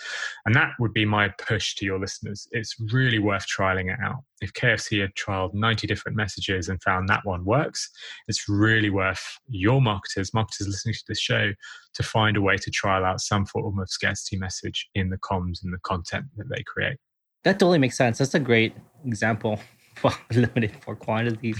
And 0.45 0.55
that 0.55 0.71
would 0.79 0.93
be 0.93 1.05
my 1.05 1.29
push 1.29 1.75
to 1.75 1.85
your 1.85 1.99
listeners. 1.99 2.47
It's 2.51 2.75
really 2.91 3.19
worth 3.19 3.45
trialing 3.47 3.91
it 3.93 3.99
out. 4.03 4.23
If 4.41 4.53
KFC 4.53 5.01
had 5.01 5.13
trialed 5.15 5.53
90 5.53 5.87
different 5.87 6.17
messages 6.17 6.69
and 6.69 6.81
found 6.81 7.07
that 7.09 7.21
one 7.23 7.45
works, 7.45 7.89
it's 8.27 8.49
really 8.49 8.89
worth 8.89 9.23
your 9.47 9.81
marketers, 9.81 10.33
marketers 10.33 10.67
listening 10.67 10.95
to 10.95 11.03
this 11.07 11.19
show, 11.19 11.51
to 11.93 12.03
find 12.03 12.35
a 12.35 12.41
way 12.41 12.57
to 12.57 12.71
trial 12.71 13.05
out 13.05 13.21
some 13.21 13.45
form 13.45 13.79
of 13.79 13.89
scarcity 13.89 14.37
message 14.37 14.89
in 14.95 15.09
the 15.09 15.17
comms 15.17 15.63
and 15.63 15.73
the 15.73 15.79
content 15.83 16.25
that 16.37 16.49
they 16.49 16.63
create. 16.63 16.97
That 17.43 17.59
totally 17.59 17.79
makes 17.79 17.97
sense. 17.97 18.17
That's 18.17 18.33
a 18.33 18.39
great 18.39 18.73
example 19.05 19.59
limited 20.31 20.71
for 20.81 20.95
quantities. 20.95 21.57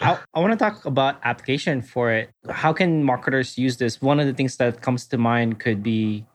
I, 0.00 0.18
I 0.34 0.40
want 0.40 0.52
to 0.52 0.58
talk 0.58 0.84
about 0.84 1.18
application 1.24 1.82
for 1.82 2.12
it. 2.12 2.30
How 2.48 2.72
can 2.72 3.02
marketers 3.02 3.58
use 3.58 3.76
this? 3.76 4.00
One 4.00 4.20
of 4.20 4.26
the 4.26 4.34
things 4.34 4.56
that 4.56 4.80
comes 4.80 5.06
to 5.06 5.18
mind 5.18 5.60
could 5.60 5.82
be 5.82 6.26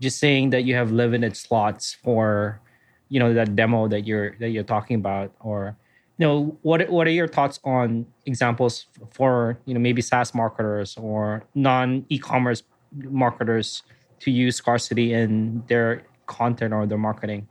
just 0.00 0.18
saying 0.18 0.50
that 0.50 0.64
you 0.64 0.74
have 0.74 0.90
limited 0.90 1.36
slots 1.36 1.94
for, 1.94 2.60
you 3.08 3.20
know, 3.20 3.32
that 3.34 3.54
demo 3.54 3.88
that 3.88 4.06
you're 4.06 4.36
that 4.40 4.50
you're 4.50 4.64
talking 4.64 4.96
about, 4.96 5.32
or 5.40 5.76
you 6.18 6.26
know, 6.26 6.58
what 6.62 6.88
what 6.90 7.06
are 7.06 7.10
your 7.10 7.28
thoughts 7.28 7.60
on 7.64 8.06
examples 8.26 8.86
for 9.10 9.58
you 9.64 9.74
know 9.74 9.80
maybe 9.80 10.02
SaaS 10.02 10.34
marketers 10.34 10.96
or 10.96 11.44
non 11.54 12.04
e-commerce 12.08 12.62
marketers 12.92 13.82
to 14.20 14.30
use 14.30 14.56
scarcity 14.56 15.12
in 15.12 15.62
their 15.68 16.02
content 16.26 16.72
or 16.74 16.86
their 16.86 16.98
marketing? 16.98 17.48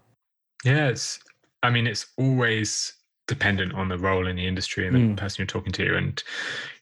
Yes, 0.64 1.20
I 1.64 1.70
mean, 1.70 1.88
it's 1.88 2.08
always 2.18 2.94
dependent 3.32 3.74
on 3.74 3.88
the 3.88 3.98
role 3.98 4.28
in 4.28 4.36
the 4.36 4.46
industry 4.46 4.86
and 4.86 4.94
the 4.94 5.00
mm. 5.00 5.18
person 5.18 5.38
you're 5.40 5.48
talking 5.48 5.72
to. 5.72 5.96
And 5.96 6.22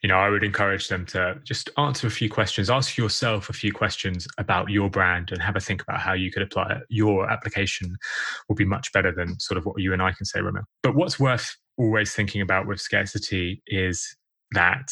you 0.01 0.07
know 0.07 0.17
i 0.17 0.29
would 0.29 0.43
encourage 0.43 0.87
them 0.87 1.05
to 1.05 1.39
just 1.43 1.69
answer 1.77 2.07
a 2.07 2.09
few 2.09 2.29
questions 2.29 2.69
ask 2.69 2.97
yourself 2.97 3.49
a 3.49 3.53
few 3.53 3.71
questions 3.71 4.27
about 4.37 4.69
your 4.69 4.89
brand 4.89 5.31
and 5.31 5.41
have 5.41 5.55
a 5.55 5.59
think 5.59 5.81
about 5.81 5.99
how 5.99 6.13
you 6.13 6.31
could 6.31 6.41
apply 6.41 6.71
it. 6.71 6.83
Your 6.89 7.29
application 7.29 7.95
will 8.47 8.55
be 8.55 8.65
much 8.65 8.91
better 8.93 9.11
than 9.11 9.39
sort 9.39 9.57
of 9.57 9.65
what 9.65 9.79
you 9.79 9.93
and 9.93 10.01
i 10.01 10.11
can 10.11 10.25
say 10.25 10.39
Romil 10.39 10.63
but 10.83 10.95
what's 10.95 11.19
worth 11.19 11.55
always 11.77 12.13
thinking 12.13 12.41
about 12.41 12.67
with 12.67 12.79
scarcity 12.79 13.61
is 13.67 14.15
that 14.51 14.89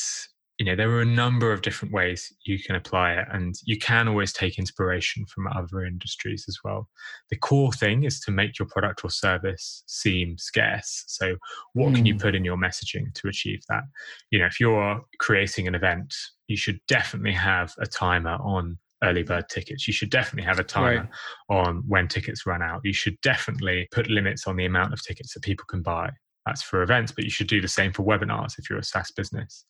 you 0.57 0.65
know 0.65 0.75
there 0.75 0.89
are 0.89 1.01
a 1.01 1.05
number 1.05 1.51
of 1.51 1.61
different 1.61 1.93
ways 1.93 2.33
you 2.45 2.57
can 2.61 2.75
apply 2.75 3.13
it 3.13 3.27
and 3.31 3.55
you 3.63 3.77
can 3.77 4.07
always 4.07 4.33
take 4.33 4.57
inspiration 4.57 5.25
from 5.25 5.47
other 5.47 5.83
industries 5.85 6.45
as 6.47 6.57
well 6.63 6.87
the 7.29 7.37
core 7.37 7.71
thing 7.73 8.03
is 8.03 8.19
to 8.19 8.31
make 8.31 8.57
your 8.57 8.67
product 8.67 9.03
or 9.03 9.09
service 9.09 9.83
seem 9.87 10.37
scarce 10.37 11.03
so 11.07 11.35
what 11.73 11.91
mm. 11.91 11.95
can 11.95 12.05
you 12.05 12.13
hmm. 12.13 12.19
put 12.19 12.35
in 12.35 12.45
your 12.45 12.57
messaging 12.57 13.13
to 13.13 13.27
achieve 13.27 13.61
that 13.69 13.83
you 14.31 14.39
know 14.39 14.45
if 14.45 14.59
you're 14.59 15.01
creating 15.19 15.67
an 15.67 15.75
event 15.75 16.13
you 16.47 16.57
should 16.57 16.79
definitely 16.87 17.33
have 17.33 17.73
a 17.79 17.85
timer 17.85 18.37
on 18.41 18.77
early 19.03 19.23
bird 19.23 19.47
tickets. 19.49 19.87
You 19.87 19.93
should 19.93 20.09
definitely 20.09 20.47
have 20.47 20.59
a 20.59 20.63
timer 20.63 21.09
right. 21.49 21.55
on 21.55 21.83
when 21.87 22.07
tickets 22.07 22.45
run 22.45 22.61
out. 22.61 22.81
You 22.83 22.93
should 22.93 23.19
definitely 23.21 23.87
put 23.91 24.09
limits 24.09 24.47
on 24.47 24.55
the 24.55 24.65
amount 24.65 24.93
of 24.93 25.03
tickets 25.03 25.33
that 25.33 25.43
people 25.43 25.65
can 25.69 25.83
buy. 25.83 26.09
That's 26.47 26.61
for 26.61 26.81
events, 26.81 27.11
but 27.11 27.25
you 27.25 27.29
should 27.29 27.47
do 27.47 27.59
the 27.59 27.67
same 27.67 27.91
for 27.91 28.03
webinars 28.03 28.57
if 28.57 28.69
you're 28.69 28.79
a 28.79 28.83
SaaS 28.83 29.11
business. 29.11 29.65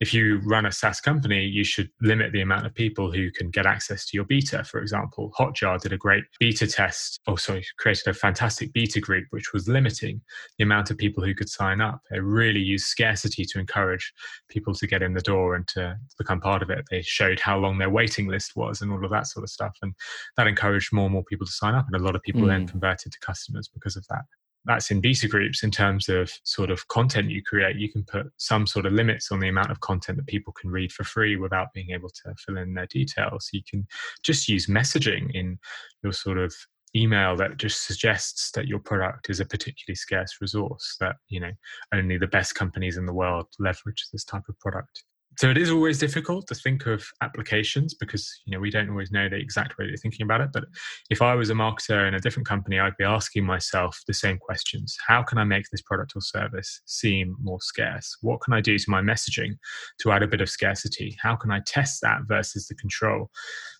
If 0.00 0.14
you 0.14 0.40
run 0.46 0.64
a 0.64 0.72
SaaS 0.72 0.98
company, 0.98 1.44
you 1.44 1.62
should 1.62 1.90
limit 2.00 2.32
the 2.32 2.40
amount 2.40 2.64
of 2.64 2.74
people 2.74 3.12
who 3.12 3.30
can 3.30 3.50
get 3.50 3.66
access 3.66 4.06
to 4.06 4.16
your 4.16 4.24
beta. 4.24 4.64
For 4.64 4.80
example, 4.80 5.30
Hotjar 5.38 5.78
did 5.78 5.92
a 5.92 5.98
great 5.98 6.24
beta 6.40 6.66
test, 6.66 7.20
oh, 7.26 7.36
sorry, 7.36 7.66
created 7.78 8.08
a 8.08 8.14
fantastic 8.14 8.72
beta 8.72 8.98
group, 8.98 9.26
which 9.28 9.52
was 9.52 9.68
limiting 9.68 10.22
the 10.56 10.64
amount 10.64 10.90
of 10.90 10.96
people 10.96 11.22
who 11.22 11.34
could 11.34 11.50
sign 11.50 11.82
up. 11.82 12.00
They 12.10 12.20
really 12.20 12.60
used 12.60 12.86
scarcity 12.86 13.44
to 13.44 13.58
encourage 13.58 14.10
people 14.48 14.72
to 14.76 14.86
get 14.86 15.02
in 15.02 15.12
the 15.12 15.20
door 15.20 15.54
and 15.54 15.68
to 15.68 15.98
become 16.16 16.40
part 16.40 16.62
of 16.62 16.70
it. 16.70 16.86
They 16.90 17.02
showed 17.02 17.40
how 17.40 17.58
long 17.58 17.76
their 17.76 17.90
waiting 17.90 18.26
list 18.26 18.56
was 18.56 18.80
and 18.80 18.90
all 18.90 19.04
of 19.04 19.10
that 19.10 19.26
sort 19.26 19.44
of 19.44 19.50
stuff. 19.50 19.76
And 19.82 19.92
that 20.38 20.46
encouraged 20.46 20.94
more 20.94 21.04
and 21.04 21.12
more 21.12 21.24
people 21.24 21.46
to 21.46 21.52
sign 21.52 21.74
up. 21.74 21.84
And 21.86 22.00
a 22.00 22.04
lot 22.04 22.16
of 22.16 22.22
people 22.22 22.42
mm. 22.42 22.48
then 22.48 22.66
converted 22.66 23.12
to 23.12 23.20
customers 23.20 23.68
because 23.68 23.96
of 23.96 24.06
that 24.08 24.22
that's 24.64 24.90
in 24.90 25.00
beta 25.00 25.28
groups 25.28 25.62
in 25.62 25.70
terms 25.70 26.08
of 26.08 26.30
sort 26.44 26.70
of 26.70 26.86
content 26.88 27.30
you 27.30 27.42
create. 27.42 27.76
You 27.76 27.90
can 27.90 28.04
put 28.04 28.26
some 28.36 28.66
sort 28.66 28.86
of 28.86 28.92
limits 28.92 29.32
on 29.32 29.40
the 29.40 29.48
amount 29.48 29.70
of 29.70 29.80
content 29.80 30.18
that 30.18 30.26
people 30.26 30.52
can 30.52 30.70
read 30.70 30.92
for 30.92 31.04
free 31.04 31.36
without 31.36 31.72
being 31.74 31.90
able 31.90 32.10
to 32.10 32.34
fill 32.46 32.58
in 32.58 32.74
their 32.74 32.86
details. 32.86 33.48
You 33.52 33.62
can 33.68 33.86
just 34.22 34.48
use 34.48 34.66
messaging 34.66 35.30
in 35.34 35.58
your 36.02 36.12
sort 36.12 36.38
of 36.38 36.54
email 36.94 37.36
that 37.36 37.56
just 37.56 37.86
suggests 37.86 38.50
that 38.52 38.68
your 38.68 38.78
product 38.78 39.30
is 39.30 39.40
a 39.40 39.46
particularly 39.46 39.96
scarce 39.96 40.36
resource 40.40 40.96
that 41.00 41.16
you 41.28 41.40
know 41.40 41.50
only 41.94 42.18
the 42.18 42.26
best 42.26 42.54
companies 42.54 42.98
in 42.98 43.06
the 43.06 43.12
world 43.12 43.46
leverage 43.58 44.08
this 44.12 44.24
type 44.24 44.42
of 44.48 44.58
product 44.58 45.04
so 45.38 45.48
it 45.48 45.56
is 45.56 45.70
always 45.70 45.98
difficult 45.98 46.46
to 46.48 46.54
think 46.54 46.86
of 46.86 47.04
applications 47.22 47.94
because 47.94 48.30
you 48.44 48.52
know 48.52 48.60
we 48.60 48.70
don't 48.70 48.90
always 48.90 49.10
know 49.10 49.28
the 49.28 49.36
exact 49.36 49.78
way 49.78 49.86
they're 49.86 49.96
thinking 49.96 50.24
about 50.24 50.40
it. 50.40 50.50
But 50.52 50.64
if 51.10 51.22
i 51.22 51.34
was 51.34 51.50
a 51.50 51.54
marketer 51.54 52.06
in 52.06 52.14
a 52.14 52.20
different 52.20 52.46
company 52.46 52.78
i'd 52.78 52.96
be 52.96 53.04
asking 53.04 53.44
myself 53.44 54.00
the 54.06 54.14
same 54.14 54.38
questions. 54.38 54.96
How 55.06 55.22
can 55.22 55.38
i 55.38 55.44
make 55.44 55.64
this 55.70 55.82
product 55.82 56.12
or 56.14 56.20
service 56.20 56.80
seem 56.86 57.36
more 57.42 57.60
scarce? 57.60 58.16
What 58.20 58.40
can 58.40 58.54
i 58.54 58.60
do 58.60 58.78
to 58.78 58.90
my 58.90 59.00
messaging 59.00 59.56
to 60.00 60.12
add 60.12 60.22
a 60.22 60.28
bit 60.28 60.40
of 60.40 60.50
scarcity? 60.50 61.16
How 61.20 61.36
can 61.36 61.50
i 61.50 61.60
test 61.66 62.00
that 62.02 62.20
versus 62.26 62.68
the 62.68 62.74
control 62.74 63.30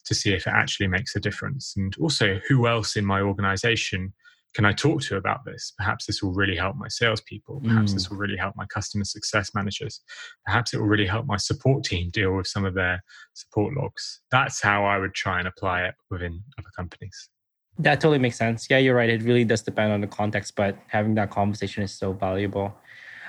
to 0.04 0.14
see 0.14 0.32
if 0.32 0.46
it 0.46 0.52
actually 0.54 0.88
makes 0.88 1.16
a 1.16 1.20
difference? 1.20 1.74
And 1.76 1.94
also 2.00 2.40
who 2.48 2.66
else 2.66 2.96
in 2.96 3.04
my 3.04 3.20
organization 3.20 4.12
can 4.54 4.64
I 4.64 4.72
talk 4.72 5.02
to 5.02 5.14
you 5.14 5.18
about 5.18 5.44
this? 5.44 5.72
Perhaps 5.78 6.06
this 6.06 6.22
will 6.22 6.32
really 6.32 6.56
help 6.56 6.76
my 6.76 6.88
salespeople. 6.88 7.60
Perhaps 7.64 7.92
mm. 7.92 7.94
this 7.94 8.10
will 8.10 8.18
really 8.18 8.36
help 8.36 8.54
my 8.56 8.66
customer 8.66 9.04
success 9.04 9.54
managers. 9.54 10.00
Perhaps 10.44 10.74
it 10.74 10.78
will 10.78 10.86
really 10.86 11.06
help 11.06 11.26
my 11.26 11.38
support 11.38 11.84
team 11.84 12.10
deal 12.10 12.36
with 12.36 12.46
some 12.46 12.64
of 12.64 12.74
their 12.74 13.02
support 13.32 13.74
logs. 13.74 14.20
That's 14.30 14.60
how 14.60 14.84
I 14.84 14.98
would 14.98 15.14
try 15.14 15.38
and 15.38 15.48
apply 15.48 15.84
it 15.84 15.94
within 16.10 16.42
other 16.58 16.68
companies. 16.76 17.30
That 17.78 18.00
totally 18.00 18.18
makes 18.18 18.36
sense. 18.36 18.66
Yeah, 18.68 18.78
you're 18.78 18.94
right. 18.94 19.08
It 19.08 19.22
really 19.22 19.44
does 19.44 19.62
depend 19.62 19.92
on 19.92 20.02
the 20.02 20.06
context, 20.06 20.54
but 20.54 20.76
having 20.88 21.14
that 21.14 21.30
conversation 21.30 21.82
is 21.82 21.92
so 21.92 22.12
valuable. 22.12 22.74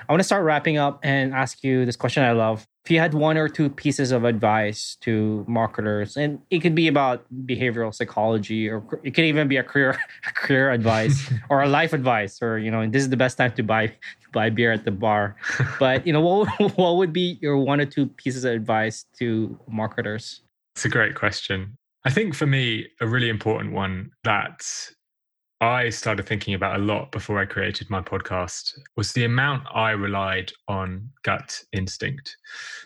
I 0.06 0.12
want 0.12 0.20
to 0.20 0.24
start 0.24 0.44
wrapping 0.44 0.76
up 0.76 1.00
and 1.02 1.32
ask 1.32 1.64
you 1.64 1.86
this 1.86 1.96
question 1.96 2.22
I 2.22 2.32
love 2.32 2.66
if 2.84 2.90
you 2.90 2.98
had 2.98 3.14
one 3.14 3.38
or 3.38 3.48
two 3.48 3.70
pieces 3.70 4.12
of 4.12 4.24
advice 4.24 4.96
to 5.00 5.44
marketers 5.48 6.18
and 6.18 6.38
it 6.50 6.60
could 6.60 6.74
be 6.74 6.86
about 6.86 7.24
behavioral 7.46 7.94
psychology 7.94 8.68
or 8.68 8.84
it 9.02 9.14
could 9.14 9.24
even 9.24 9.48
be 9.48 9.56
a 9.56 9.62
career 9.62 9.98
a 10.28 10.32
career 10.32 10.70
advice 10.70 11.32
or 11.48 11.62
a 11.62 11.68
life 11.68 11.94
advice 11.94 12.42
or 12.42 12.58
you 12.58 12.70
know 12.70 12.86
this 12.86 13.02
is 13.02 13.08
the 13.08 13.16
best 13.16 13.38
time 13.38 13.52
to 13.52 13.62
buy 13.62 13.86
to 13.86 14.28
buy 14.32 14.50
beer 14.50 14.72
at 14.72 14.84
the 14.84 14.90
bar. 14.90 15.36
But 15.78 16.06
you 16.06 16.12
know 16.12 16.20
what 16.20 16.48
what 16.76 16.96
would 16.96 17.12
be 17.12 17.38
your 17.40 17.56
one 17.56 17.80
or 17.80 17.86
two 17.86 18.06
pieces 18.06 18.44
of 18.44 18.52
advice 18.52 19.06
to 19.18 19.58
marketers? 19.66 20.42
It's 20.76 20.84
a 20.84 20.90
great 20.90 21.14
question. 21.14 21.76
I 22.04 22.10
think 22.10 22.34
for 22.34 22.46
me 22.46 22.88
a 23.00 23.06
really 23.06 23.30
important 23.30 23.72
one 23.72 24.10
that 24.24 24.68
I 25.60 25.88
started 25.90 26.26
thinking 26.26 26.54
about 26.54 26.76
a 26.76 26.82
lot 26.82 27.12
before 27.12 27.38
I 27.38 27.46
created 27.46 27.88
my 27.88 28.00
podcast 28.00 28.76
was 28.96 29.12
the 29.12 29.24
amount 29.24 29.64
I 29.72 29.90
relied 29.90 30.52
on 30.68 31.08
gut 31.22 31.62
instinct. 31.72 32.36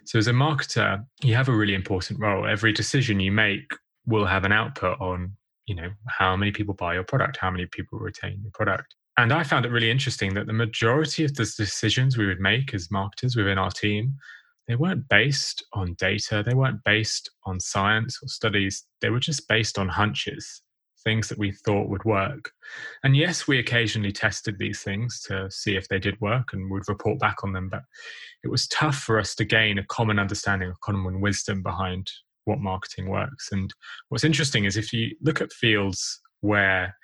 So, 0.05 0.19
as 0.19 0.29
a 0.29 0.33
marketer, 0.33 1.05
you 1.23 1.35
have 1.35 1.49
a 1.49 1.57
really 1.57 1.75
important 1.75 2.21
role. 2.21 2.47
Every 2.47 2.73
decision 2.73 3.21
you 3.21 3.33
make 3.33 3.73
will 4.07 4.27
have 4.27 4.45
an 4.45 4.53
output 4.53 5.01
on, 5.01 5.33
you 5.67 5.75
know, 5.75 5.91
how 6.09 6.37
many 6.37 6.53
people 6.53 6.75
buy 6.75 6.95
your 6.95 7.05
product, 7.05 7.39
how 7.39 7.51
many 7.51 7.67
people 7.67 7.99
retain 7.99 8.41
your 8.43 8.53
product. 8.53 8.95
And 9.17 9.33
I 9.33 9.43
found 9.43 9.67
it 9.67 9.73
really 9.73 9.91
interesting 9.91 10.35
that 10.35 10.47
the 10.47 10.53
majority 10.53 11.25
of 11.25 11.35
the 11.35 11.53
decisions 11.57 12.17
we 12.17 12.27
would 12.27 12.41
make 12.41 12.75
as 12.75 12.91
marketers 12.91 13.35
within 13.35 13.59
our 13.59 13.71
team, 13.71 14.15
they 14.69 14.77
weren't 14.77 15.09
based 15.09 15.65
on 15.73 15.95
data, 15.95 16.45
they 16.47 16.55
weren't 16.55 16.85
based 16.85 17.31
on 17.45 17.59
science 17.59 18.21
or 18.23 18.29
studies, 18.29 18.85
they 19.01 19.11
were 19.11 19.19
just 19.19 19.49
based 19.49 19.79
on 19.79 19.89
hunches 19.89 20.63
things 21.09 21.29
that 21.31 21.39
we 21.39 21.53
thought 21.53 21.89
would 21.89 22.05
work. 22.05 22.53
And 23.03 23.17
yes, 23.17 23.49
we 23.49 23.59
occasionally 23.59 24.13
tested 24.13 24.59
these 24.59 24.83
things 24.83 25.23
to 25.23 25.51
see 25.51 25.75
if 25.75 25.89
they 25.89 25.99
did 25.99 26.21
work 26.21 26.53
and 26.53 26.71
would 26.71 26.87
report 26.87 27.19
back 27.19 27.43
on 27.43 27.55
them, 27.55 27.71
but 27.71 27.81
it 28.45 28.49
was 28.49 28.69
tough 28.69 28.97
for 28.97 29.19
us 29.19 29.35
to 29.37 29.47
gain 29.47 29.79
a 29.79 29.87
common 29.87 30.19
understanding, 30.19 30.69
a 30.69 30.75
common 30.83 31.23
wisdom 31.23 31.63
behind 31.63 32.11
what 32.45 32.61
marketing 32.61 33.09
works. 33.09 33.49
And 33.53 33.73
what's 34.11 34.23
interesting 34.23 34.67
is 34.67 34.77
if 34.77 34.93
you 34.93 35.17
look 35.23 35.41
at 35.41 35.51
fields 35.51 36.21
where 36.43 36.95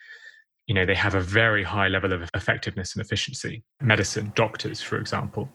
you 0.66 0.74
know 0.74 0.86
they 0.86 0.94
have 0.94 1.14
a 1.14 1.20
very 1.20 1.62
high 1.62 1.88
level 1.88 2.12
of 2.12 2.28
effectiveness 2.34 2.94
and 2.94 3.04
efficiency 3.04 3.62
medicine 3.80 4.32
doctors 4.34 4.80
for 4.80 4.98
example 4.98 5.48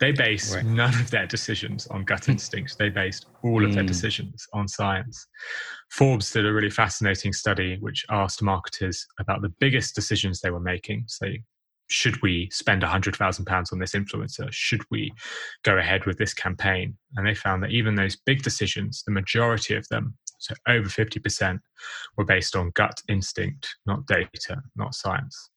they 0.00 0.12
base 0.12 0.54
right. 0.54 0.64
none 0.64 0.94
of 0.94 1.10
their 1.10 1.26
decisions 1.26 1.86
on 1.88 2.04
gut 2.04 2.28
instincts 2.28 2.74
they 2.74 2.88
based 2.88 3.26
all 3.42 3.64
of 3.64 3.70
mm. 3.70 3.74
their 3.74 3.84
decisions 3.84 4.46
on 4.52 4.66
science 4.66 5.26
forbes 5.90 6.30
did 6.32 6.46
a 6.46 6.52
really 6.52 6.70
fascinating 6.70 7.32
study 7.32 7.76
which 7.80 8.04
asked 8.10 8.42
marketers 8.42 9.06
about 9.20 9.42
the 9.42 9.52
biggest 9.60 9.94
decisions 9.94 10.40
they 10.40 10.50
were 10.50 10.60
making 10.60 11.04
so 11.06 11.26
should 11.88 12.20
we 12.22 12.48
spend 12.50 12.82
£100,000 12.82 13.72
on 13.72 13.78
this 13.78 13.92
influencer? 13.92 14.50
Should 14.50 14.82
we 14.90 15.12
go 15.64 15.76
ahead 15.76 16.06
with 16.06 16.18
this 16.18 16.32
campaign? 16.32 16.96
And 17.16 17.26
they 17.26 17.34
found 17.34 17.62
that 17.62 17.72
even 17.72 17.94
those 17.94 18.16
big 18.16 18.42
decisions, 18.42 19.02
the 19.06 19.12
majority 19.12 19.76
of 19.76 19.86
them, 19.88 20.16
so 20.44 20.54
over 20.68 20.88
50%, 20.88 21.58
were 22.16 22.24
based 22.24 22.54
on 22.54 22.70
gut 22.74 23.00
instinct, 23.08 23.68
not 23.86 24.06
data, 24.06 24.60
not 24.76 24.94
science. 24.94 25.50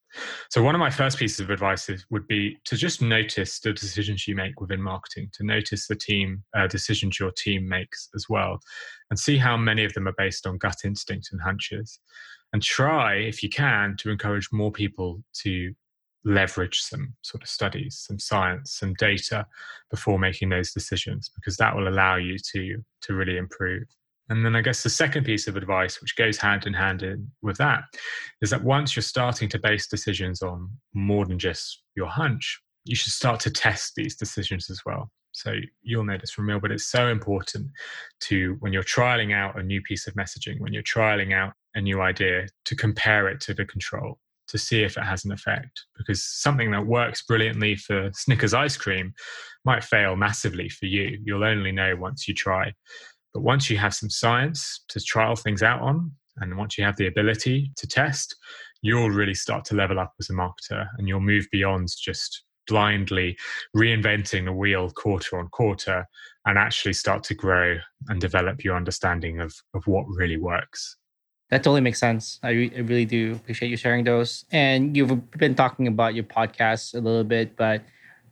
So, 0.50 0.64
one 0.64 0.74
of 0.74 0.80
my 0.80 0.90
first 0.90 1.18
pieces 1.18 1.42
of 1.42 1.50
advice 1.50 1.90
would 2.10 2.28
be 2.28 2.58
to 2.66 2.78
just 2.78 3.02
notice 3.02 3.60
the 3.60 3.74
decisions 3.74 4.28
you 4.28 4.36
make 4.36 4.60
within 4.62 4.82
marketing, 4.82 5.30
to 5.34 5.46
notice 5.46 5.88
the 5.88 5.96
team 5.96 6.44
uh, 6.56 6.68
decisions 6.68 7.20
your 7.20 7.32
team 7.32 7.68
makes 7.68 8.10
as 8.16 8.26
well, 8.30 8.60
and 9.10 9.20
see 9.20 9.38
how 9.38 9.58
many 9.58 9.84
of 9.84 9.94
them 9.94 10.08
are 10.08 10.16
based 10.18 10.48
on 10.48 10.58
gut 10.58 10.78
instinct 10.86 11.30
and 11.32 11.42
hunches. 11.42 12.00
And 12.54 12.64
try, 12.64 13.16
if 13.16 13.44
you 13.44 13.50
can, 13.50 13.98
to 14.00 14.10
encourage 14.10 14.50
more 14.54 14.72
people 14.72 15.22
to 15.44 15.74
leverage 16.24 16.80
some 16.80 17.14
sort 17.22 17.44
of 17.44 17.50
studies, 17.50 18.04
some 18.08 18.20
science, 18.20 18.74
some 18.74 18.94
data 18.96 19.46
before 19.92 20.20
making 20.20 20.50
those 20.50 20.74
decisions, 20.74 21.30
because 21.36 21.58
that 21.58 21.76
will 21.76 21.88
allow 21.88 22.16
you 22.16 22.38
to 22.54 22.84
to 23.02 23.14
really 23.14 23.38
improve. 23.38 23.84
And 24.30 24.46
then 24.46 24.56
I 24.56 24.62
guess 24.62 24.84
the 24.84 24.90
second 24.90 25.26
piece 25.26 25.48
of 25.48 25.56
advice, 25.56 26.02
which 26.02 26.16
goes 26.16 26.38
hand 26.38 26.66
in 26.66 26.74
hand 26.74 27.02
in 27.02 27.32
with 27.42 27.58
that, 27.58 27.84
is 28.42 28.50
that 28.50 28.64
once 28.64 28.96
you're 28.96 29.04
starting 29.04 29.48
to 29.50 29.60
base 29.60 29.88
decisions 29.88 30.42
on 30.42 30.70
more 30.94 31.26
than 31.26 31.40
just 31.40 31.84
your 31.96 32.08
hunch, 32.08 32.60
you 32.84 32.96
should 32.96 33.14
start 33.14 33.40
to 33.42 33.52
test 33.52 33.94
these 33.96 34.16
decisions 34.16 34.70
as 34.70 34.82
well. 34.86 35.12
So 35.32 35.54
you'll 35.82 36.04
know 36.04 36.18
this 36.18 36.32
from 36.32 36.48
Mill, 36.48 36.60
but 36.60 36.72
it's 36.72 36.90
so 36.90 37.10
important 37.10 37.68
to 38.22 38.58
when 38.60 38.74
you're 38.74 38.84
trialing 38.84 39.34
out 39.34 39.60
a 39.60 39.64
new 39.64 39.82
piece 39.82 40.08
of 40.08 40.16
messaging, 40.16 40.60
when 40.60 40.74
you're 40.74 40.84
trialing 40.84 41.34
out 41.34 41.54
a 41.76 41.82
new 41.82 42.02
idea, 42.02 42.48
to 42.66 42.76
compare 42.76 43.28
it 43.28 43.40
to 43.42 43.54
the 43.54 43.66
control 43.66 44.20
to 44.48 44.58
see 44.58 44.82
if 44.82 44.98
it 44.98 45.04
has 45.04 45.26
an 45.26 45.32
effect 45.32 45.86
because 45.98 46.24
something 46.24 46.72
that 46.72 46.86
works 46.86 47.24
brilliantly 47.24 47.76
for 47.76 48.10
Snickers 48.14 48.54
ice 48.54 48.78
cream 48.78 49.14
might 49.66 49.84
fail 49.84 50.16
massively 50.16 50.70
for 50.70 50.86
you. 50.86 51.20
You'll 51.24 51.44
only 51.44 51.72
know 51.72 51.96
once 51.96 52.28
you 52.28 52.34
try. 52.34 52.72
But 53.38 53.44
once 53.44 53.70
you 53.70 53.78
have 53.78 53.94
some 53.94 54.10
science 54.10 54.84
to 54.88 55.00
trial 55.00 55.36
things 55.36 55.62
out 55.62 55.80
on, 55.80 56.12
and 56.38 56.58
once 56.58 56.76
you 56.76 56.84
have 56.84 56.96
the 56.96 57.06
ability 57.06 57.72
to 57.76 57.86
test, 57.86 58.36
you'll 58.82 59.12
really 59.12 59.36
start 59.36 59.64
to 59.66 59.76
level 59.76 60.00
up 60.00 60.12
as 60.20 60.32
a 60.32 60.34
marketer 60.34 60.88
and 60.98 61.08
you'll 61.08 61.20
move 61.20 61.46
beyond 61.52 61.88
just 62.02 62.46
blindly 62.66 63.38
reinventing 63.76 64.46
the 64.46 64.52
wheel 64.52 64.90
quarter 64.90 65.38
on 65.38 65.50
quarter 65.50 66.08
and 66.48 66.58
actually 66.58 66.94
start 66.94 67.24
to 67.26 67.36
grow 67.36 67.78
and 68.08 68.20
develop 68.20 68.64
your 68.64 68.76
understanding 68.76 69.40
of, 69.40 69.54
of 69.76 69.86
what 69.86 70.06
really 70.08 70.38
works. 70.38 70.98
That 71.52 71.64
totally 71.64 71.82
makes 71.82 72.00
sense. 72.00 72.40
I, 72.42 72.50
re- 72.50 72.74
I 72.76 72.80
really 72.80 73.06
do 73.06 73.34
appreciate 73.34 73.70
you 73.70 73.78
sharing 73.78 74.04
those. 74.04 74.46
And 74.52 74.98
you've 74.98 75.30
been 75.38 75.54
talking 75.54 75.86
about 75.86 76.16
your 76.16 76.24
podcast 76.24 76.96
a 76.96 77.02
little 77.02 77.24
bit, 77.24 77.56
but 77.56 77.84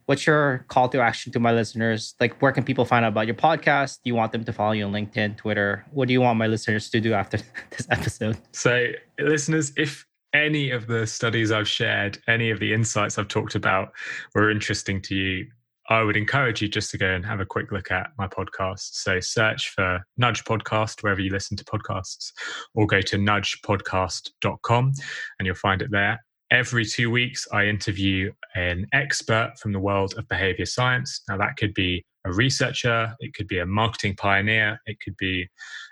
what's 0.05 0.25
your 0.25 0.65
call 0.67 0.89
to 0.89 1.01
action 1.01 1.31
to 1.33 1.39
my 1.39 1.51
listeners? 1.51 2.15
Like, 2.19 2.41
where 2.41 2.51
can 2.51 2.63
people 2.63 2.85
find 2.85 3.05
out 3.05 3.09
about 3.09 3.27
your 3.27 3.35
podcast? 3.35 3.99
Do 4.03 4.09
you 4.09 4.15
want 4.15 4.31
them 4.31 4.43
to 4.43 4.53
follow 4.53 4.71
you 4.73 4.85
on 4.85 4.91
LinkedIn, 4.91 5.37
Twitter? 5.37 5.85
What 5.91 6.07
do 6.07 6.13
you 6.13 6.21
want 6.21 6.37
my 6.37 6.47
listeners 6.47 6.89
to 6.91 7.01
do 7.01 7.13
after 7.13 7.37
this 7.71 7.87
episode? 7.89 8.37
So, 8.51 8.87
listeners, 9.19 9.73
if 9.77 10.05
any 10.33 10.71
of 10.71 10.87
the 10.87 11.07
studies 11.07 11.51
I've 11.51 11.67
shared, 11.67 12.17
any 12.27 12.51
of 12.51 12.59
the 12.59 12.73
insights 12.73 13.17
I've 13.17 13.27
talked 13.27 13.55
about 13.55 13.93
were 14.33 14.51
interesting 14.51 15.01
to 15.03 15.15
you, 15.15 15.47
I 15.87 16.01
would 16.01 16.17
encourage 16.17 16.61
you 16.61 16.67
just 16.67 16.89
to 16.91 16.97
go 16.97 17.07
and 17.07 17.23
have 17.25 17.39
a 17.39 17.45
quick 17.45 17.71
look 17.71 17.91
at 17.91 18.07
my 18.17 18.27
podcast. 18.27 18.89
So 18.93 19.19
search 19.19 19.69
for 19.69 20.03
Nudge 20.17 20.43
Podcast 20.43 21.03
wherever 21.03 21.21
you 21.21 21.31
listen 21.31 21.55
to 21.57 21.63
podcasts, 21.63 22.31
or 22.73 22.87
go 22.87 23.01
to 23.01 23.17
nudgepodcast.com 23.17 24.93
and 25.39 25.45
you'll 25.45 25.55
find 25.55 25.81
it 25.81 25.91
there. 25.91 26.19
Every 26.51 26.85
two 26.85 27.09
weeks, 27.09 27.47
I 27.51 27.65
interview 27.65 28.31
an 28.53 28.85
expert 28.93 29.53
from 29.59 29.71
the 29.71 29.79
world 29.79 30.13
of 30.17 30.27
behavior 30.27 30.67
science. 30.67 31.21
Now, 31.27 31.37
that 31.37 31.57
could 31.57 31.73
be 31.73 32.05
a 32.23 32.31
researcher, 32.31 33.13
it 33.19 33.33
could 33.33 33.47
be 33.47 33.59
a 33.59 33.65
marketing 33.65 34.15
pioneer, 34.15 34.79
it 34.85 34.97
could 35.03 35.17
be 35.17 35.47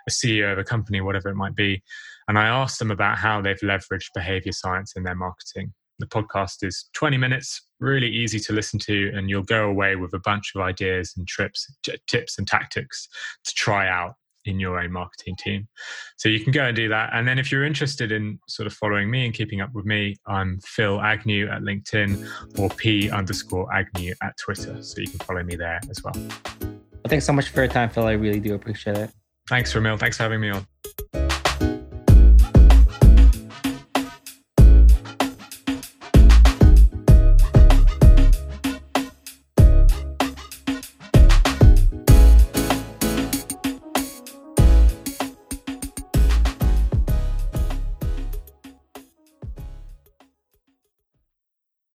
a 0.07 0.11
CEO 0.11 0.51
of 0.51 0.59
a 0.59 0.63
company, 0.63 1.01
whatever 1.01 1.29
it 1.29 1.35
might 1.35 1.55
be. 1.55 1.81
And 2.27 2.37
I 2.37 2.47
ask 2.47 2.77
them 2.77 2.91
about 2.91 3.17
how 3.17 3.41
they've 3.41 3.59
leveraged 3.61 4.09
behavior 4.13 4.51
science 4.51 4.93
in 4.95 5.03
their 5.03 5.15
marketing. 5.15 5.73
The 5.99 6.07
podcast 6.07 6.63
is 6.63 6.89
20 6.93 7.17
minutes, 7.17 7.67
really 7.79 8.09
easy 8.09 8.39
to 8.39 8.53
listen 8.53 8.79
to, 8.79 9.11
and 9.15 9.29
you'll 9.29 9.43
go 9.43 9.67
away 9.67 9.95
with 9.95 10.13
a 10.13 10.19
bunch 10.19 10.51
of 10.55 10.61
ideas 10.61 11.13
and 11.17 11.27
trips, 11.27 11.71
t- 11.83 11.97
tips 12.07 12.37
and 12.37 12.47
tactics 12.47 13.07
to 13.45 13.53
try 13.53 13.87
out 13.87 14.15
in 14.45 14.59
your 14.59 14.79
own 14.79 14.91
marketing 14.91 15.35
team. 15.37 15.67
So 16.17 16.29
you 16.29 16.39
can 16.39 16.51
go 16.51 16.63
and 16.63 16.75
do 16.75 16.89
that. 16.89 17.11
And 17.13 17.27
then 17.27 17.39
if 17.39 17.51
you're 17.51 17.65
interested 17.65 18.11
in 18.11 18.39
sort 18.47 18.67
of 18.67 18.73
following 18.73 19.09
me 19.09 19.25
and 19.25 19.33
keeping 19.33 19.61
up 19.61 19.69
with 19.73 19.85
me, 19.85 20.15
I'm 20.27 20.59
Phil 20.65 21.01
Agnew 21.01 21.47
at 21.49 21.61
LinkedIn 21.61 22.59
or 22.59 22.69
P 22.69 23.09
underscore 23.09 23.73
Agnew 23.73 24.13
at 24.21 24.37
Twitter. 24.37 24.81
So 24.81 25.01
you 25.01 25.07
can 25.07 25.19
follow 25.19 25.43
me 25.43 25.55
there 25.55 25.79
as 25.89 26.03
well. 26.03 26.13
well 26.15 27.09
thanks 27.09 27.25
so 27.25 27.33
much 27.33 27.49
for 27.49 27.61
your 27.61 27.71
time, 27.71 27.89
Phil. 27.89 28.05
I 28.05 28.13
really 28.13 28.39
do 28.39 28.53
appreciate 28.53 28.97
it. 28.97 29.11
Thanks, 29.49 29.73
Ramil. 29.73 29.99
Thanks 29.99 30.17
for 30.17 30.23
having 30.23 30.41
me 30.41 30.49
on. 30.49 30.65